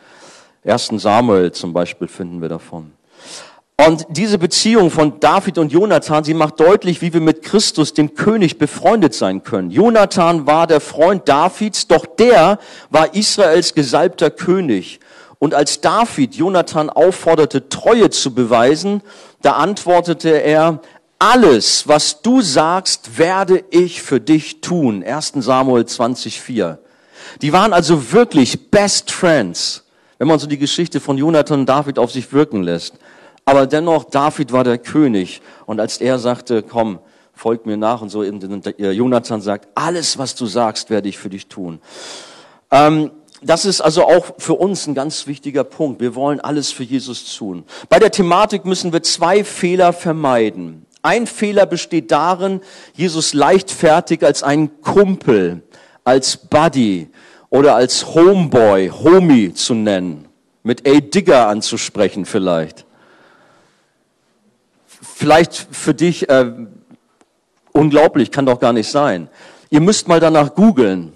Ersten 0.62 1.00
Samuel 1.00 1.54
zum 1.54 1.72
Beispiel 1.72 2.10
finden 2.10 2.42
wir 2.42 2.50
davon. 2.50 2.92
Und 3.88 4.06
diese 4.10 4.38
Beziehung 4.38 4.92
von 4.92 5.20
David 5.20 5.58
und 5.58 5.72
Jonathan, 5.72 6.24
sie 6.24 6.34
macht 6.34 6.60
deutlich, 6.60 7.02
wie 7.02 7.14
wir 7.14 7.22
mit 7.22 7.42
Christus, 7.42 7.94
dem 7.94 8.14
König, 8.14 8.58
befreundet 8.58 9.14
sein 9.14 9.44
können. 9.44 9.72
Jonathan 9.72 10.46
war 10.46 10.68
der 10.68 10.80
Freund 10.80 11.28
Davids, 11.28 11.88
doch 11.88 12.06
der 12.06 12.60
war 12.90 13.16
Israels 13.16 13.74
gesalbter 13.74 14.30
König 14.30 15.00
Und 15.44 15.54
als 15.54 15.82
David 15.82 16.36
Jonathan 16.36 16.90
aufforderte, 16.90 17.68
Treue 17.68 18.10
zu 18.10 18.34
beweisen, 18.34 19.02
da 19.42 19.58
antwortete 19.58 20.30
er, 20.30 20.80
alles, 21.20 21.86
was 21.86 22.22
du 22.22 22.40
sagst, 22.40 23.18
werde 23.18 23.62
ich 23.70 24.02
für 24.02 24.22
dich 24.22 24.62
tun. 24.62 25.04
1. 25.04 25.34
Samuel 25.40 25.84
20,4. 25.84 26.78
Die 27.42 27.52
waren 27.52 27.74
also 27.74 28.14
wirklich 28.14 28.72
Best 28.72 29.12
Friends, 29.12 29.84
wenn 30.18 30.30
man 30.30 30.40
so 30.40 30.48
die 30.48 30.58
Geschichte 30.58 31.02
von 31.02 31.18
Jonathan 31.18 31.60
und 31.60 31.66
David 31.66 32.00
auf 32.00 32.14
sich 32.14 32.32
wirken 32.32 32.64
lässt. 32.64 32.94
Aber 33.44 33.68
dennoch, 33.68 34.06
David 34.06 34.54
war 34.54 34.64
der 34.64 34.78
König. 34.78 35.42
Und 35.66 35.82
als 35.82 35.98
er 35.98 36.20
sagte, 36.20 36.64
komm, 36.64 37.00
folgt 37.34 37.66
mir 37.66 37.76
nach 37.76 38.02
und 38.02 38.08
so, 38.08 38.24
Jonathan 38.24 39.42
sagt, 39.42 39.68
alles, 39.76 40.18
was 40.18 40.36
du 40.36 40.46
sagst, 40.46 40.90
werde 40.90 41.10
ich 41.10 41.18
für 41.18 41.30
dich 41.30 41.48
tun. 41.48 41.82
Ähm, 42.72 43.12
das 43.46 43.66
ist 43.66 43.82
also 43.82 44.06
auch 44.06 44.34
für 44.38 44.54
uns 44.54 44.88
ein 44.88 44.96
ganz 44.96 45.28
wichtiger 45.28 45.64
Punkt. 45.64 46.02
Wir 46.02 46.16
wollen 46.16 46.40
alles 46.40 46.72
für 46.72 46.84
Jesus 46.84 47.36
tun. 47.36 47.64
Bei 47.90 48.00
der 48.00 48.12
Thematik 48.12 48.66
müssen 48.66 48.94
wir 48.94 49.04
zwei 49.04 49.44
Fehler 49.44 49.94
vermeiden. 49.94 50.86
Ein 51.02 51.28
Fehler 51.28 51.66
besteht 51.66 52.12
darin, 52.12 52.62
Jesus 52.94 53.34
leichtfertig 53.34 54.24
als 54.24 54.42
einen 54.42 54.82
Kumpel, 54.82 55.62
als 56.06 56.38
Buddy 56.38 57.10
oder 57.50 57.76
als 57.76 58.16
Homeboy, 58.16 58.90
Homie 58.90 59.54
zu 59.54 59.74
nennen, 59.74 60.28
mit 60.64 60.88
A 60.88 61.02
Digger 61.02 61.50
anzusprechen 61.50 62.26
vielleicht. 62.26 62.86
Vielleicht 64.88 65.68
für 65.72 65.94
dich 65.94 66.30
äh, 66.30 66.52
unglaublich, 67.74 68.32
kann 68.32 68.46
doch 68.46 68.60
gar 68.60 68.74
nicht 68.74 68.90
sein. 68.90 69.28
Ihr 69.70 69.82
müsst 69.82 70.08
mal 70.08 70.20
danach 70.20 70.56
googeln. 70.56 71.12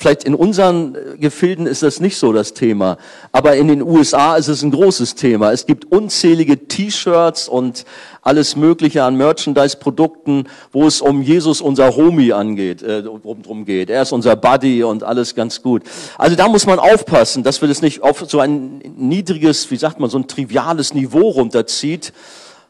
Vielleicht 0.00 0.22
in 0.22 0.36
unseren 0.36 0.94
äh, 0.94 1.18
Gefilden 1.18 1.66
ist 1.66 1.82
das 1.82 1.98
nicht 1.98 2.18
so 2.18 2.32
das 2.32 2.54
Thema, 2.54 2.98
aber 3.32 3.56
in 3.56 3.66
den 3.66 3.82
USA 3.82 4.36
ist 4.36 4.46
es 4.46 4.62
ein 4.62 4.70
großes 4.70 5.16
Thema. 5.16 5.50
Es 5.50 5.66
gibt 5.66 5.90
unzählige 5.90 6.68
T-Shirts 6.68 7.48
und 7.48 7.84
alles 8.22 8.54
Mögliche 8.54 9.02
an 9.02 9.16
Merchandise-Produkten, 9.16 10.44
wo 10.70 10.86
es 10.86 11.00
um 11.00 11.20
Jesus, 11.20 11.60
unser 11.60 11.96
Homie, 11.96 12.32
angeht, 12.32 12.80
äh, 12.80 13.02
drum 13.02 13.64
geht. 13.64 13.90
Er 13.90 14.02
ist 14.02 14.12
unser 14.12 14.36
Buddy 14.36 14.84
und 14.84 15.02
alles 15.02 15.34
ganz 15.34 15.62
gut. 15.62 15.82
Also 16.16 16.36
da 16.36 16.46
muss 16.46 16.64
man 16.64 16.78
aufpassen, 16.78 17.42
dass 17.42 17.60
wir 17.60 17.66
das 17.66 17.82
nicht 17.82 18.00
auf 18.00 18.24
so 18.28 18.38
ein 18.38 18.78
niedriges, 18.96 19.68
wie 19.72 19.76
sagt 19.76 19.98
man, 19.98 20.10
so 20.10 20.18
ein 20.18 20.28
triviales 20.28 20.94
Niveau 20.94 21.28
runterzieht 21.30 22.12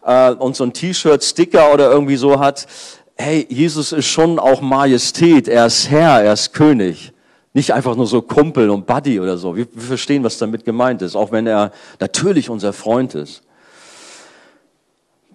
äh, 0.02 0.30
und 0.30 0.56
so 0.56 0.64
ein 0.64 0.72
T-Shirt, 0.72 1.22
Sticker 1.22 1.74
oder 1.74 1.90
irgendwie 1.90 2.16
so 2.16 2.40
hat. 2.40 2.66
Hey, 3.18 3.46
Jesus 3.50 3.92
ist 3.92 4.06
schon 4.06 4.38
auch 4.38 4.62
Majestät. 4.62 5.46
Er 5.46 5.66
ist 5.66 5.90
Herr, 5.90 6.22
er 6.22 6.32
ist 6.32 6.54
König. 6.54 7.12
Nicht 7.58 7.74
einfach 7.74 7.96
nur 7.96 8.06
so 8.06 8.22
Kumpel 8.22 8.70
und 8.70 8.86
Buddy 8.86 9.18
oder 9.18 9.36
so. 9.36 9.56
Wir, 9.56 9.66
wir 9.72 9.82
verstehen, 9.82 10.22
was 10.22 10.38
damit 10.38 10.64
gemeint 10.64 11.02
ist, 11.02 11.16
auch 11.16 11.32
wenn 11.32 11.44
er 11.44 11.72
natürlich 11.98 12.50
unser 12.50 12.72
Freund 12.72 13.16
ist. 13.16 13.42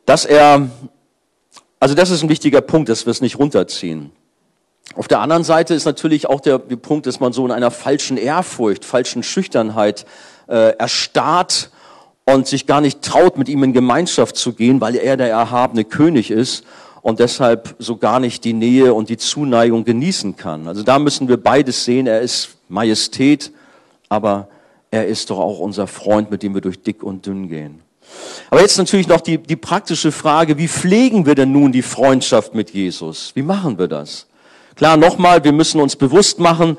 Dass 0.06 0.24
er, 0.24 0.70
also 1.82 1.96
das 1.96 2.12
ist 2.12 2.24
ein 2.24 2.30
wichtiger 2.30 2.62
Punkt, 2.62 2.88
dass 2.88 3.06
wir 3.06 3.12
es 3.12 3.20
nicht 3.20 3.38
runterziehen. 3.40 4.12
Auf 4.96 5.10
der 5.10 5.20
anderen 5.20 5.44
Seite 5.44 5.74
ist 5.74 5.84
natürlich 5.84 6.30
auch 6.30 6.40
der, 6.40 6.60
Punkt, 6.60 7.08
dass 7.08 7.20
man 7.20 7.34
so 7.34 7.46
in 7.46 7.52
einer 7.52 7.72
falschen 7.72 8.16
Ehrfurcht, 8.16 8.86
falschen 8.86 9.22
Schüchternheit 9.22 10.06
äh, 10.48 10.78
erstarrt 10.78 11.72
und 12.24 12.48
sich 12.48 12.68
gar 12.68 12.80
nicht 12.80 13.02
traut, 13.02 13.38
mit 13.38 13.50
ihm 13.50 13.66
in 13.66 13.74
Gemeinschaft 13.74 14.38
zu 14.38 14.54
gehen, 14.54 14.80
weil 14.80 14.96
er 14.96 15.18
der 15.18 15.30
erhabene 15.30 15.84
König 15.84 16.32
ist 16.32 16.64
und 17.04 17.20
deshalb 17.20 17.76
so 17.80 17.98
gar 17.98 18.20
nicht 18.20 18.44
die 18.46 18.54
Nähe 18.54 18.94
und 18.94 19.10
die 19.10 19.18
Zuneigung 19.18 19.84
genießen 19.84 20.38
kann. 20.38 20.68
Also 20.68 20.82
da 20.82 20.98
müssen 20.98 21.28
wir 21.28 21.38
beides 21.38 21.86
sehen. 21.86 22.08
Er 22.08 22.22
ist 22.22 22.56
Majestät, 22.70 23.52
aber 24.10 24.48
er 24.90 25.06
ist 25.06 25.30
doch 25.30 25.38
auch 25.38 25.60
unser 25.60 25.86
Freund, 25.86 26.32
mit 26.32 26.42
dem 26.44 26.54
wir 26.54 26.62
durch 26.62 26.82
dick 26.82 27.04
und 27.04 27.26
dünn 27.26 27.50
gehen. 27.50 27.82
Aber 28.50 28.62
jetzt 28.62 28.78
natürlich 28.78 29.08
noch 29.08 29.22
die, 29.22 29.38
die 29.38 29.56
praktische 29.58 30.12
Frage, 30.12 30.58
wie 30.58 30.68
pflegen 30.68 31.26
wir 31.26 31.36
denn 31.36 31.52
nun 31.52 31.74
die 31.74 31.82
Freundschaft 31.82 32.56
mit 32.56 32.70
Jesus? 32.72 33.32
Wie 33.36 33.42
machen 33.42 33.78
wir 33.78 33.88
das? 33.88 34.28
Klar, 34.76 34.96
nochmal, 34.96 35.44
wir 35.44 35.52
müssen 35.52 35.82
uns 35.82 35.98
bewusst 35.98 36.40
machen, 36.40 36.78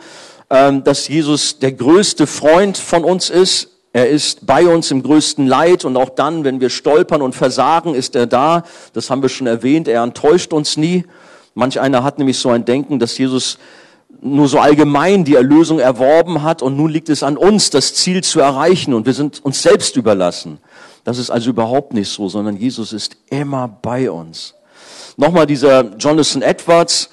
ähm, 0.49 0.85
dass 0.85 1.07
Jesus 1.07 1.59
der 1.59 1.73
größte 1.73 2.27
Freund 2.27 2.79
von 2.79 3.05
uns 3.05 3.29
ist. 3.29 3.69
Er 3.95 4.11
ist 4.11 4.45
bei 4.45 4.67
uns 4.67 4.91
im 4.91 5.05
größten 5.05 5.47
Leid 5.47 5.85
und 5.85 5.97
auch 5.97 6.09
dann, 6.09 6.43
wenn 6.43 6.61
wir 6.61 6.69
stolpern 6.69 7.23
und 7.23 7.33
versagen, 7.33 7.95
ist 7.95 8.17
er 8.17 8.27
da. 8.27 8.65
Das 8.93 9.09
haben 9.09 9.23
wir 9.23 9.29
schon 9.29 9.47
erwähnt. 9.47 9.87
Er 9.87 10.03
enttäuscht 10.03 10.53
uns 10.53 10.77
nie. 10.77 11.05
Manch 11.55 11.79
einer 11.79 12.03
hat 12.03 12.19
nämlich 12.19 12.39
so 12.39 12.51
ein 12.51 12.65
Denken, 12.65 12.99
dass 12.99 13.17
Jesus 13.17 13.57
nur 14.21 14.49
so 14.49 14.59
allgemein 14.59 15.25
die 15.25 15.37
Erlösung 15.37 15.79
erworben 15.79 16.43
hat 16.43 16.61
und 16.61 16.77
nun 16.77 16.91
liegt 16.91 17.09
es 17.09 17.23
an 17.23 17.37
uns, 17.37 17.71
das 17.71 17.95
Ziel 17.95 18.25
zu 18.25 18.41
erreichen 18.41 18.95
und 18.95 19.07
wir 19.07 19.15
sind 19.15 19.45
uns 19.45 19.63
selbst 19.63 19.97
überlassen. 19.97 20.59
Das 21.05 21.19
ist 21.19 21.31
also 21.31 21.51
überhaupt 21.51 21.95
nicht 21.95 22.11
so, 22.11 22.29
sondern 22.29 22.57
Jesus 22.57 22.93
ist 22.93 23.17
immer 23.31 23.69
bei 23.69 24.11
uns. 24.11 24.55
Nochmal 25.17 25.47
dieser 25.47 25.97
Jonathan 25.99 26.43
Edwards, 26.43 27.11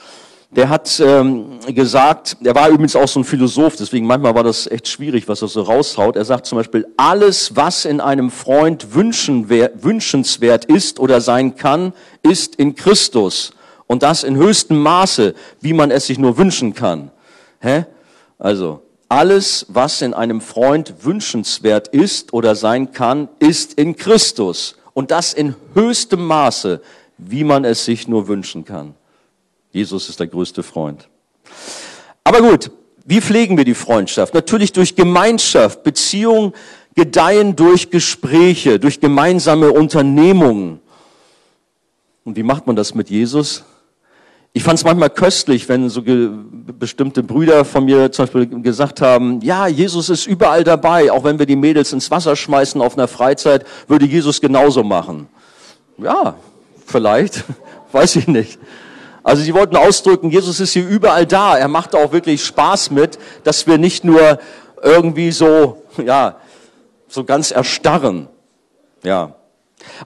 der 0.51 0.67
hat 0.67 0.99
ähm, 0.99 1.59
gesagt, 1.67 2.35
er 2.43 2.53
war 2.53 2.67
übrigens 2.69 2.97
auch 2.97 3.07
so 3.07 3.21
ein 3.21 3.23
Philosoph, 3.23 3.77
deswegen 3.77 4.05
manchmal 4.05 4.35
war 4.35 4.43
das 4.43 4.67
echt 4.67 4.89
schwierig, 4.89 5.29
was 5.29 5.41
er 5.41 5.47
so 5.47 5.61
raushaut. 5.61 6.17
Er 6.17 6.25
sagt 6.25 6.45
zum 6.45 6.57
Beispiel, 6.57 6.85
alles, 6.97 7.55
was 7.55 7.85
in 7.85 8.01
einem 8.01 8.29
Freund 8.29 8.93
wünschenswert 8.93 10.65
ist 10.65 10.99
oder 10.99 11.21
sein 11.21 11.55
kann, 11.55 11.93
ist 12.21 12.55
in 12.55 12.75
Christus. 12.75 13.53
Und 13.87 14.03
das 14.03 14.23
in 14.23 14.35
höchstem 14.35 14.79
Maße, 14.79 15.35
wie 15.61 15.73
man 15.73 15.89
es 15.89 16.07
sich 16.07 16.19
nur 16.19 16.37
wünschen 16.37 16.73
kann. 16.73 17.11
Hä? 17.59 17.85
Also, 18.37 18.81
alles, 19.07 19.65
was 19.69 20.01
in 20.01 20.13
einem 20.13 20.41
Freund 20.41 20.95
wünschenswert 21.01 21.89
ist 21.89 22.33
oder 22.33 22.55
sein 22.55 22.91
kann, 22.91 23.29
ist 23.39 23.73
in 23.75 23.95
Christus. 23.95 24.75
Und 24.93 25.11
das 25.11 25.33
in 25.33 25.55
höchstem 25.73 26.25
Maße, 26.25 26.81
wie 27.17 27.43
man 27.45 27.63
es 27.63 27.85
sich 27.85 28.07
nur 28.07 28.27
wünschen 28.27 28.65
kann. 28.65 28.95
Jesus 29.71 30.09
ist 30.09 30.19
der 30.19 30.27
größte 30.27 30.63
Freund. 30.63 31.07
Aber 32.23 32.41
gut, 32.41 32.71
wie 33.05 33.21
pflegen 33.21 33.57
wir 33.57 33.65
die 33.65 33.73
Freundschaft? 33.73 34.33
Natürlich 34.33 34.71
durch 34.71 34.95
Gemeinschaft. 34.95 35.83
Beziehungen 35.83 36.53
gedeihen 36.95 37.55
durch 37.55 37.89
Gespräche, 37.89 38.79
durch 38.79 38.99
gemeinsame 38.99 39.71
Unternehmungen. 39.71 40.79
Und 42.23 42.35
wie 42.35 42.43
macht 42.43 42.67
man 42.67 42.75
das 42.75 42.93
mit 42.93 43.09
Jesus? 43.09 43.63
Ich 44.53 44.63
fand 44.63 44.77
es 44.77 44.83
manchmal 44.83 45.09
köstlich, 45.09 45.69
wenn 45.69 45.87
so 45.89 46.03
bestimmte 46.03 47.23
Brüder 47.23 47.63
von 47.63 47.85
mir 47.85 48.11
zum 48.11 48.25
Beispiel 48.25 48.61
gesagt 48.61 48.99
haben, 48.99 49.39
ja, 49.41 49.67
Jesus 49.67 50.09
ist 50.09 50.27
überall 50.27 50.65
dabei, 50.65 51.09
auch 51.09 51.23
wenn 51.23 51.39
wir 51.39 51.45
die 51.45 51.55
Mädels 51.55 51.93
ins 51.93 52.11
Wasser 52.11 52.35
schmeißen 52.35 52.81
auf 52.81 52.97
einer 52.97 53.07
Freizeit, 53.07 53.65
würde 53.87 54.05
Jesus 54.05 54.41
genauso 54.41 54.83
machen. 54.83 55.29
Ja, 55.97 56.35
vielleicht, 56.85 57.45
weiß 57.93 58.17
ich 58.17 58.27
nicht. 58.27 58.59
Also 59.23 59.43
sie 59.43 59.53
wollten 59.53 59.75
ausdrücken, 59.75 60.31
Jesus 60.31 60.59
ist 60.59 60.73
hier 60.73 60.87
überall 60.87 61.25
da. 61.25 61.57
Er 61.57 61.67
macht 61.67 61.95
auch 61.95 62.11
wirklich 62.11 62.43
Spaß 62.43 62.91
mit, 62.91 63.19
dass 63.43 63.67
wir 63.67 63.77
nicht 63.77 64.03
nur 64.03 64.39
irgendwie 64.81 65.31
so, 65.31 65.83
ja, 66.03 66.37
so 67.07 67.23
ganz 67.23 67.51
erstarren. 67.51 68.27
Ja. 69.03 69.35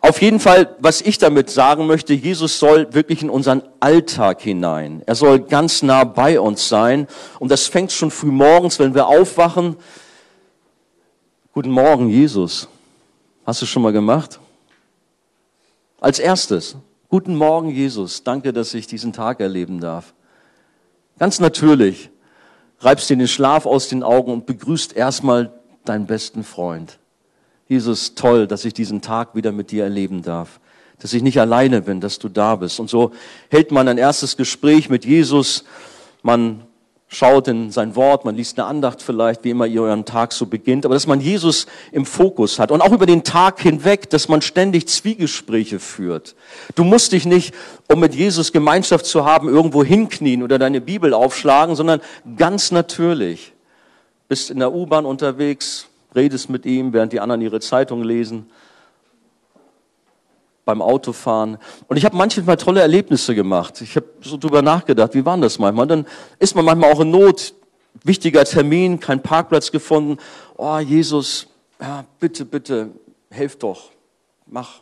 Auf 0.02 0.22
jeden 0.22 0.40
Fall, 0.40 0.76
was 0.80 1.02
ich 1.02 1.18
damit 1.18 1.50
sagen 1.50 1.86
möchte, 1.86 2.14
Jesus 2.14 2.60
soll 2.60 2.94
wirklich 2.94 3.22
in 3.22 3.30
unseren 3.30 3.62
Alltag 3.80 4.42
hinein. 4.42 5.02
Er 5.06 5.16
soll 5.16 5.40
ganz 5.40 5.82
nah 5.82 6.04
bei 6.04 6.40
uns 6.40 6.68
sein. 6.68 7.08
Und 7.40 7.52
das 7.52 7.68
fängt 7.68 7.92
schon 7.92 8.12
früh 8.12 8.32
morgens, 8.32 8.80
wenn 8.80 8.96
wir 8.96 9.08
aufwachen. 9.08 9.76
Guten 11.54 11.72
Morgen, 11.72 12.10
Jesus. 12.10 12.68
Hast 13.46 13.62
du 13.62 13.66
schon 13.66 13.82
mal 13.82 13.94
gemacht? 13.94 14.40
Als 16.00 16.20
erstes. 16.20 16.76
Guten 17.08 17.36
Morgen, 17.36 17.70
Jesus. 17.70 18.24
Danke, 18.24 18.52
dass 18.52 18.74
ich 18.74 18.88
diesen 18.88 19.14
Tag 19.14 19.40
erleben 19.40 19.80
darf. 19.80 20.16
Ganz 21.20 21.40
natürlich 21.40 22.10
reibst 22.80 23.10
dir 23.10 23.16
den 23.16 23.28
Schlaf 23.28 23.68
aus 23.68 23.90
den 23.90 24.02
Augen 24.02 24.32
und 24.32 24.48
begrüßt 24.48 24.96
erstmal 24.96 25.54
deinen 25.86 26.08
besten 26.08 26.44
Freund. 26.44 26.98
Jesus, 27.68 28.16
toll, 28.16 28.48
dass 28.48 28.66
ich 28.66 28.74
diesen 28.74 29.02
Tag 29.02 29.36
wieder 29.36 29.52
mit 29.52 29.72
dir 29.72 29.84
erleben 29.84 30.24
darf. 30.24 30.60
Dass 31.00 31.14
ich 31.14 31.22
nicht 31.22 31.40
alleine 31.40 31.84
bin, 31.84 32.02
dass 32.02 32.18
du 32.18 32.28
da 32.28 32.56
bist. 32.56 32.80
Und 32.80 32.90
so 32.90 33.12
hält 33.50 33.72
man 33.72 33.88
ein 33.88 34.00
erstes 34.00 34.36
Gespräch 34.36 34.90
mit 34.90 35.06
Jesus. 35.06 35.64
Man 36.24 36.64
schaut 37.08 37.48
in 37.48 37.72
sein 37.72 37.96
Wort, 37.96 38.26
man 38.26 38.36
liest 38.36 38.60
eine 38.60 38.68
Andacht 38.68 39.02
vielleicht, 39.02 39.44
wie 39.44 39.52
immer 39.52 39.68
ihr 39.68 39.84
euren 39.84 40.06
Tag 40.06 40.34
so 40.34 40.46
beginnt, 40.46 40.86
aber 40.86 40.96
dass 40.96 41.08
man 41.08 41.22
Jesus 41.22 41.68
im 41.92 42.06
Fokus 42.06 42.60
hat 42.60 42.72
und 42.72 42.82
auch 42.82 42.92
über 42.92 43.06
den 43.06 43.24
Tag 43.24 43.62
hinweg, 43.62 44.10
dass 44.10 44.28
man 44.28 44.42
ständig 44.42 44.88
Zwiegespräche 44.88 45.80
führt. 45.80 46.36
Du 46.76 46.84
musst 46.84 47.12
dich 47.12 47.26
nicht, 47.26 47.54
um 47.92 48.00
mit 48.00 48.16
Jesus 48.16 48.52
Gemeinschaft 48.52 49.06
zu 49.06 49.24
haben, 49.24 49.48
irgendwo 49.48 49.84
hinknien 49.84 50.44
oder 50.44 50.58
deine 50.58 50.82
Bibel 50.82 51.14
aufschlagen, 51.14 51.76
sondern 51.76 52.02
ganz 52.38 52.72
natürlich. 52.72 53.54
Bist 54.28 54.50
in 54.50 54.60
der 54.60 54.74
U-Bahn 54.74 55.06
unterwegs, 55.06 55.88
redest 56.16 56.50
mit 56.50 56.66
ihm, 56.66 56.92
während 56.92 57.14
die 57.14 57.20
anderen 57.20 57.42
ihre 57.42 57.60
Zeitung 57.60 58.04
lesen 58.04 58.48
beim 60.66 60.82
Autofahren. 60.82 61.58
Und 61.88 61.98
ich 61.98 62.06
habe 62.06 62.18
manchmal 62.18 62.58
tolle 62.58 62.82
Erlebnisse 62.82 63.36
gemacht. 63.36 63.82
Ich 63.82 63.96
habe 63.96 64.08
so 64.22 64.36
drüber 64.38 64.62
nachgedacht, 64.62 65.14
wie 65.14 65.26
waren 65.26 65.42
das 65.42 65.60
manchmal? 65.60 65.84
Und 65.84 65.90
dann 65.90 66.06
ist 66.40 66.56
man 66.56 66.66
manchmal 66.66 66.92
auch 66.92 67.00
in 67.00 67.12
Not. 67.12 67.54
wichtiger 68.04 68.44
Termin, 68.44 69.00
kein 69.00 69.22
Parkplatz 69.22 69.72
gefunden. 69.72 70.18
Oh, 70.58 70.80
Jesus, 70.80 71.48
ja, 71.80 72.04
bitte, 72.20 72.46
bitte, 72.46 72.90
helf 73.30 73.58
doch, 73.58 73.92
mach. 74.46 74.82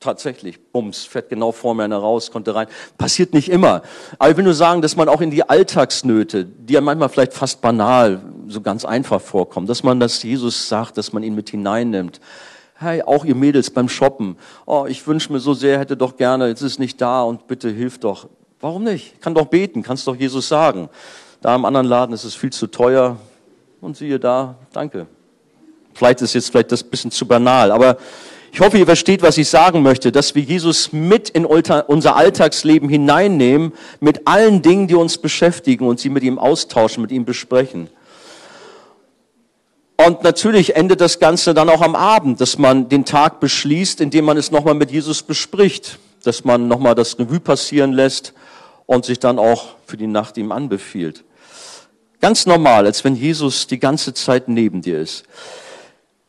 Tatsächlich, 0.00 0.58
bums, 0.72 1.04
fährt 1.04 1.28
genau 1.28 1.52
vor 1.52 1.76
mir 1.76 1.84
einer 1.84 1.98
raus, 1.98 2.32
konnte 2.32 2.56
rein. 2.56 2.66
Passiert 2.98 3.32
nicht 3.34 3.48
immer. 3.48 3.82
Aber 4.18 4.32
ich 4.32 4.36
will 4.36 4.42
nur 4.42 4.52
sagen, 4.52 4.82
dass 4.82 4.96
man 4.96 5.08
auch 5.08 5.20
in 5.20 5.30
die 5.30 5.48
Alltagsnöte, 5.48 6.44
die 6.44 6.72
ja 6.72 6.80
manchmal 6.80 7.08
vielleicht 7.08 7.34
fast 7.34 7.60
banal, 7.60 8.20
so 8.48 8.60
ganz 8.60 8.84
einfach 8.84 9.20
vorkommen, 9.20 9.68
dass 9.68 9.84
man 9.84 10.00
das 10.00 10.20
Jesus 10.24 10.68
sagt, 10.68 10.98
dass 10.98 11.12
man 11.12 11.22
ihn 11.22 11.36
mit 11.36 11.50
hineinnimmt. 11.50 12.20
Hey, 12.82 13.00
auch 13.02 13.24
ihr 13.24 13.36
Mädels 13.36 13.70
beim 13.70 13.88
Shoppen. 13.88 14.36
Oh, 14.66 14.86
ich 14.88 15.06
wünsche 15.06 15.32
mir 15.32 15.38
so 15.38 15.54
sehr, 15.54 15.78
hätte 15.78 15.96
doch 15.96 16.16
gerne, 16.16 16.48
jetzt 16.48 16.62
ist 16.62 16.80
nicht 16.80 17.00
da 17.00 17.22
und 17.22 17.46
bitte 17.46 17.70
hilf 17.70 17.98
doch. 17.98 18.28
Warum 18.60 18.82
nicht? 18.82 19.20
Kann 19.20 19.36
doch 19.36 19.46
beten, 19.46 19.84
kannst 19.84 20.08
doch 20.08 20.16
Jesus 20.16 20.48
sagen. 20.48 20.88
Da 21.40 21.54
im 21.54 21.64
anderen 21.64 21.86
Laden 21.86 22.12
ist 22.12 22.24
es 22.24 22.34
viel 22.34 22.50
zu 22.50 22.66
teuer. 22.66 23.16
Und 23.80 23.96
siehe 23.96 24.18
da, 24.18 24.56
danke. 24.72 25.06
Vielleicht 25.94 26.22
ist 26.22 26.34
jetzt 26.34 26.50
vielleicht 26.50 26.72
das 26.72 26.82
bisschen 26.82 27.12
zu 27.12 27.26
banal, 27.26 27.70
aber 27.70 27.98
ich 28.52 28.60
hoffe, 28.60 28.78
ihr 28.78 28.86
versteht, 28.86 29.22
was 29.22 29.38
ich 29.38 29.48
sagen 29.48 29.82
möchte, 29.82 30.10
dass 30.12 30.34
wir 30.34 30.42
Jesus 30.42 30.92
mit 30.92 31.30
in 31.30 31.46
unser 31.46 32.16
Alltagsleben 32.16 32.88
hineinnehmen, 32.88 33.72
mit 34.00 34.26
allen 34.26 34.60
Dingen, 34.60 34.88
die 34.88 34.94
uns 34.94 35.18
beschäftigen 35.18 35.86
und 35.86 36.00
sie 36.00 36.10
mit 36.10 36.22
ihm 36.22 36.38
austauschen, 36.38 37.00
mit 37.00 37.12
ihm 37.12 37.24
besprechen. 37.24 37.88
Und 39.96 40.22
natürlich 40.22 40.74
endet 40.74 41.00
das 41.00 41.18
Ganze 41.18 41.54
dann 41.54 41.68
auch 41.68 41.80
am 41.80 41.94
Abend, 41.94 42.40
dass 42.40 42.58
man 42.58 42.88
den 42.88 43.04
Tag 43.04 43.40
beschließt, 43.40 44.00
indem 44.00 44.24
man 44.24 44.36
es 44.36 44.50
nochmal 44.50 44.74
mit 44.74 44.90
Jesus 44.90 45.22
bespricht, 45.22 45.98
dass 46.24 46.44
man 46.44 46.68
nochmal 46.68 46.94
das 46.94 47.18
Revue 47.18 47.40
passieren 47.40 47.92
lässt 47.92 48.32
und 48.86 49.04
sich 49.04 49.18
dann 49.18 49.38
auch 49.38 49.74
für 49.86 49.96
die 49.96 50.06
Nacht 50.06 50.36
ihm 50.38 50.52
anbefiehlt. 50.52 51.24
Ganz 52.20 52.46
normal, 52.46 52.86
als 52.86 53.04
wenn 53.04 53.16
Jesus 53.16 53.66
die 53.66 53.78
ganze 53.78 54.14
Zeit 54.14 54.48
neben 54.48 54.80
dir 54.80 55.00
ist. 55.00 55.24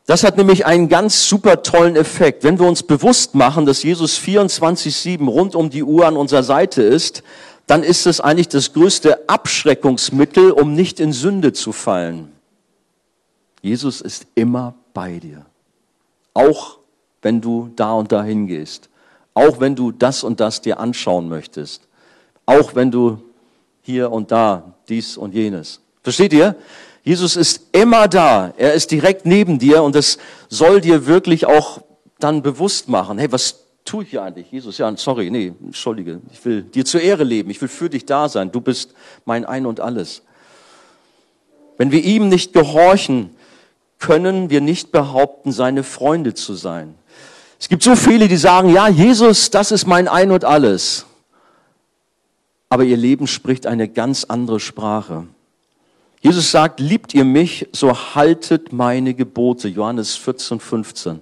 Das 0.05 0.23
hat 0.23 0.35
nämlich 0.37 0.65
einen 0.65 0.89
ganz 0.89 1.29
super 1.29 1.63
tollen 1.63 1.95
Effekt. 1.95 2.43
Wenn 2.43 2.59
wir 2.59 2.67
uns 2.67 2.83
bewusst 2.83 3.35
machen, 3.35 3.65
dass 3.65 3.83
Jesus 3.83 4.19
24-7 4.19 5.25
rund 5.27 5.55
um 5.55 5.69
die 5.69 5.83
Uhr 5.83 6.05
an 6.05 6.17
unserer 6.17 6.43
Seite 6.43 6.81
ist, 6.81 7.23
dann 7.67 7.83
ist 7.83 8.05
es 8.05 8.19
eigentlich 8.19 8.49
das 8.49 8.73
größte 8.73 9.29
Abschreckungsmittel, 9.29 10.51
um 10.51 10.73
nicht 10.73 10.99
in 10.99 11.13
Sünde 11.13 11.53
zu 11.53 11.71
fallen. 11.71 12.32
Jesus 13.63 14.01
ist 14.01 14.27
immer 14.35 14.75
bei 14.93 15.19
dir. 15.19 15.45
Auch 16.33 16.79
wenn 17.21 17.39
du 17.41 17.71
da 17.75 17.93
und 17.93 18.11
dahin 18.11 18.45
gehst. 18.45 18.89
Auch 19.33 19.59
wenn 19.59 19.75
du 19.75 19.91
das 19.91 20.23
und 20.23 20.39
das 20.39 20.61
dir 20.61 20.79
anschauen 20.79 21.29
möchtest. 21.29 21.87
Auch 22.45 22.75
wenn 22.75 22.91
du 22.91 23.23
hier 23.81 24.11
und 24.11 24.31
da 24.31 24.73
dies 24.89 25.17
und 25.17 25.33
jenes. 25.33 25.79
Versteht 26.03 26.33
ihr? 26.33 26.55
Jesus 27.03 27.37
ist 27.37 27.69
immer 27.71 28.07
da. 28.09 28.53
Er 28.57 28.73
ist 28.73 28.91
direkt 28.91 29.25
neben 29.25 29.59
dir 29.59 29.81
und 29.81 29.95
das 29.95 30.17
soll 30.49 30.81
dir 30.81 31.07
wirklich 31.07 31.45
auch 31.45 31.81
dann 32.19 32.41
bewusst 32.41 32.89
machen. 32.89 33.17
Hey, 33.17 33.31
was 33.31 33.63
tue 33.85 34.03
ich 34.03 34.09
hier 34.11 34.23
eigentlich? 34.23 34.51
Jesus, 34.51 34.77
ja, 34.77 34.95
sorry, 34.97 35.29
nee, 35.31 35.53
entschuldige. 35.63 36.19
Ich 36.31 36.43
will 36.43 36.63
dir 36.63 36.83
zur 36.83 37.01
Ehre 37.01 37.23
leben. 37.23 37.49
Ich 37.49 37.61
will 37.61 37.69
für 37.69 37.89
dich 37.89 38.05
da 38.05 38.27
sein. 38.27 38.51
Du 38.51 38.59
bist 38.59 38.93
mein 39.23 39.45
Ein 39.45 39.65
und 39.65 39.79
Alles. 39.79 40.21
Wenn 41.77 41.91
wir 41.91 42.03
ihm 42.03 42.27
nicht 42.27 42.53
gehorchen, 42.53 43.31
können 44.03 44.49
wir 44.49 44.59
nicht 44.59 44.91
behaupten, 44.91 45.53
seine 45.53 45.81
Freunde 45.81 46.33
zu 46.33 46.55
sein. 46.55 46.95
Es 47.57 47.69
gibt 47.69 47.83
so 47.83 47.95
viele, 47.95 48.27
die 48.27 48.35
sagen, 48.35 48.67
ja, 48.69 48.89
Jesus, 48.89 49.49
das 49.49 49.71
ist 49.71 49.87
mein 49.87 50.09
Ein 50.09 50.31
und 50.31 50.43
Alles. 50.43 51.05
Aber 52.67 52.83
ihr 52.83 52.97
Leben 52.97 53.27
spricht 53.27 53.65
eine 53.65 53.87
ganz 53.87 54.25
andere 54.25 54.59
Sprache. 54.59 55.25
Jesus 56.19 56.51
sagt, 56.51 56.81
liebt 56.81 57.13
ihr 57.13 57.23
mich, 57.23 57.69
so 57.71 57.95
haltet 58.13 58.73
meine 58.73 59.13
Gebote. 59.13 59.69
Johannes 59.69 60.17
14, 60.17 60.59
15. 60.59 61.21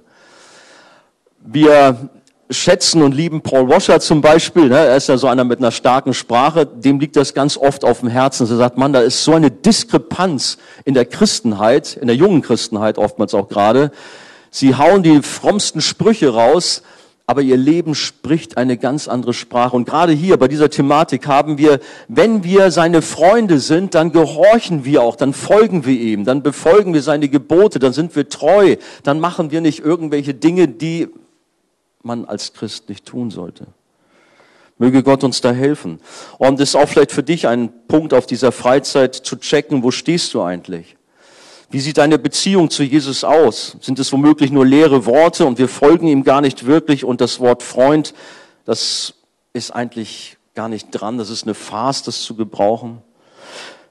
Wir 1.41 2.09
schätzen 2.51 3.01
und 3.01 3.13
lieben 3.13 3.41
Paul 3.41 3.69
Washer 3.69 3.99
zum 3.99 4.21
Beispiel. 4.21 4.69
Ne? 4.69 4.77
Er 4.77 4.97
ist 4.97 5.07
ja 5.07 5.17
so 5.17 5.27
einer 5.27 5.43
mit 5.43 5.59
einer 5.59 5.71
starken 5.71 6.13
Sprache. 6.13 6.65
Dem 6.65 6.99
liegt 6.99 7.15
das 7.15 7.33
ganz 7.33 7.57
oft 7.57 7.83
auf 7.83 8.01
dem 8.01 8.09
Herzen. 8.09 8.47
Er 8.47 8.57
sagt, 8.57 8.77
man, 8.77 8.93
da 8.93 8.99
ist 8.99 9.23
so 9.23 9.33
eine 9.33 9.49
Diskrepanz 9.49 10.57
in 10.85 10.93
der 10.93 11.05
Christenheit, 11.05 11.97
in 11.99 12.07
der 12.07 12.15
jungen 12.15 12.41
Christenheit 12.41 12.97
oftmals 12.97 13.33
auch 13.33 13.47
gerade. 13.47 13.91
Sie 14.49 14.75
hauen 14.75 15.01
die 15.01 15.21
frommsten 15.21 15.81
Sprüche 15.81 16.33
raus, 16.33 16.83
aber 17.25 17.41
ihr 17.41 17.55
Leben 17.55 17.95
spricht 17.95 18.57
eine 18.57 18.75
ganz 18.75 19.07
andere 19.07 19.33
Sprache. 19.33 19.75
Und 19.75 19.85
gerade 19.85 20.11
hier 20.11 20.35
bei 20.35 20.49
dieser 20.49 20.69
Thematik 20.69 21.27
haben 21.27 21.57
wir, 21.57 21.79
wenn 22.09 22.43
wir 22.43 22.71
seine 22.71 23.01
Freunde 23.01 23.59
sind, 23.59 23.95
dann 23.95 24.11
gehorchen 24.11 24.83
wir 24.83 25.01
auch, 25.01 25.15
dann 25.15 25.33
folgen 25.33 25.85
wir 25.85 25.97
ihm, 25.97 26.25
dann 26.25 26.43
befolgen 26.43 26.93
wir 26.93 27.01
seine 27.01 27.29
Gebote, 27.29 27.79
dann 27.79 27.93
sind 27.93 28.13
wir 28.17 28.27
treu, 28.27 28.75
dann 29.03 29.21
machen 29.21 29.51
wir 29.51 29.61
nicht 29.61 29.79
irgendwelche 29.79 30.33
Dinge, 30.33 30.67
die 30.67 31.07
man 32.03 32.25
als 32.25 32.53
Christ 32.53 32.89
nicht 32.89 33.05
tun 33.05 33.31
sollte. 33.31 33.67
Möge 34.77 35.03
Gott 35.03 35.23
uns 35.23 35.41
da 35.41 35.51
helfen. 35.51 35.99
Und 36.39 36.59
es 36.59 36.69
ist 36.69 36.75
auch 36.75 36.89
vielleicht 36.89 37.11
für 37.11 37.21
dich 37.21 37.47
ein 37.47 37.71
Punkt 37.87 38.13
auf 38.13 38.25
dieser 38.25 38.51
Freizeit 38.51 39.13
zu 39.13 39.35
checken, 39.35 39.83
wo 39.83 39.91
stehst 39.91 40.33
du 40.33 40.41
eigentlich? 40.41 40.97
Wie 41.69 41.79
sieht 41.79 41.99
deine 41.99 42.17
Beziehung 42.17 42.69
zu 42.69 42.83
Jesus 42.83 43.23
aus? 43.23 43.77
Sind 43.79 43.99
es 43.99 44.11
womöglich 44.11 44.51
nur 44.51 44.65
leere 44.65 45.05
Worte 45.05 45.45
und 45.45 45.57
wir 45.57 45.69
folgen 45.69 46.07
ihm 46.07 46.23
gar 46.23 46.41
nicht 46.41 46.65
wirklich 46.65 47.05
und 47.05 47.21
das 47.21 47.39
Wort 47.39 47.63
Freund, 47.63 48.13
das 48.65 49.13
ist 49.53 49.71
eigentlich 49.71 50.37
gar 50.53 50.67
nicht 50.67 50.87
dran, 50.91 51.17
das 51.17 51.29
ist 51.29 51.43
eine 51.43 51.53
Farce, 51.53 52.03
das 52.03 52.23
zu 52.23 52.35
gebrauchen. 52.35 53.01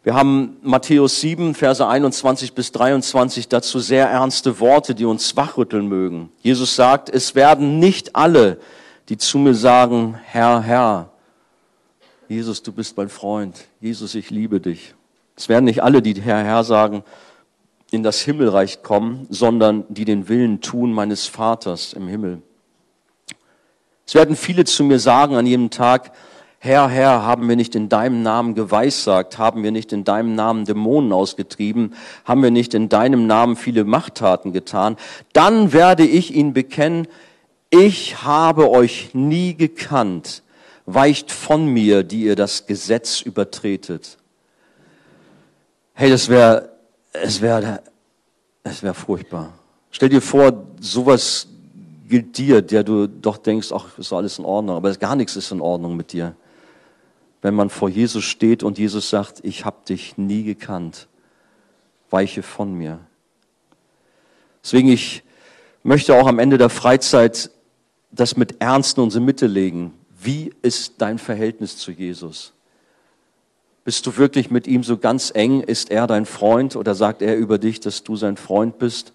Wir 0.02 0.14
haben 0.14 0.56
Matthäus 0.62 1.20
7, 1.20 1.54
Verse 1.54 1.86
21 1.86 2.54
bis 2.54 2.72
23 2.72 3.48
dazu 3.48 3.80
sehr 3.80 4.08
ernste 4.08 4.58
Worte, 4.58 4.94
die 4.94 5.04
uns 5.04 5.36
wachrütteln 5.36 5.88
mögen. 5.88 6.30
Jesus 6.40 6.74
sagt, 6.74 7.10
es 7.10 7.34
werden 7.34 7.78
nicht 7.78 8.16
alle, 8.16 8.58
die 9.10 9.18
zu 9.18 9.36
mir 9.36 9.54
sagen, 9.54 10.18
Herr, 10.24 10.62
Herr, 10.62 11.10
Jesus, 12.28 12.62
du 12.62 12.72
bist 12.72 12.96
mein 12.96 13.10
Freund, 13.10 13.66
Jesus, 13.80 14.14
ich 14.14 14.30
liebe 14.30 14.58
dich. 14.58 14.94
Es 15.36 15.50
werden 15.50 15.66
nicht 15.66 15.82
alle, 15.82 16.00
die 16.00 16.18
Herr, 16.18 16.44
Herr 16.44 16.64
sagen, 16.64 17.04
in 17.90 18.02
das 18.02 18.22
Himmelreich 18.22 18.82
kommen, 18.82 19.26
sondern 19.28 19.84
die 19.90 20.06
den 20.06 20.28
Willen 20.28 20.62
tun 20.62 20.92
meines 20.94 21.26
Vaters 21.26 21.92
im 21.92 22.08
Himmel. 22.08 22.40
Es 24.06 24.14
werden 24.14 24.34
viele 24.34 24.64
zu 24.64 24.82
mir 24.82 24.98
sagen 24.98 25.36
an 25.36 25.44
jedem 25.44 25.68
Tag, 25.68 26.12
Herr, 26.62 26.90
Herr, 26.90 27.22
haben 27.22 27.48
wir 27.48 27.56
nicht 27.56 27.74
in 27.74 27.88
deinem 27.88 28.22
Namen 28.22 28.54
geweissagt, 28.54 29.38
haben 29.38 29.62
wir 29.62 29.70
nicht 29.70 29.94
in 29.94 30.04
deinem 30.04 30.34
Namen 30.34 30.66
Dämonen 30.66 31.10
ausgetrieben, 31.10 31.94
haben 32.26 32.42
wir 32.42 32.50
nicht 32.50 32.74
in 32.74 32.90
deinem 32.90 33.26
Namen 33.26 33.56
viele 33.56 33.84
Machttaten 33.84 34.52
getan, 34.52 34.98
dann 35.32 35.72
werde 35.72 36.04
ich 36.04 36.34
ihn 36.34 36.52
bekennen, 36.52 37.08
ich 37.70 38.22
habe 38.24 38.68
euch 38.68 39.14
nie 39.14 39.54
gekannt, 39.54 40.42
weicht 40.84 41.32
von 41.32 41.64
mir, 41.64 42.02
die 42.02 42.24
ihr 42.24 42.36
das 42.36 42.66
Gesetz 42.66 43.22
übertretet. 43.22 44.18
Hey, 45.94 46.10
das 46.10 46.28
wäre 46.28 46.72
es 47.14 47.40
wäre 47.40 47.80
es 48.64 48.82
wäre 48.82 48.92
furchtbar. 48.92 49.54
Stell 49.92 50.10
dir 50.10 50.20
vor, 50.20 50.66
sowas 50.78 51.48
gilt 52.06 52.36
dir, 52.36 52.60
der 52.60 52.84
du 52.84 53.06
doch 53.06 53.38
denkst, 53.38 53.72
ach, 53.72 53.96
ist 53.96 54.12
alles 54.12 54.38
in 54.38 54.44
Ordnung, 54.44 54.76
aber 54.76 54.92
gar 54.96 55.16
nichts 55.16 55.36
ist 55.36 55.52
in 55.52 55.62
Ordnung 55.62 55.96
mit 55.96 56.12
dir. 56.12 56.34
Wenn 57.42 57.54
man 57.54 57.70
vor 57.70 57.88
Jesus 57.88 58.24
steht 58.24 58.62
und 58.62 58.78
Jesus 58.78 59.10
sagt, 59.10 59.40
ich 59.44 59.64
habe 59.64 59.78
dich 59.88 60.18
nie 60.18 60.44
gekannt, 60.44 61.08
weiche 62.10 62.42
von 62.42 62.74
mir. 62.74 63.00
Deswegen, 64.62 64.88
ich 64.88 65.22
möchte 65.82 66.14
auch 66.14 66.26
am 66.26 66.38
Ende 66.38 66.58
der 66.58 66.68
Freizeit 66.68 67.50
das 68.10 68.36
mit 68.36 68.60
Ernst 68.60 68.98
in 68.98 69.04
unsere 69.04 69.24
Mitte 69.24 69.46
legen. 69.46 69.94
Wie 70.22 70.52
ist 70.62 70.94
dein 70.98 71.18
Verhältnis 71.18 71.78
zu 71.78 71.92
Jesus? 71.92 72.52
Bist 73.84 74.06
du 74.06 74.16
wirklich 74.18 74.50
mit 74.50 74.66
ihm 74.66 74.82
so 74.82 74.98
ganz 74.98 75.32
eng? 75.34 75.62
Ist 75.62 75.90
er 75.90 76.06
dein 76.06 76.26
Freund 76.26 76.76
oder 76.76 76.94
sagt 76.94 77.22
er 77.22 77.36
über 77.36 77.58
dich, 77.58 77.80
dass 77.80 78.02
du 78.02 78.16
sein 78.16 78.36
Freund 78.36 78.78
bist? 78.78 79.12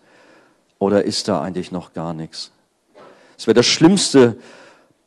Oder 0.80 1.04
ist 1.04 1.28
da 1.28 1.42
eigentlich 1.42 1.72
noch 1.72 1.94
gar 1.94 2.14
nichts? 2.14 2.52
Es 3.38 3.48
wäre 3.48 3.54
das 3.54 3.68
Schlimmste, 3.68 4.38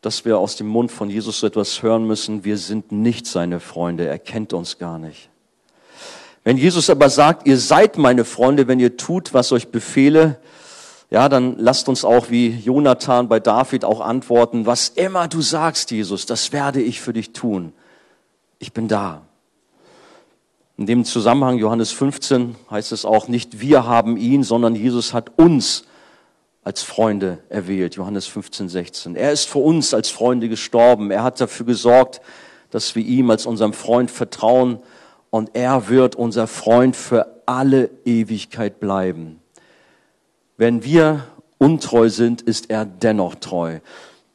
dass 0.00 0.24
wir 0.24 0.38
aus 0.38 0.56
dem 0.56 0.68
Mund 0.68 0.92
von 0.92 1.10
Jesus 1.10 1.40
so 1.40 1.46
etwas 1.46 1.82
hören 1.82 2.06
müssen. 2.06 2.44
Wir 2.44 2.56
sind 2.56 2.92
nicht 2.92 3.26
seine 3.26 3.60
Freunde. 3.60 4.06
Er 4.06 4.18
kennt 4.18 4.52
uns 4.52 4.78
gar 4.78 4.98
nicht. 4.98 5.28
Wenn 6.44 6.56
Jesus 6.56 6.88
aber 6.88 7.10
sagt, 7.10 7.46
ihr 7.46 7.58
seid 7.58 7.98
meine 7.98 8.24
Freunde, 8.24 8.68
wenn 8.68 8.80
ihr 8.80 8.96
tut, 8.96 9.34
was 9.34 9.52
euch 9.52 9.68
befehle, 9.68 10.38
ja, 11.10 11.28
dann 11.28 11.58
lasst 11.58 11.88
uns 11.88 12.04
auch 12.04 12.30
wie 12.30 12.48
Jonathan 12.48 13.28
bei 13.28 13.40
David 13.40 13.84
auch 13.84 14.00
antworten, 14.00 14.66
was 14.66 14.90
immer 14.90 15.26
du 15.26 15.40
sagst, 15.40 15.90
Jesus, 15.90 16.26
das 16.26 16.52
werde 16.52 16.82
ich 16.82 17.00
für 17.00 17.12
dich 17.12 17.32
tun. 17.32 17.72
Ich 18.58 18.72
bin 18.72 18.88
da. 18.88 19.22
In 20.76 20.86
dem 20.86 21.04
Zusammenhang, 21.04 21.58
Johannes 21.58 21.90
15, 21.90 22.54
heißt 22.70 22.92
es 22.92 23.04
auch 23.04 23.26
nicht, 23.26 23.60
wir 23.60 23.84
haben 23.84 24.16
ihn, 24.16 24.44
sondern 24.44 24.74
Jesus 24.76 25.12
hat 25.12 25.38
uns 25.38 25.84
als 26.62 26.82
Freunde 26.82 27.38
erwählt. 27.48 27.96
Johannes 27.96 28.26
15, 28.26 28.68
16. 28.68 29.16
Er 29.16 29.32
ist 29.32 29.48
für 29.48 29.58
uns 29.58 29.94
als 29.94 30.10
Freunde 30.10 30.48
gestorben. 30.48 31.10
Er 31.10 31.22
hat 31.22 31.40
dafür 31.40 31.66
gesorgt, 31.66 32.20
dass 32.70 32.94
wir 32.94 33.04
ihm 33.04 33.30
als 33.30 33.46
unserem 33.46 33.72
Freund 33.72 34.10
vertrauen 34.10 34.78
und 35.30 35.50
er 35.54 35.88
wird 35.88 36.16
unser 36.16 36.46
Freund 36.46 36.96
für 36.96 37.42
alle 37.46 37.90
Ewigkeit 38.04 38.80
bleiben. 38.80 39.40
Wenn 40.56 40.84
wir 40.84 41.24
untreu 41.58 42.08
sind, 42.08 42.42
ist 42.42 42.70
er 42.70 42.84
dennoch 42.84 43.36
treu. 43.36 43.78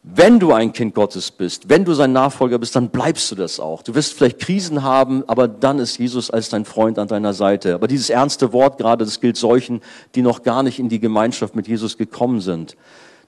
Wenn 0.06 0.38
du 0.38 0.52
ein 0.52 0.74
Kind 0.74 0.96
Gottes 0.96 1.32
bist, 1.32 1.70
wenn 1.70 1.86
du 1.86 1.94
sein 1.94 2.12
Nachfolger 2.12 2.60
bist, 2.60 2.76
dann 2.76 2.90
bleibst 2.90 3.32
du 3.32 3.36
das 3.36 3.62
auch. 3.62 3.84
Du 3.84 3.96
wirst 3.96 4.14
vielleicht 4.14 4.40
Krisen 4.40 4.84
haben, 4.84 5.24
aber 5.28 5.48
dann 5.48 5.80
ist 5.80 5.98
Jesus 5.98 6.30
als 6.30 6.50
dein 6.50 6.66
Freund 6.66 7.00
an 7.00 7.08
deiner 7.08 7.34
Seite. 7.34 7.74
Aber 7.74 7.88
dieses 7.88 8.10
ernste 8.10 8.52
Wort 8.52 8.78
gerade, 8.78 9.06
das 9.06 9.22
gilt 9.22 9.38
solchen, 9.38 9.80
die 10.14 10.22
noch 10.22 10.44
gar 10.44 10.62
nicht 10.62 10.78
in 10.78 10.90
die 10.90 11.00
Gemeinschaft 11.00 11.56
mit 11.56 11.70
Jesus 11.70 11.98
gekommen 11.98 12.42
sind, 12.42 12.76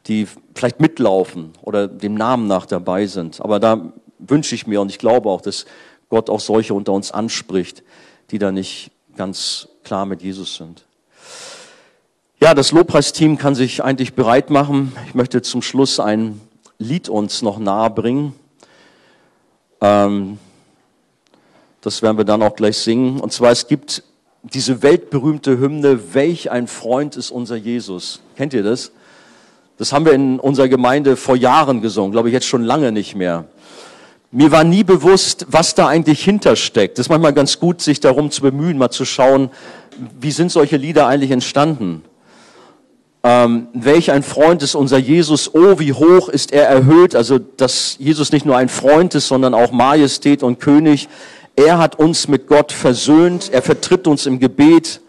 die 0.07 0.27
vielleicht 0.53 0.81
mitlaufen 0.81 1.53
oder 1.61 1.87
dem 1.87 2.13
Namen 2.13 2.47
nach 2.47 2.65
dabei 2.65 3.05
sind. 3.05 3.39
Aber 3.39 3.61
da 3.61 3.93
wünsche 4.19 4.53
ich 4.53 4.67
mir 4.67 4.81
und 4.81 4.91
ich 4.91 4.99
glaube 4.99 5.29
auch, 5.29 5.39
dass 5.39 5.65
Gott 6.09 6.29
auch 6.29 6.41
solche 6.41 6.73
unter 6.73 6.91
uns 6.91 7.09
anspricht, 7.09 7.83
die 8.31 8.37
da 8.37 8.51
nicht 8.51 8.91
ganz 9.15 9.69
klar 9.85 10.05
mit 10.05 10.21
Jesus 10.21 10.55
sind. 10.55 10.83
Ja, 12.41 12.53
das 12.53 12.73
Lobpreisteam 12.73 13.37
kann 13.37 13.55
sich 13.55 13.81
eigentlich 13.81 14.13
bereit 14.13 14.49
machen. 14.49 14.91
Ich 15.07 15.15
möchte 15.15 15.41
zum 15.41 15.61
Schluss 15.61 16.01
ein 16.01 16.41
Lied 16.77 17.09
uns 17.09 17.41
noch 17.41 17.57
nahe 17.57 17.89
bringen. 17.89 18.33
Ähm, 19.81 20.37
das 21.81 22.01
werden 22.01 22.17
wir 22.17 22.25
dann 22.25 22.41
auch 22.41 22.55
gleich 22.55 22.77
singen. 22.77 23.19
Und 23.19 23.31
zwar, 23.31 23.51
es 23.51 23.67
gibt 23.67 24.03
diese 24.43 24.83
weltberühmte 24.83 25.59
Hymne, 25.59 26.13
welch 26.13 26.51
ein 26.51 26.67
Freund 26.67 27.15
ist 27.15 27.31
unser 27.31 27.55
Jesus. 27.55 28.21
Kennt 28.35 28.53
ihr 28.53 28.63
das? 28.63 28.91
Das 29.77 29.91
haben 29.91 30.05
wir 30.05 30.13
in 30.13 30.39
unserer 30.39 30.69
Gemeinde 30.69 31.17
vor 31.17 31.35
Jahren 31.35 31.81
gesungen, 31.81 32.11
glaube 32.11 32.29
ich 32.29 32.33
jetzt 32.33 32.47
schon 32.47 32.63
lange 32.63 32.91
nicht 32.91 33.15
mehr. 33.15 33.45
Mir 34.31 34.51
war 34.51 34.63
nie 34.63 34.83
bewusst, 34.83 35.45
was 35.49 35.75
da 35.75 35.87
eigentlich 35.87 36.23
hintersteckt. 36.23 36.97
Das 36.97 37.05
ist 37.05 37.09
manchmal 37.09 37.33
ganz 37.33 37.59
gut, 37.59 37.81
sich 37.81 37.99
darum 37.99 38.31
zu 38.31 38.41
bemühen, 38.41 38.77
mal 38.77 38.89
zu 38.89 39.05
schauen, 39.05 39.49
wie 40.19 40.31
sind 40.31 40.51
solche 40.51 40.77
Lieder 40.77 41.07
eigentlich 41.07 41.31
entstanden. 41.31 42.03
Ähm, 43.27 43.69
welch 43.73 44.11
ein 44.11 44.21
Freund 44.21 44.61
ist 44.61 44.75
unser 44.75 44.99
Jesus, 44.99 45.55
oh, 45.55 45.79
wie 45.79 45.93
hoch 45.93 46.29
ist 46.29 46.53
er 46.53 46.67
erhöht. 46.67 47.15
Also, 47.15 47.39
dass 47.39 47.95
Jesus 47.97 48.31
nicht 48.31 48.45
nur 48.45 48.55
ein 48.55 48.69
Freund 48.69 49.15
ist, 49.15 49.29
sondern 49.29 49.55
auch 49.55 49.71
Majestät 49.71 50.43
und 50.43 50.59
König. 50.59 51.09
Er 51.55 51.79
hat 51.79 51.97
uns 51.97 52.27
mit 52.27 52.45
Gott 52.45 52.71
versöhnt, 52.71 53.49
er 53.51 53.63
vertritt 53.63 54.05
uns 54.05 54.27
im 54.27 54.39
Gebet. 54.39 55.01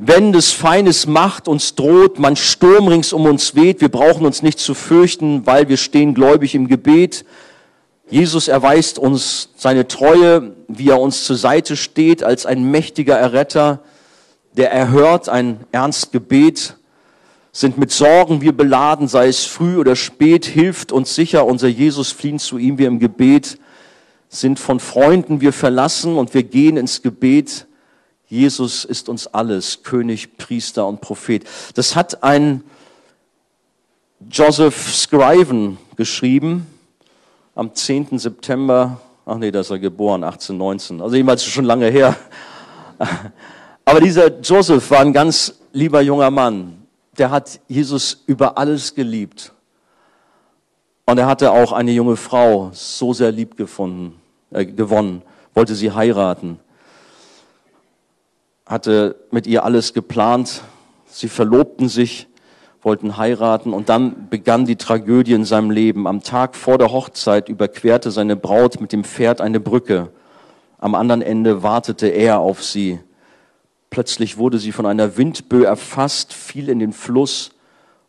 Wenn 0.00 0.32
des 0.32 0.50
Feindes 0.50 1.06
Macht 1.06 1.46
uns 1.46 1.76
droht, 1.76 2.18
man 2.18 2.34
Sturm 2.34 2.88
rings 2.88 3.12
um 3.12 3.26
uns 3.26 3.54
weht, 3.54 3.80
wir 3.80 3.90
brauchen 3.90 4.26
uns 4.26 4.42
nicht 4.42 4.58
zu 4.58 4.74
fürchten, 4.74 5.46
weil 5.46 5.68
wir 5.68 5.76
stehen 5.76 6.14
gläubig 6.14 6.56
im 6.56 6.66
Gebet. 6.66 7.24
Jesus 8.10 8.48
erweist 8.48 8.98
uns 8.98 9.50
seine 9.56 9.86
Treue, 9.86 10.54
wie 10.66 10.90
er 10.90 11.00
uns 11.00 11.22
zur 11.22 11.36
Seite 11.36 11.76
steht, 11.76 12.24
als 12.24 12.46
ein 12.46 12.64
mächtiger 12.72 13.16
Erretter, 13.16 13.78
der 14.56 14.72
erhört 14.72 15.28
ein 15.28 15.60
ernst 15.70 16.10
Gebet 16.10 16.74
sind 17.52 17.76
mit 17.76 17.92
Sorgen 17.92 18.40
wir 18.40 18.56
beladen, 18.56 19.08
sei 19.08 19.28
es 19.28 19.44
früh 19.44 19.76
oder 19.76 19.94
spät, 19.94 20.46
hilft 20.46 20.90
uns 20.90 21.14
sicher, 21.14 21.44
unser 21.46 21.68
Jesus 21.68 22.10
fliehen 22.10 22.38
zu 22.38 22.56
ihm 22.56 22.78
wir 22.78 22.88
im 22.88 22.98
Gebet, 22.98 23.58
sind 24.30 24.58
von 24.58 24.80
Freunden 24.80 25.42
wir 25.42 25.52
verlassen 25.52 26.16
und 26.16 26.32
wir 26.32 26.42
gehen 26.42 26.78
ins 26.78 27.02
Gebet. 27.02 27.66
Jesus 28.26 28.86
ist 28.86 29.10
uns 29.10 29.26
alles, 29.26 29.82
König, 29.82 30.38
Priester 30.38 30.86
und 30.86 31.02
Prophet. 31.02 31.44
Das 31.74 31.94
hat 31.94 32.24
ein 32.24 32.64
Joseph 34.30 34.90
Scriven 34.90 35.76
geschrieben 35.96 36.66
am 37.54 37.74
10. 37.74 38.18
September, 38.18 38.98
ach 39.26 39.36
nee, 39.36 39.50
da 39.50 39.60
ist 39.60 39.70
er 39.70 39.78
geboren, 39.78 40.24
1819, 40.24 41.02
also 41.02 41.14
jemals 41.16 41.44
schon 41.44 41.66
lange 41.66 41.90
her. 41.90 42.16
Aber 43.84 44.00
dieser 44.00 44.40
Joseph 44.40 44.90
war 44.90 45.00
ein 45.00 45.12
ganz 45.12 45.54
lieber 45.74 46.00
junger 46.00 46.30
Mann, 46.30 46.81
der 47.18 47.30
hat 47.30 47.60
Jesus 47.68 48.22
über 48.26 48.58
alles 48.58 48.94
geliebt. 48.94 49.52
Und 51.04 51.18
er 51.18 51.26
hatte 51.26 51.50
auch 51.52 51.72
eine 51.72 51.90
junge 51.90 52.16
Frau 52.16 52.70
so 52.72 53.12
sehr 53.12 53.32
lieb 53.32 53.56
gefunden, 53.56 54.20
äh, 54.50 54.64
gewonnen, 54.64 55.22
wollte 55.54 55.74
sie 55.74 55.92
heiraten, 55.92 56.58
hatte 58.64 59.16
mit 59.30 59.46
ihr 59.46 59.64
alles 59.64 59.92
geplant. 59.92 60.62
Sie 61.06 61.28
verlobten 61.28 61.90
sich, 61.90 62.28
wollten 62.80 63.18
heiraten 63.18 63.74
und 63.74 63.88
dann 63.90 64.28
begann 64.30 64.64
die 64.64 64.76
Tragödie 64.76 65.34
in 65.34 65.44
seinem 65.44 65.70
Leben. 65.70 66.06
Am 66.06 66.22
Tag 66.22 66.56
vor 66.56 66.78
der 66.78 66.92
Hochzeit 66.92 67.48
überquerte 67.48 68.10
seine 68.10 68.36
Braut 68.36 68.80
mit 68.80 68.92
dem 68.92 69.04
Pferd 69.04 69.40
eine 69.40 69.60
Brücke. 69.60 70.08
Am 70.78 70.94
anderen 70.94 71.20
Ende 71.20 71.62
wartete 71.62 72.06
er 72.06 72.38
auf 72.38 72.64
sie. 72.64 73.00
Plötzlich 73.92 74.38
wurde 74.38 74.58
sie 74.58 74.72
von 74.72 74.86
einer 74.86 75.18
Windböe 75.18 75.66
erfasst, 75.66 76.32
fiel 76.32 76.70
in 76.70 76.78
den 76.78 76.94
Fluss 76.94 77.50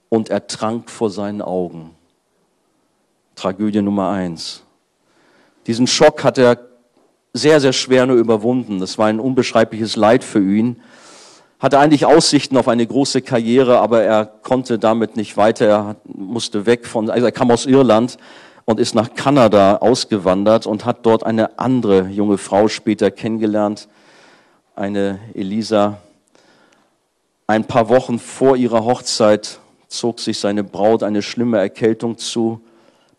und 0.08 0.30
ertrank 0.30 0.90
vor 0.90 1.10
seinen 1.10 1.42
Augen. 1.42 1.92
Tragödie 3.36 3.82
Nummer 3.82 4.10
eins. 4.10 4.64
Diesen 5.68 5.86
Schock 5.86 6.24
hat 6.24 6.38
er 6.38 6.58
sehr, 7.34 7.60
sehr 7.60 7.74
schwer 7.74 8.06
nur 8.06 8.16
überwunden. 8.16 8.80
Das 8.80 8.98
war 8.98 9.08
ein 9.08 9.20
unbeschreibliches 9.20 9.98
Leid 9.98 10.24
für 10.24 10.40
ihn. 10.40 10.82
Hatte 11.60 11.80
eigentlich 11.80 12.06
Aussichten 12.06 12.56
auf 12.56 12.70
eine 12.70 12.88
große 12.88 13.22
Karriere, 13.22 13.80
aber 13.80 14.04
er 14.04 14.26
konnte 14.26 14.80
damit 14.80 15.18
nicht 15.18 15.36
weiter. 15.36 15.66
Er 15.66 15.96
musste 16.06 16.66
weg 16.66 16.88
von, 16.88 17.10
also 17.10 17.26
er 17.26 17.34
kam 17.34 17.52
aus 17.52 17.66
Irland 17.66 18.18
und 18.64 18.80
ist 18.80 18.96
nach 18.96 19.16
Kanada 19.16 19.76
ausgewandert 19.76 20.66
und 20.66 20.86
hat 20.86 21.06
dort 21.06 21.26
eine 21.26 21.60
andere 21.60 22.08
junge 22.08 22.38
Frau 22.38 22.70
später 22.70 23.12
kennengelernt 23.12 23.90
eine 24.76 25.20
Elisa. 25.34 26.00
Ein 27.48 27.66
paar 27.66 27.90
Wochen 27.90 28.20
vor 28.20 28.56
ihrer 28.58 28.86
Hochzeit 28.86 29.60
zog 29.88 30.20
sich 30.20 30.40
seine 30.40 30.64
Braut 30.64 31.04
eine 31.04 31.22
schlimme 31.22 31.60
Erkältung 31.60 32.18
zu, 32.18 32.62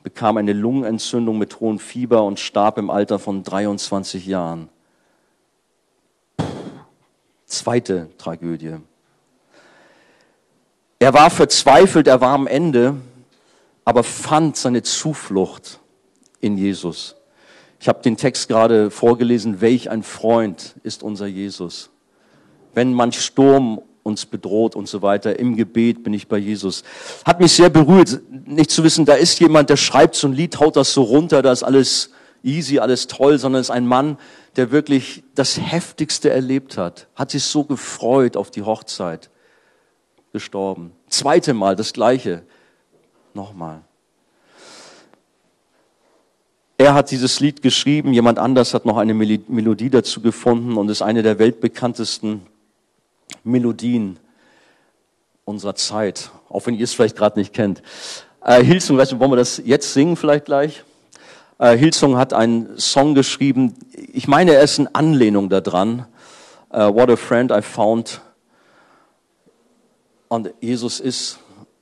bekam 0.03 0.37
eine 0.37 0.53
Lungenentzündung 0.53 1.39
mit 1.39 1.61
hohem 1.61 1.79
Fieber 1.79 2.25
und 2.25 2.41
starb 2.41 2.79
im 2.79 2.91
Alter 2.91 3.19
von 3.19 3.43
23 3.43 4.27
Jahren. 4.27 4.69
Zweite 7.47 8.09
Tragödie. 8.19 8.77
Er 10.99 11.15
war 11.15 11.31
verzweifelt, 11.31 12.09
er 12.09 12.21
war 12.21 12.33
am 12.33 12.47
Ende, 12.47 12.97
aber 13.85 14.03
fand 14.03 14.57
seine 14.57 14.83
Zuflucht 14.83 15.79
in 16.41 16.57
Jesus. 16.57 17.15
Ich 17.85 17.89
habe 17.89 18.01
den 18.01 18.17
Text 18.17 18.49
gerade 18.49 18.91
vorgelesen, 18.91 19.61
welch 19.61 19.91
ein 19.91 20.03
Freund 20.03 20.75
ist 20.85 21.03
unser 21.03 21.27
Jesus. 21.27 21.91
Wenn 22.73 22.95
manch 22.95 23.21
Sturm 23.21 23.79
uns 24.03 24.25
bedroht 24.25 24.75
und 24.75 24.89
so 24.89 25.03
weiter, 25.03 25.39
im 25.39 25.55
Gebet 25.55 26.03
bin 26.03 26.15
ich 26.15 26.27
bei 26.27 26.39
Jesus. 26.39 26.83
Hat 27.27 27.41
mich 27.41 27.53
sehr 27.53 27.69
berührt, 27.69 28.23
nicht 28.47 28.71
zu 28.71 28.85
wissen, 28.85 29.05
da 29.05 29.13
ist 29.13 29.39
jemand, 29.39 29.69
der 29.69 29.77
schreibt 29.77 30.15
so 30.15 30.27
ein 30.27 30.33
Lied, 30.33 30.59
haut 30.61 30.77
das 30.77 30.95
so 30.95 31.03
runter, 31.03 31.43
da 31.43 31.53
ist 31.53 31.63
alles 31.63 32.09
easy, 32.43 32.79
alles 32.79 33.07
toll, 33.07 33.39
sondern 33.39 33.61
es 33.61 33.67
ist 33.67 33.75
ein 33.75 33.87
Mann, 33.87 34.17
der 34.57 34.71
wirklich 34.71 35.23
das 35.35 35.61
Heftigste 35.61 36.31
erlebt 36.31 36.79
hat, 36.79 37.09
hat 37.15 37.33
sich 37.33 37.45
so 37.45 37.65
gefreut 37.65 38.39
auf 38.39 38.51
die 38.51 38.63
Hochzeit, 38.63 39.29
gestorben. 40.33 40.93
Zweite 41.11 41.53
Mal 41.53 41.77
das 41.77 41.93
Gleiche, 41.93 42.45
nochmal. 43.35 43.83
Er 46.85 46.93
hat 46.93 47.11
dieses 47.11 47.41
Lied 47.41 47.63
geschrieben, 47.63 48.13
jemand 48.13 48.39
anders 48.39 48.75
hat 48.75 48.85
noch 48.85 48.99
eine 48.99 49.15
Melodie 49.15 49.89
dazu 49.89 50.21
gefunden 50.21 50.77
und 50.77 50.91
ist 50.91 51.01
eine 51.01 51.23
der 51.23 51.39
weltbekanntesten 51.39 52.43
Melodien 53.43 54.19
unserer 55.47 55.77
Zeit, 55.77 56.31
auch 56.51 56.67
wenn 56.67 56.75
ihr 56.75 56.85
es 56.85 56.93
vielleicht 56.93 57.17
gerade 57.17 57.39
nicht 57.39 57.55
kennt. 57.55 57.81
Äh, 58.45 58.63
Hilsung, 58.63 58.99
weißt 58.99 59.13
du, 59.13 59.19
wollen 59.19 59.31
wir 59.31 59.37
das 59.37 59.63
jetzt 59.65 59.95
singen 59.95 60.15
vielleicht 60.15 60.45
gleich? 60.45 60.85
Äh, 61.59 61.75
Hilsung 61.75 62.19
hat 62.19 62.35
einen 62.35 62.79
Song 62.79 63.15
geschrieben, 63.15 63.77
ich 64.13 64.29
meine, 64.29 64.53
er 64.53 64.61
ist 64.61 64.79
eine 64.79 64.95
Anlehnung 64.95 65.49
daran. 65.49 66.05
Uh, 66.71 66.95
What 66.95 67.09
a 67.09 67.17
Friend 67.17 67.51
I 67.51 67.63
Found. 67.63 68.21
Und 70.29 70.53
Jesus 70.61 71.01
ist 71.01 71.39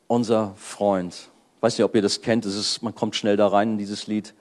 unser 0.07 0.55
Freund. 0.57 1.13
Ich 1.57 1.63
weiß 1.63 1.77
nicht, 1.77 1.85
ob 1.85 1.97
ihr 1.97 2.03
das 2.03 2.21
kennt, 2.21 2.47
ist, 2.47 2.83
man 2.85 2.95
kommt 2.95 3.17
schnell 3.17 3.37
da 3.37 3.49
rein 3.49 3.73
in 3.73 3.79
dieses 3.79 4.07
Lied. 4.07 4.33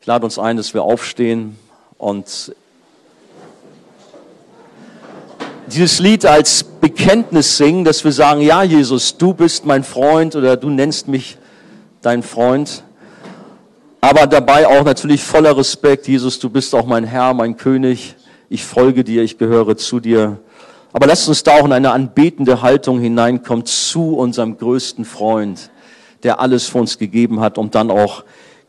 Ich 0.00 0.06
lade 0.06 0.24
uns 0.24 0.38
ein, 0.38 0.56
dass 0.56 0.74
wir 0.74 0.82
aufstehen 0.82 1.58
und 1.98 2.54
dieses 5.66 5.98
Lied 5.98 6.24
als 6.24 6.62
Bekenntnis 6.62 7.56
singen, 7.56 7.84
dass 7.84 8.04
wir 8.04 8.12
sagen, 8.12 8.40
ja 8.40 8.62
Jesus, 8.62 9.16
du 9.16 9.34
bist 9.34 9.66
mein 9.66 9.82
Freund 9.82 10.36
oder 10.36 10.56
du 10.56 10.70
nennst 10.70 11.08
mich 11.08 11.38
dein 12.02 12.22
Freund. 12.22 12.84
Aber 14.00 14.28
dabei 14.28 14.68
auch 14.68 14.84
natürlich 14.84 15.24
voller 15.24 15.56
Respekt, 15.56 16.06
Jesus, 16.06 16.38
du 16.38 16.50
bist 16.50 16.74
auch 16.74 16.86
mein 16.86 17.02
Herr, 17.04 17.34
mein 17.34 17.56
König. 17.56 18.14
Ich 18.48 18.64
folge 18.64 19.02
dir, 19.02 19.24
ich 19.24 19.38
gehöre 19.38 19.76
zu 19.76 19.98
dir. 19.98 20.38
Aber 20.92 21.08
lasst 21.08 21.28
uns 21.28 21.42
da 21.42 21.54
auch 21.54 21.64
in 21.64 21.72
eine 21.72 21.90
anbetende 21.90 22.62
Haltung 22.62 23.00
hineinkommen 23.00 23.66
zu 23.66 24.16
unserem 24.16 24.56
größten 24.56 25.04
Freund, 25.04 25.70
der 26.22 26.38
alles 26.38 26.68
für 26.68 26.78
uns 26.78 26.98
gegeben 26.98 27.40
hat, 27.40 27.58
um 27.58 27.72
dann 27.72 27.90
auch 27.90 28.22